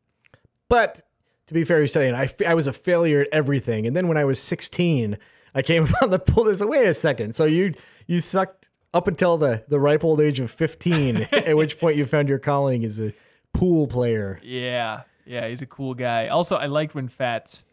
But 0.67 1.07
to 1.47 1.53
be 1.53 1.63
fair, 1.63 1.81
he's 1.81 1.93
saying 1.93 2.15
I, 2.15 2.23
f- 2.23 2.41
I 2.41 2.55
was 2.55 2.67
a 2.67 2.73
failure 2.73 3.21
at 3.21 3.27
everything. 3.31 3.85
And 3.85 3.95
then 3.95 4.07
when 4.07 4.17
I 4.17 4.25
was 4.25 4.41
16, 4.41 5.17
I 5.53 5.61
came 5.61 5.83
upon 5.89 6.09
the 6.09 6.19
pool. 6.19 6.53
Said, 6.53 6.67
wait 6.67 6.87
a 6.87 6.93
second. 6.93 7.35
So 7.35 7.45
you 7.45 7.73
you 8.07 8.19
sucked 8.19 8.69
up 8.93 9.07
until 9.07 9.37
the, 9.37 9.63
the 9.67 9.79
ripe 9.79 10.03
old 10.03 10.19
age 10.19 10.39
of 10.39 10.49
15, 10.49 11.17
at 11.31 11.55
which 11.55 11.79
point 11.79 11.95
you 11.95 12.05
found 12.05 12.27
your 12.27 12.39
calling 12.39 12.83
as 12.83 12.99
a 12.99 13.13
pool 13.53 13.87
player. 13.87 14.39
Yeah, 14.43 15.01
yeah, 15.25 15.47
he's 15.47 15.61
a 15.61 15.67
cool 15.67 15.93
guy. 15.93 16.27
Also, 16.29 16.55
I 16.55 16.65
liked 16.65 16.95
when 16.95 17.07
Fats 17.07 17.65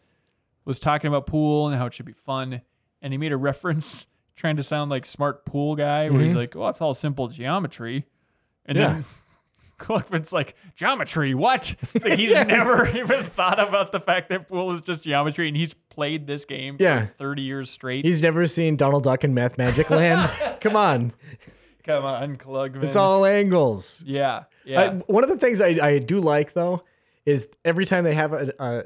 was 0.63 0.77
talking 0.77 1.07
about 1.07 1.25
pool 1.25 1.67
and 1.67 1.77
how 1.77 1.87
it 1.87 1.93
should 1.93 2.05
be 2.05 2.13
fun, 2.13 2.61
and 3.01 3.13
he 3.13 3.17
made 3.17 3.31
a 3.31 3.37
reference 3.37 4.07
trying 4.35 4.57
to 4.57 4.63
sound 4.63 4.91
like 4.91 5.05
smart 5.05 5.45
pool 5.45 5.75
guy, 5.75 6.09
where 6.09 6.21
he's 6.21 6.31
mm-hmm. 6.31 6.39
like, 6.39 6.55
"Oh, 6.55 6.67
it's 6.67 6.81
all 6.81 6.93
simple 6.93 7.27
geometry," 7.27 8.05
and 8.65 8.77
Yeah. 8.77 8.87
then. 8.93 9.05
Klugman's 9.77 10.31
like 10.31 10.55
geometry. 10.77 11.33
What? 11.33 11.75
It's 11.93 12.05
like 12.05 12.17
he's 12.17 12.31
never 12.47 12.87
even 12.97 13.25
thought 13.25 13.59
about 13.59 13.91
the 13.91 13.99
fact 13.99 14.29
that 14.29 14.47
pool 14.47 14.71
is 14.71 14.79
just 14.79 15.03
geometry, 15.03 15.49
and 15.49 15.57
he's 15.57 15.73
played 15.73 16.27
this 16.27 16.45
game 16.45 16.77
Yeah. 16.79 17.07
for 17.07 17.13
thirty 17.17 17.41
years 17.41 17.69
straight. 17.69 18.05
He's 18.05 18.23
never 18.23 18.47
seen 18.47 18.77
Donald 18.77 19.03
Duck 19.03 19.25
in 19.25 19.35
Mathmagic 19.35 19.89
Land. 19.89 20.31
Come 20.61 20.77
on. 20.77 21.11
Come 21.83 22.05
on, 22.05 22.37
Cluckman. 22.37 22.85
It's 22.85 22.95
all 22.95 23.25
angles. 23.25 24.01
yeah, 24.07 24.45
yeah. 24.63 24.81
I, 24.81 24.89
one 25.11 25.23
of 25.23 25.29
the 25.29 25.37
things 25.37 25.59
I, 25.61 25.77
I 25.81 25.99
do 25.99 26.19
like 26.21 26.53
though 26.53 26.83
is 27.25 27.47
every 27.65 27.85
time 27.85 28.05
they 28.05 28.15
have 28.15 28.31
a, 28.33 28.53
a 28.57 28.83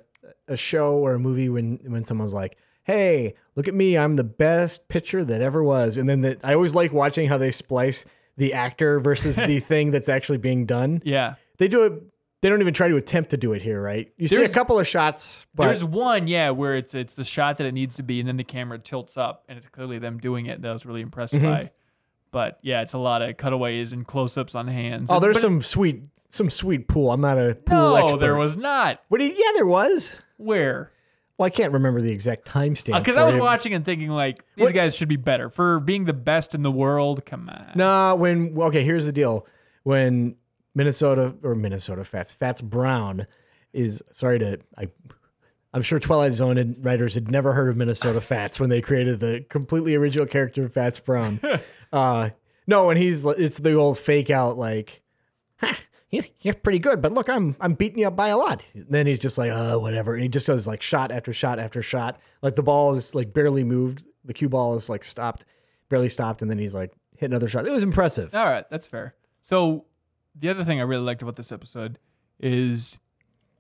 a 0.50 0.58
show 0.58 0.98
or 0.98 1.14
a 1.14 1.20
movie 1.20 1.50
when 1.50 1.80
when 1.86 2.04
someone's 2.04 2.34
like, 2.34 2.58
"Hey, 2.84 3.36
look 3.56 3.68
at 3.68 3.74
me! 3.74 3.98
I'm 3.98 4.16
the 4.16 4.24
best 4.24 4.88
pitcher 4.88 5.24
that 5.26 5.42
ever 5.42 5.64
was," 5.64 5.98
and 5.98 6.08
then 6.08 6.22
the, 6.22 6.38
I 6.44 6.54
always 6.54 6.74
like 6.76 6.92
watching 6.94 7.28
how 7.28 7.38
they 7.38 7.52
splice 7.52 8.06
the 8.38 8.54
actor 8.54 9.00
versus 9.00 9.36
the 9.36 9.60
thing 9.72 9.92
that's 9.92 10.10
actually 10.10 10.38
being 10.38 10.66
done. 10.66 11.02
yeah. 11.06 11.36
They 11.58 11.68
do 11.68 11.84
it. 11.84 12.02
They 12.42 12.48
don't 12.48 12.62
even 12.62 12.74
try 12.74 12.88
to 12.88 12.96
attempt 12.96 13.32
to 13.32 13.38
do 13.38 13.52
it 13.52 13.62
here, 13.62 13.82
right? 13.82 14.14
You 14.18 14.30
see 14.30 14.42
a 14.44 14.48
couple 14.48 14.80
of 14.80 14.88
shots, 14.88 15.46
but 15.54 15.66
There's 15.68 15.84
one, 15.84 16.30
yeah, 16.30 16.52
where 16.52 16.78
it's 16.78 16.96
it's 16.96 17.16
the 17.16 17.26
shot 17.26 17.58
that 17.58 17.68
it 17.68 17.74
needs 17.74 17.98
to 17.98 18.04
be, 18.04 18.20
and 18.22 18.30
then 18.30 18.38
the 18.38 18.46
camera 18.46 18.80
tilts 18.80 19.18
up, 19.18 19.44
and 19.50 19.58
it's 19.58 19.68
clearly 19.68 20.00
them 20.00 20.20
doing 20.20 20.46
it. 20.46 20.62
That 20.62 20.70
I 20.70 20.72
was 20.72 20.86
really 20.86 21.02
impressed 21.02 21.34
Mm-hmm. 21.34 21.46
by. 21.46 21.72
But 22.32 22.60
yeah, 22.62 22.82
it's 22.84 22.94
a 22.94 22.98
lot 23.00 23.22
of 23.24 23.36
cutaways 23.38 23.92
and 23.92 24.06
close-ups 24.08 24.54
on 24.56 24.68
hands. 24.68 25.10
oh, 25.12 25.20
there's 25.20 25.36
But- 25.38 25.42
some 25.42 25.62
sweet 25.62 26.04
some 26.30 26.50
sweet 26.50 26.88
pool. 26.88 27.12
I'm 27.12 27.20
not 27.20 27.38
a 27.38 27.56
pool 27.56 27.76
No, 27.78 27.96
expert. 27.96 28.20
there 28.20 28.36
was 28.38 28.56
not. 28.56 29.02
What 29.10 29.20
you, 29.20 29.34
yeah, 29.36 29.52
there 29.56 29.66
was. 29.68 30.22
Where? 30.38 30.92
Well, 31.40 31.46
I 31.46 31.50
can't 31.50 31.72
remember 31.72 32.02
the 32.02 32.12
exact 32.12 32.46
timestamp. 32.46 33.00
Because 33.00 33.16
Uh, 33.16 33.22
I 33.22 33.24
was 33.24 33.38
watching 33.38 33.74
and 33.74 33.86
thinking 33.86 34.10
like 34.10 34.44
these 34.58 34.66
What- 34.66 34.74
guys 34.74 34.94
should 34.94 35.08
be 35.08 35.16
better 35.16 35.50
for 35.50 35.80
being 35.80 36.04
the 36.04 36.14
best 36.14 36.54
in 36.54 36.64
the 36.64 36.72
world. 36.72 37.26
Come 37.26 37.50
on. 37.50 37.72
No, 37.76 38.14
when 38.16 38.56
okay, 38.60 38.84
here's 38.84 39.06
the 39.06 39.14
deal. 39.14 39.48
When 39.84 40.36
Minnesota 40.76 41.34
or 41.42 41.56
Minnesota 41.56 42.04
Fats 42.04 42.34
Fats 42.34 42.62
Brown 42.62 43.26
is 43.72 44.04
sorry 44.12 44.38
to 44.40 44.60
I 44.78 44.90
I'm 45.74 45.82
sure 45.82 45.98
Twilight 46.00 46.34
Zone 46.34 46.58
and 46.58 46.76
writers 46.84 47.14
had 47.14 47.32
never 47.32 47.54
heard 47.54 47.70
of 47.70 47.78
Minnesota 47.78 48.20
Fats 48.20 48.60
when 48.60 48.70
they 48.70 48.82
created 48.82 49.20
the 49.22 49.46
completely 49.50 49.96
original 49.96 50.26
character 50.26 50.66
of 50.66 50.74
Fats 50.74 51.00
Brown. 51.00 51.40
uh, 51.94 52.30
no, 52.68 52.90
and 52.90 53.00
he's 53.00 53.26
it's 53.26 53.60
the 53.60 53.74
old 53.76 53.98
fake 53.98 54.30
out 54.30 54.58
like, 54.58 55.02
huh, 55.58 55.76
you're, 56.10 56.24
you're 56.42 56.54
pretty 56.56 56.80
good, 56.80 57.02
but 57.02 57.12
look, 57.12 57.30
I'm 57.30 57.56
I'm 57.60 57.74
beating 57.74 58.00
you 58.00 58.08
up 58.08 58.16
by 58.16 58.30
a 58.30 58.38
lot. 58.38 58.64
Then 58.74 59.08
he's 59.08 59.20
just 59.20 59.38
like, 59.38 59.52
uh, 59.52 59.78
whatever, 59.78 60.14
and 60.14 60.24
he 60.24 60.30
just 60.30 60.48
does 60.48 60.66
like 60.66 60.82
shot 60.82 61.12
after 61.12 61.34
shot 61.34 61.60
after 61.60 61.82
shot. 61.82 62.20
Like 62.42 62.56
the 62.56 62.64
ball 62.64 62.96
is 62.96 63.14
like 63.14 63.34
barely 63.34 63.64
moved, 63.64 64.06
the 64.26 64.34
cue 64.34 64.50
ball 64.50 64.76
is 64.76 64.90
like 64.90 65.04
stopped, 65.04 65.46
barely 65.90 66.10
stopped, 66.10 66.42
and 66.42 66.50
then 66.50 66.58
he's 66.58 66.74
like 66.74 66.92
hit 67.18 67.30
another 67.30 67.48
shot. 67.48 67.68
It 67.68 67.72
was 67.72 67.84
impressive. 67.84 68.34
All 68.34 68.46
right, 68.46 68.68
that's 68.70 68.88
fair. 68.88 69.14
So 69.42 69.86
the 70.36 70.50
other 70.50 70.64
thing 70.64 70.80
I 70.80 70.84
really 70.84 71.04
liked 71.04 71.22
about 71.22 71.36
this 71.36 71.52
episode 71.52 72.00
is, 72.40 73.00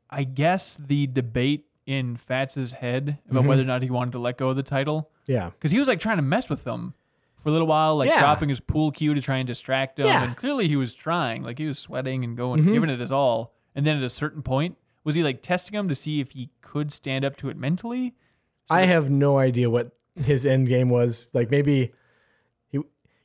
I 0.09 0.23
guess 0.23 0.77
the 0.79 1.07
debate 1.07 1.65
in 1.85 2.15
Fats's 2.15 2.73
head 2.73 3.17
about 3.29 3.45
whether 3.45 3.63
or 3.63 3.65
not 3.65 3.81
he 3.81 3.89
wanted 3.89 4.11
to 4.11 4.19
let 4.19 4.37
go 4.37 4.49
of 4.49 4.55
the 4.55 4.63
title 4.63 5.09
Yeah, 5.25 5.49
because 5.49 5.71
he 5.71 5.79
was 5.79 5.87
like 5.87 5.99
trying 5.99 6.17
to 6.17 6.23
mess 6.23 6.49
with 6.49 6.63
them 6.63 6.93
for 7.41 7.49
a 7.49 7.51
little 7.51 7.67
while, 7.67 7.95
like 7.95 8.09
Yeah. 8.09 8.19
dropping 8.19 8.49
his 8.49 8.59
pool 8.59 8.91
cue 8.91 9.13
to 9.13 9.21
try 9.21 9.37
and 9.37 9.47
distract 9.47 9.99
him, 9.99 10.07
Yeah. 10.07 10.23
and 10.23 10.35
clearly 10.35 10.67
he 10.67 10.75
was 10.75 10.93
trying, 10.93 11.43
like 11.43 11.57
he 11.57 11.65
was 11.67 11.79
sweating 11.79 12.23
and 12.23 12.35
going, 12.35 12.63
Mhm. 12.63 12.73
giving 12.73 12.89
it 12.89 12.99
his 12.99 13.11
all. 13.11 13.53
And 13.75 13.85
then 13.85 13.97
at 13.97 14.03
a 14.03 14.09
certain 14.09 14.41
point, 14.41 14.77
was 15.03 15.15
he 15.15 15.23
like 15.23 15.41
testing 15.41 15.77
him 15.77 15.87
to 15.87 15.95
see 15.95 16.19
if 16.19 16.31
he 16.31 16.49
could 16.61 16.91
stand 16.91 17.23
up 17.23 17.37
to 17.37 17.49
it 17.49 17.57
mentally? 17.57 18.13
I 18.69 18.85
have 18.85 19.09
no 19.09 19.37
idea 19.39 19.69
what 19.69 19.91
his 20.15 20.45
end 20.45 20.67
game 20.67 20.89
was. 20.89 21.29
Like 21.33 21.49
maybe 21.49 21.93
he, 22.69 22.79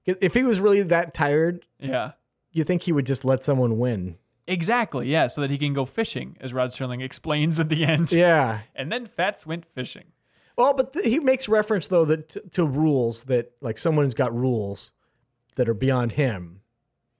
if 0.06 0.34
he 0.34 0.42
was 0.42 0.60
really 0.60 0.82
that 0.82 1.12
tired, 1.14 1.66
Yeah. 1.80 2.12
you 2.52 2.62
think 2.64 2.82
he 2.82 2.92
would 2.92 3.06
just 3.06 3.24
let 3.24 3.42
someone 3.42 3.78
win. 3.78 4.16
Exactly, 4.46 5.08
yeah, 5.10 5.26
so 5.26 5.40
that 5.40 5.50
he 5.50 5.56
can 5.58 5.72
go 5.72 5.86
fishing, 5.86 6.36
as 6.40 6.52
Rod 6.52 6.70
Serling 6.70 7.02
explains 7.02 7.58
at 7.58 7.68
the 7.70 7.84
end. 7.84 8.12
Yeah. 8.12 8.60
And 8.74 8.92
then 8.92 9.06
Fats 9.06 9.46
went 9.46 9.64
fishing. 9.64 10.04
Well, 10.56 10.72
but 10.74 10.92
th- 10.92 11.04
he 11.04 11.18
makes 11.18 11.48
reference 11.48 11.86
though 11.88 12.04
that 12.04 12.28
t- 12.30 12.40
to 12.52 12.64
rules 12.64 13.24
that 13.24 13.52
like 13.60 13.78
someone's 13.78 14.14
got 14.14 14.34
rules 14.36 14.92
that 15.56 15.68
are 15.68 15.74
beyond 15.74 16.12
him. 16.12 16.60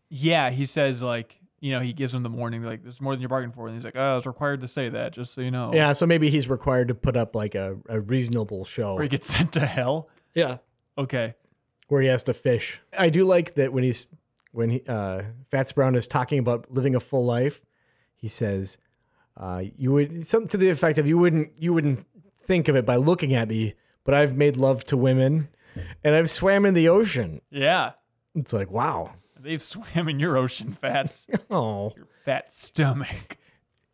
Yeah, 0.09 0.51
he 0.51 0.65
says 0.67 1.03
like, 1.03 1.41
you 1.61 1.73
know, 1.73 1.81
he 1.81 1.93
gives 1.93 2.15
him 2.15 2.23
the 2.23 2.29
warning 2.29 2.63
like, 2.63 2.85
"This 2.85 2.95
is 2.95 3.01
more 3.01 3.13
than 3.15 3.21
you're 3.21 3.29
bargained 3.29 3.55
for," 3.55 3.67
and 3.67 3.75
he's 3.75 3.85
like, 3.85 3.97
"Oh, 3.97 4.13
I 4.13 4.15
was 4.15 4.27
required 4.27 4.61
to 4.61 4.69
say 4.69 4.89
that, 4.91 5.13
just 5.13 5.35
so 5.35 5.41
you 5.41 5.51
know." 5.51 5.73
Yeah, 5.75 5.93
so 5.95 6.07
maybe 6.07 6.31
he's 6.31 6.49
required 6.49 6.89
to 6.89 6.95
put 6.95 7.17
up 7.17 7.35
like 7.35 7.55
a, 7.55 7.77
a 7.89 8.01
reasonable 8.01 8.65
show 8.65 8.95
Where 8.95 9.03
he 9.05 9.09
gets 9.09 9.29
sent 9.35 9.53
to 9.55 9.61
hell. 9.61 10.09
yeah. 10.35 10.59
Okay. 10.97 11.35
where 11.89 12.03
he 12.03 12.09
has 12.09 12.23
to 12.25 12.35
fish. 12.35 12.81
I 12.97 13.09
do 13.11 13.25
like 13.25 13.55
that 13.55 13.73
when 13.73 13.83
he's 13.83 14.07
when 14.53 14.71
he 14.71 14.83
uh, 14.87 15.23
Fats 15.51 15.73
Brown 15.73 15.97
is 15.97 16.07
talking 16.07 16.39
about 16.39 16.71
living 16.71 16.95
a 16.95 17.01
full 17.01 17.25
life. 17.25 17.61
He 18.15 18.29
says, 18.29 18.79
uh, 19.37 19.65
"You 19.77 19.91
would 19.93 20.25
something 20.27 20.49
to 20.51 20.57
the 20.57 20.71
effect 20.71 20.99
of 20.99 21.09
you 21.09 21.19
wouldn't 21.19 21.51
you 21.59 21.73
wouldn't 21.73 22.07
think 22.47 22.69
of 22.69 22.77
it 22.77 22.85
by 22.87 22.97
looking 22.97 23.35
at 23.35 23.49
me, 23.49 23.75
but 24.05 24.15
I've 24.15 24.37
made 24.37 24.57
love 24.57 24.85
to 24.85 24.97
women, 24.97 25.49
and 26.03 26.15
I've 26.15 26.31
swam 26.31 26.65
in 26.67 26.75
the 26.75 26.89
ocean." 26.89 27.41
Yeah. 27.51 27.93
It's 28.35 28.53
like 28.53 28.71
wow. 28.71 29.13
They've 29.39 29.63
swam 29.63 30.09
in 30.09 30.19
your 30.21 30.37
ocean, 30.37 30.73
Fats. 30.73 31.27
Oh, 31.51 31.93
your 31.97 32.07
fat 32.25 32.55
stomach. 32.55 33.37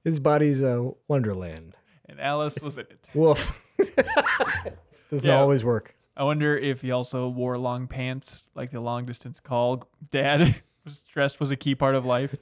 his 0.05 0.21
body's 0.21 0.61
a 0.63 0.93
wonderland. 1.09 1.75
And 2.09 2.21
Alice 2.21 2.59
was 2.61 2.79
in 2.79 2.87
it. 2.91 3.09
Woof. 3.15 3.65
Doesn't 5.11 5.29
Yeah. 5.29 5.41
always 5.41 5.65
work. 5.65 5.95
I 6.17 6.25
wonder 6.25 6.57
if 6.57 6.83
he 6.83 6.91
also 6.91 7.29
wore 7.29 7.57
long 7.59 7.87
pants, 7.89 8.45
like 8.55 8.71
the 8.71 8.81
long 8.81 9.07
distance 9.07 9.41
call 9.41 9.89
dad 10.11 10.57
was 10.85 11.01
dressed 11.01 11.41
was 11.41 11.51
a 11.51 11.57
key 11.57 11.75
part 11.75 11.95
of 11.95 12.05
life. 12.07 12.35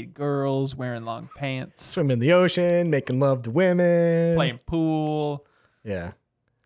Girls, 0.00 0.74
wearing 0.74 1.04
long 1.04 1.28
pants, 1.36 1.84
Swim 1.84 2.10
in 2.10 2.18
the 2.18 2.32
ocean, 2.32 2.88
making 2.90 3.20
love 3.20 3.42
to 3.42 3.50
women. 3.50 4.34
playing 4.36 4.60
pool, 4.66 5.46
Yeah, 5.84 6.12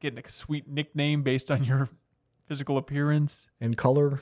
getting 0.01 0.19
a 0.19 0.31
sweet 0.31 0.69
nickname 0.69 1.23
based 1.23 1.51
on 1.51 1.65
your 1.65 1.89
physical 2.47 2.79
appearance. 2.79 3.49
and 3.61 3.77
color. 3.77 4.21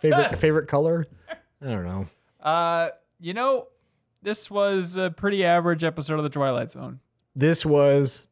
Favorite 0.00 0.38
favorite 0.38 0.68
color? 0.68 1.06
I 1.62 1.66
don't 1.66 1.84
know. 1.84 2.06
Uh, 2.42 2.90
you 3.18 3.32
know, 3.32 3.68
this 4.22 4.50
was 4.50 4.96
a 4.96 5.10
pretty 5.10 5.44
average 5.44 5.82
episode 5.82 6.18
of 6.18 6.22
the 6.24 6.28
Twilight 6.30 6.70
Zone. 6.72 7.00
this 7.34 7.64
was 7.64 8.26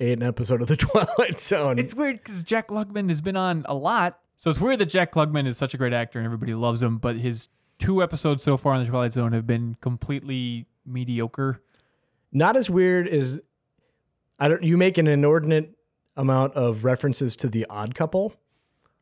an 0.00 0.22
episode 0.22 0.62
of 0.62 0.68
the 0.68 0.76
Twilight 0.78 1.40
Zone. 1.40 1.78
It's 1.78 1.94
weird 1.94 2.22
because 2.22 2.42
Jack 2.44 2.68
Klugman 2.68 3.08
has 3.10 3.20
been 3.20 3.36
on 3.36 3.66
a 3.68 3.74
lot. 3.74 4.18
So 4.36 4.48
it's 4.50 4.60
weird 4.60 4.78
that 4.78 4.86
Jack 4.86 5.12
Klugman 5.12 5.46
is 5.46 5.58
such 5.58 5.74
a 5.74 5.76
great 5.76 5.92
actor 5.92 6.18
and 6.18 6.24
everybody 6.24 6.54
loves 6.54 6.82
him, 6.82 6.96
but 6.98 7.16
his 7.16 7.48
two 7.78 8.02
episodes 8.02 8.42
so 8.42 8.56
far 8.56 8.74
on 8.74 8.82
the 8.84 8.88
Twilight 8.90 9.12
Zone 9.12 9.32
have 9.32 9.46
been 9.46 9.76
completely 9.80 10.66
mediocre. 10.86 11.60
not 12.32 12.56
as 12.56 12.68
weird 12.70 13.08
as 13.08 13.38
I 14.38 14.48
don't. 14.48 14.62
You 14.62 14.76
make 14.76 14.98
an 14.98 15.06
inordinate 15.06 15.74
amount 16.16 16.54
of 16.54 16.84
references 16.84 17.36
to 17.36 17.48
the 17.48 17.66
Odd 17.70 17.94
Couple 17.94 18.34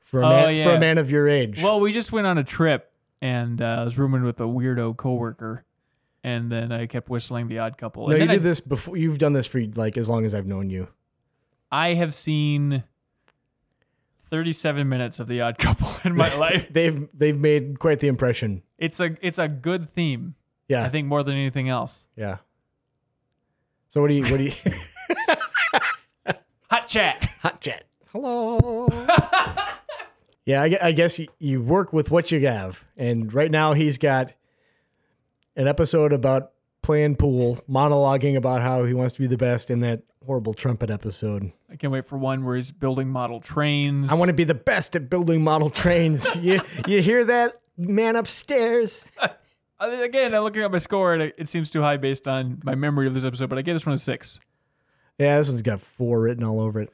for 0.00 0.20
a 0.22 0.26
Oh, 0.26 0.30
man, 0.46 0.64
for 0.64 0.74
a 0.74 0.80
man 0.80 0.98
of 0.98 1.10
your 1.10 1.28
age. 1.28 1.62
Well, 1.62 1.80
we 1.80 1.92
just 1.92 2.12
went 2.12 2.26
on 2.26 2.38
a 2.38 2.44
trip 2.44 2.92
and 3.20 3.60
uh, 3.62 3.78
I 3.80 3.84
was 3.84 3.98
rooming 3.98 4.22
with 4.22 4.38
a 4.40 4.44
weirdo 4.44 4.96
coworker, 4.96 5.64
and 6.22 6.52
then 6.52 6.70
I 6.72 6.86
kept 6.86 7.08
whistling 7.08 7.48
The 7.48 7.58
Odd 7.60 7.78
Couple. 7.78 8.08
no, 8.08 8.14
and 8.14 8.22
you 8.22 8.28
did 8.28 8.40
I, 8.40 8.42
this 8.42 8.60
before. 8.60 8.96
You've 8.96 9.18
done 9.18 9.32
this 9.32 9.46
for 9.46 9.60
like 9.74 9.96
as 9.96 10.08
long 10.08 10.24
as 10.26 10.34
I've 10.34 10.46
known 10.46 10.68
you. 10.70 10.88
I 11.72 11.94
have 11.94 12.14
seen 12.14 12.84
37 14.30 14.88
minutes 14.88 15.18
of 15.20 15.28
The 15.28 15.40
Odd 15.40 15.58
Couple 15.58 15.88
in 16.04 16.16
my 16.16 16.34
life. 16.38 16.68
they've 16.70 17.08
they've 17.14 17.38
made 17.38 17.78
quite 17.78 18.00
the 18.00 18.08
impression. 18.08 18.62
It's 18.78 19.00
a 19.00 19.16
it's 19.20 19.38
a 19.38 19.48
good 19.48 19.92
theme. 19.94 20.34
Yeah, 20.68 20.84
I 20.84 20.88
think 20.88 21.06
more 21.08 21.22
than 21.22 21.34
anything 21.34 21.68
else. 21.68 22.06
yeah. 22.16 22.38
So 23.88 24.00
what 24.00 24.08
do 24.08 24.14
you 24.14 24.24
what 24.24 24.38
do 24.38 24.44
you 24.44 24.52
Hot 26.70 26.88
chat. 26.88 27.22
hot 27.40 27.60
chat? 27.60 27.84
Hello. 28.12 28.88
yeah, 30.44 30.62
I, 30.62 30.76
I 30.82 30.92
guess 30.92 31.18
you, 31.18 31.28
you 31.38 31.62
work 31.62 31.92
with 31.92 32.10
what 32.10 32.30
you 32.32 32.40
have, 32.46 32.84
and 32.96 33.32
right 33.32 33.50
now 33.50 33.72
he's 33.72 33.98
got 33.98 34.32
an 35.54 35.68
episode 35.68 36.12
about 36.12 36.50
playing 36.82 37.16
pool, 37.16 37.60
monologuing 37.70 38.36
about 38.36 38.62
how 38.62 38.84
he 38.84 38.94
wants 38.94 39.14
to 39.14 39.20
be 39.20 39.26
the 39.28 39.36
best 39.36 39.70
in 39.70 39.80
that 39.80 40.02
horrible 40.26 40.54
trumpet 40.54 40.90
episode. 40.90 41.52
I 41.70 41.76
can't 41.76 41.92
wait 41.92 42.04
for 42.06 42.18
one 42.18 42.44
where 42.44 42.56
he's 42.56 42.72
building 42.72 43.08
model 43.08 43.40
trains. 43.40 44.10
I 44.10 44.14
want 44.14 44.28
to 44.28 44.34
be 44.34 44.44
the 44.44 44.54
best 44.54 44.96
at 44.96 45.08
building 45.08 45.42
model 45.42 45.70
trains. 45.70 46.36
you 46.36 46.60
you 46.86 47.00
hear 47.00 47.24
that, 47.26 47.60
man 47.76 48.16
upstairs? 48.16 49.06
Again, 49.80 50.34
I'm 50.34 50.42
looking 50.42 50.62
at 50.62 50.72
my 50.72 50.78
score 50.78 51.12
and 51.12 51.22
it, 51.22 51.34
it 51.36 51.48
seems 51.48 51.68
too 51.70 51.82
high 51.82 51.98
based 51.98 52.26
on 52.26 52.60
my 52.64 52.74
memory 52.74 53.06
of 53.06 53.14
this 53.14 53.24
episode, 53.24 53.48
but 53.50 53.58
I 53.58 53.62
gave 53.62 53.74
this 53.74 53.84
one 53.84 53.94
a 53.94 53.98
six. 53.98 54.40
Yeah, 55.18 55.36
this 55.38 55.48
one's 55.48 55.62
got 55.62 55.80
four 55.80 56.20
written 56.20 56.44
all 56.44 56.60
over 56.60 56.80
it. 56.80 56.90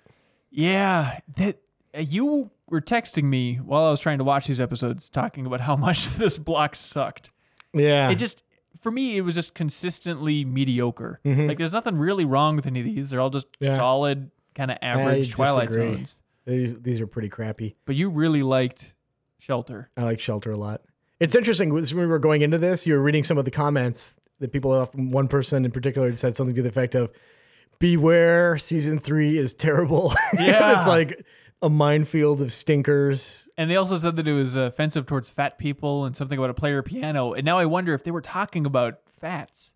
Yeah, 0.51 1.21
that 1.37 1.59
uh, 1.97 2.01
you 2.01 2.51
were 2.69 2.81
texting 2.81 3.25
me 3.25 3.57
while 3.57 3.85
I 3.85 3.91
was 3.91 4.01
trying 4.01 4.19
to 4.19 4.25
watch 4.25 4.47
these 4.47 4.61
episodes, 4.61 5.09
talking 5.09 5.47
about 5.47 5.61
how 5.61 5.77
much 5.89 6.09
this 6.17 6.39
block 6.39 6.75
sucked. 6.75 7.31
Yeah, 7.73 8.11
It 8.11 8.17
just, 8.17 8.43
for 8.81 8.91
me, 8.91 9.17
it 9.17 9.23
was 9.23 9.35
just 9.35 9.55
consistently 9.55 10.45
mediocre. 10.45 11.21
Mhm. 11.25 11.49
Like, 11.49 11.59
there's 11.59 11.73
nothing 11.73 11.97
really 11.97 12.25
wrong 12.25 12.57
with 12.57 12.67
any 12.67 12.81
of 12.81 12.87
these. 12.87 13.11
They're 13.11 13.21
all 13.21 13.31
just 13.31 13.47
Yeah. 13.61 13.77
solid, 13.77 14.31
kind 14.55 14.71
of 14.71 14.79
average 14.83 15.31
Twilight 15.31 15.69
disagree. 15.69 15.95
Zones. 15.97 16.21
these, 16.47 16.75
these 16.81 17.01
are 17.01 17.07
pretty 17.07 17.29
crappy. 17.29 17.77
But 17.87 17.95
you 17.97 18.11
really 18.11 18.43
liked 18.43 18.95
Shelter. 19.43 19.91
I 19.97 20.05
like 20.05 20.21
Shelter 20.21 20.53
a 20.53 20.57
lot. 20.57 20.83
It's 21.19 21.35
interesting. 21.35 21.75
When 21.75 21.85
we 21.85 22.07
were 22.07 22.21
going 22.21 22.43
into 22.43 22.59
this, 22.59 22.87
you 22.87 22.95
were 22.95 23.03
reading 23.03 23.25
some 23.25 23.39
of 23.39 23.45
the 23.45 23.51
comments 23.51 24.15
that 24.39 24.53
people, 24.53 24.71
uh, 24.71 24.87
one 24.95 25.27
person 25.27 25.65
in 25.65 25.73
particular, 25.73 26.15
said 26.17 26.37
something 26.37 26.55
to 26.55 26.63
the 26.63 26.69
effect 26.69 26.95
of, 26.95 27.11
"Beware, 27.79 28.57
season 28.59 28.99
three 28.99 29.37
is 29.39 29.55
terrible." 29.55 30.15
Yeah. 30.35 30.79
it's 30.79 30.89
like 30.89 31.25
a 31.61 31.69
minefield 31.69 32.41
of 32.43 32.53
stinkers. 32.53 33.49
And 33.57 33.71
they 33.71 33.77
also 33.77 33.97
said 33.99 34.17
that 34.17 34.27
it 34.27 34.33
was 34.33 34.57
offensive 34.57 35.07
towards 35.07 35.31
fat 35.31 35.59
people 35.59 36.05
and 36.05 36.17
something 36.17 36.39
about 36.39 36.51
a 36.51 36.55
player 36.55 36.83
piano. 36.83 37.35
And 37.35 37.45
now 37.45 37.59
I 37.59 37.67
wonder 37.67 37.95
if 37.95 38.03
they 38.03 38.11
were 38.11 38.21
talking 38.21 38.65
about 38.67 38.99
fats. 39.21 39.75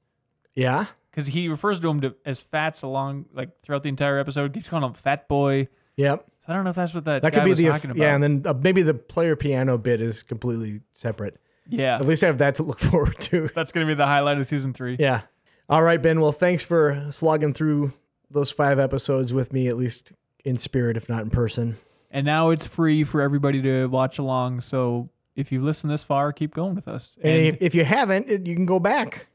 Yeah, 0.55 0.87
because 1.11 1.29
he 1.29 1.49
refers 1.49 1.79
to 1.81 1.89
him 1.89 2.01
to, 2.03 2.15
as 2.25 2.43
fats 2.43 2.83
along 2.83 3.27
like 3.33 3.51
throughout 3.63 3.83
the 3.83 3.89
entire 3.89 4.19
episode. 4.19 4.53
Keeps 4.55 4.69
calling 4.69 4.85
him 4.85 4.95
fat 4.95 5.29
boy. 5.29 5.69
yep. 5.97 6.25
So 6.47 6.53
I 6.53 6.55
don't 6.57 6.65
know 6.65 6.71
if 6.71 6.77
that's 6.77 6.95
what 6.95 7.05
that, 7.07 7.23
That 7.23 7.33
could 7.33 7.45
be 7.45 7.51
was 7.51 7.59
the 7.59 7.67
talking 7.69 7.91
about. 7.91 8.01
yeah, 8.01 8.15
and 8.15 8.23
then 8.23 8.43
uh, 8.47 8.55
maybe 8.55 8.83
the 8.83 8.95
player 8.95 9.35
piano 9.37 9.77
bit 9.79 10.01
is 10.01 10.23
completely 10.23 10.81
separate. 10.93 11.39
yeah, 11.69 11.97
At 11.97 12.07
least 12.07 12.23
I 12.23 12.27
have 12.29 12.39
that 12.39 12.55
to 12.57 12.63
look 12.63 12.79
forward 12.91 13.19
to. 13.21 13.51
that's 13.55 13.73
gonna 13.73 13.87
be 13.87 13.95
the 13.95 14.07
highlight 14.07 14.39
of 14.39 14.47
season 14.47 14.73
three. 14.73 14.97
Yeah. 14.99 15.23
All 15.69 15.83
right, 15.83 16.01
Ben. 16.01 16.21
Well, 16.21 16.31
thanks 16.33 16.63
for 16.63 17.07
slogging 17.11 17.53
through 17.53 17.93
those 18.31 18.51
five 18.53 18.79
episodes 18.79 19.33
with 19.33 19.53
me, 19.53 19.67
at 19.69 19.77
least 19.77 20.13
in 20.45 20.57
spirit, 20.57 20.97
if 20.97 21.09
not 21.09 21.23
in 21.23 21.31
person. 21.31 21.77
And 22.13 22.25
now 22.25 22.51
it's 22.51 22.67
free 22.67 23.03
for 23.03 23.21
everybody 23.21 23.61
to 23.63 23.87
watch 23.87 24.19
along. 24.21 24.61
So 24.61 25.11
if 25.35 25.51
you've 25.51 25.65
listened 25.65 25.93
this 25.93 26.05
far, 26.05 26.33
keep 26.33 26.55
going 26.55 26.75
with 26.77 26.87
us 26.89 27.19
And 27.23 27.49
and 27.49 27.59
if 27.61 27.75
you 27.75 27.85
haven't, 27.85 28.29
you 28.47 28.55
can 28.55 28.65
go 28.67 28.79
back 28.79 29.27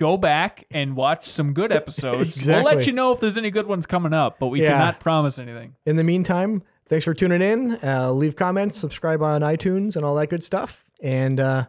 go 0.00 0.16
back 0.16 0.64
and 0.70 0.96
watch 0.96 1.26
some 1.26 1.52
good 1.52 1.70
episodes. 1.80 2.38
Exactly. 2.38 2.64
We'll 2.64 2.74
let 2.74 2.86
you 2.86 2.92
know 2.92 3.12
if 3.12 3.20
there's 3.20 3.38
any 3.38 3.52
good 3.52 3.66
ones 3.66 3.86
coming 3.86 4.12
up, 4.12 4.38
but 4.40 4.48
we 4.48 4.62
yeah. 4.62 4.70
cannot 4.70 4.98
promise 4.98 5.38
anything. 5.38 5.76
In 5.86 5.94
the 5.94 6.02
meantime, 6.02 6.62
thanks 6.88 7.04
for 7.04 7.14
tuning 7.14 7.42
in. 7.42 7.78
Uh, 7.84 8.10
leave 8.10 8.34
comments, 8.34 8.78
subscribe 8.78 9.22
on 9.22 9.42
iTunes, 9.42 9.94
and 9.94 10.04
all 10.04 10.16
that 10.16 10.28
good 10.28 10.42
stuff. 10.42 10.84
And 11.02 11.38
uh, 11.38 11.66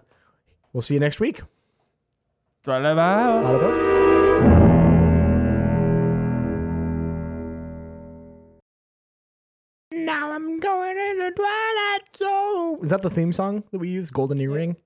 we'll 0.73 0.81
see 0.81 0.95
you 0.95 0.99
next 0.99 1.19
week. 1.19 1.41
Now 9.93 10.31
I'm 10.31 10.59
going 10.59 10.97
in 10.97 11.17
the 11.17 11.31
twilight 11.35 12.17
zone. 12.17 12.79
Is 12.81 12.89
that 12.89 13.01
the 13.01 13.09
theme 13.09 13.33
song 13.33 13.63
that 13.71 13.79
we 13.79 13.89
use? 13.89 14.09
Golden 14.09 14.39
Earring? 14.39 14.77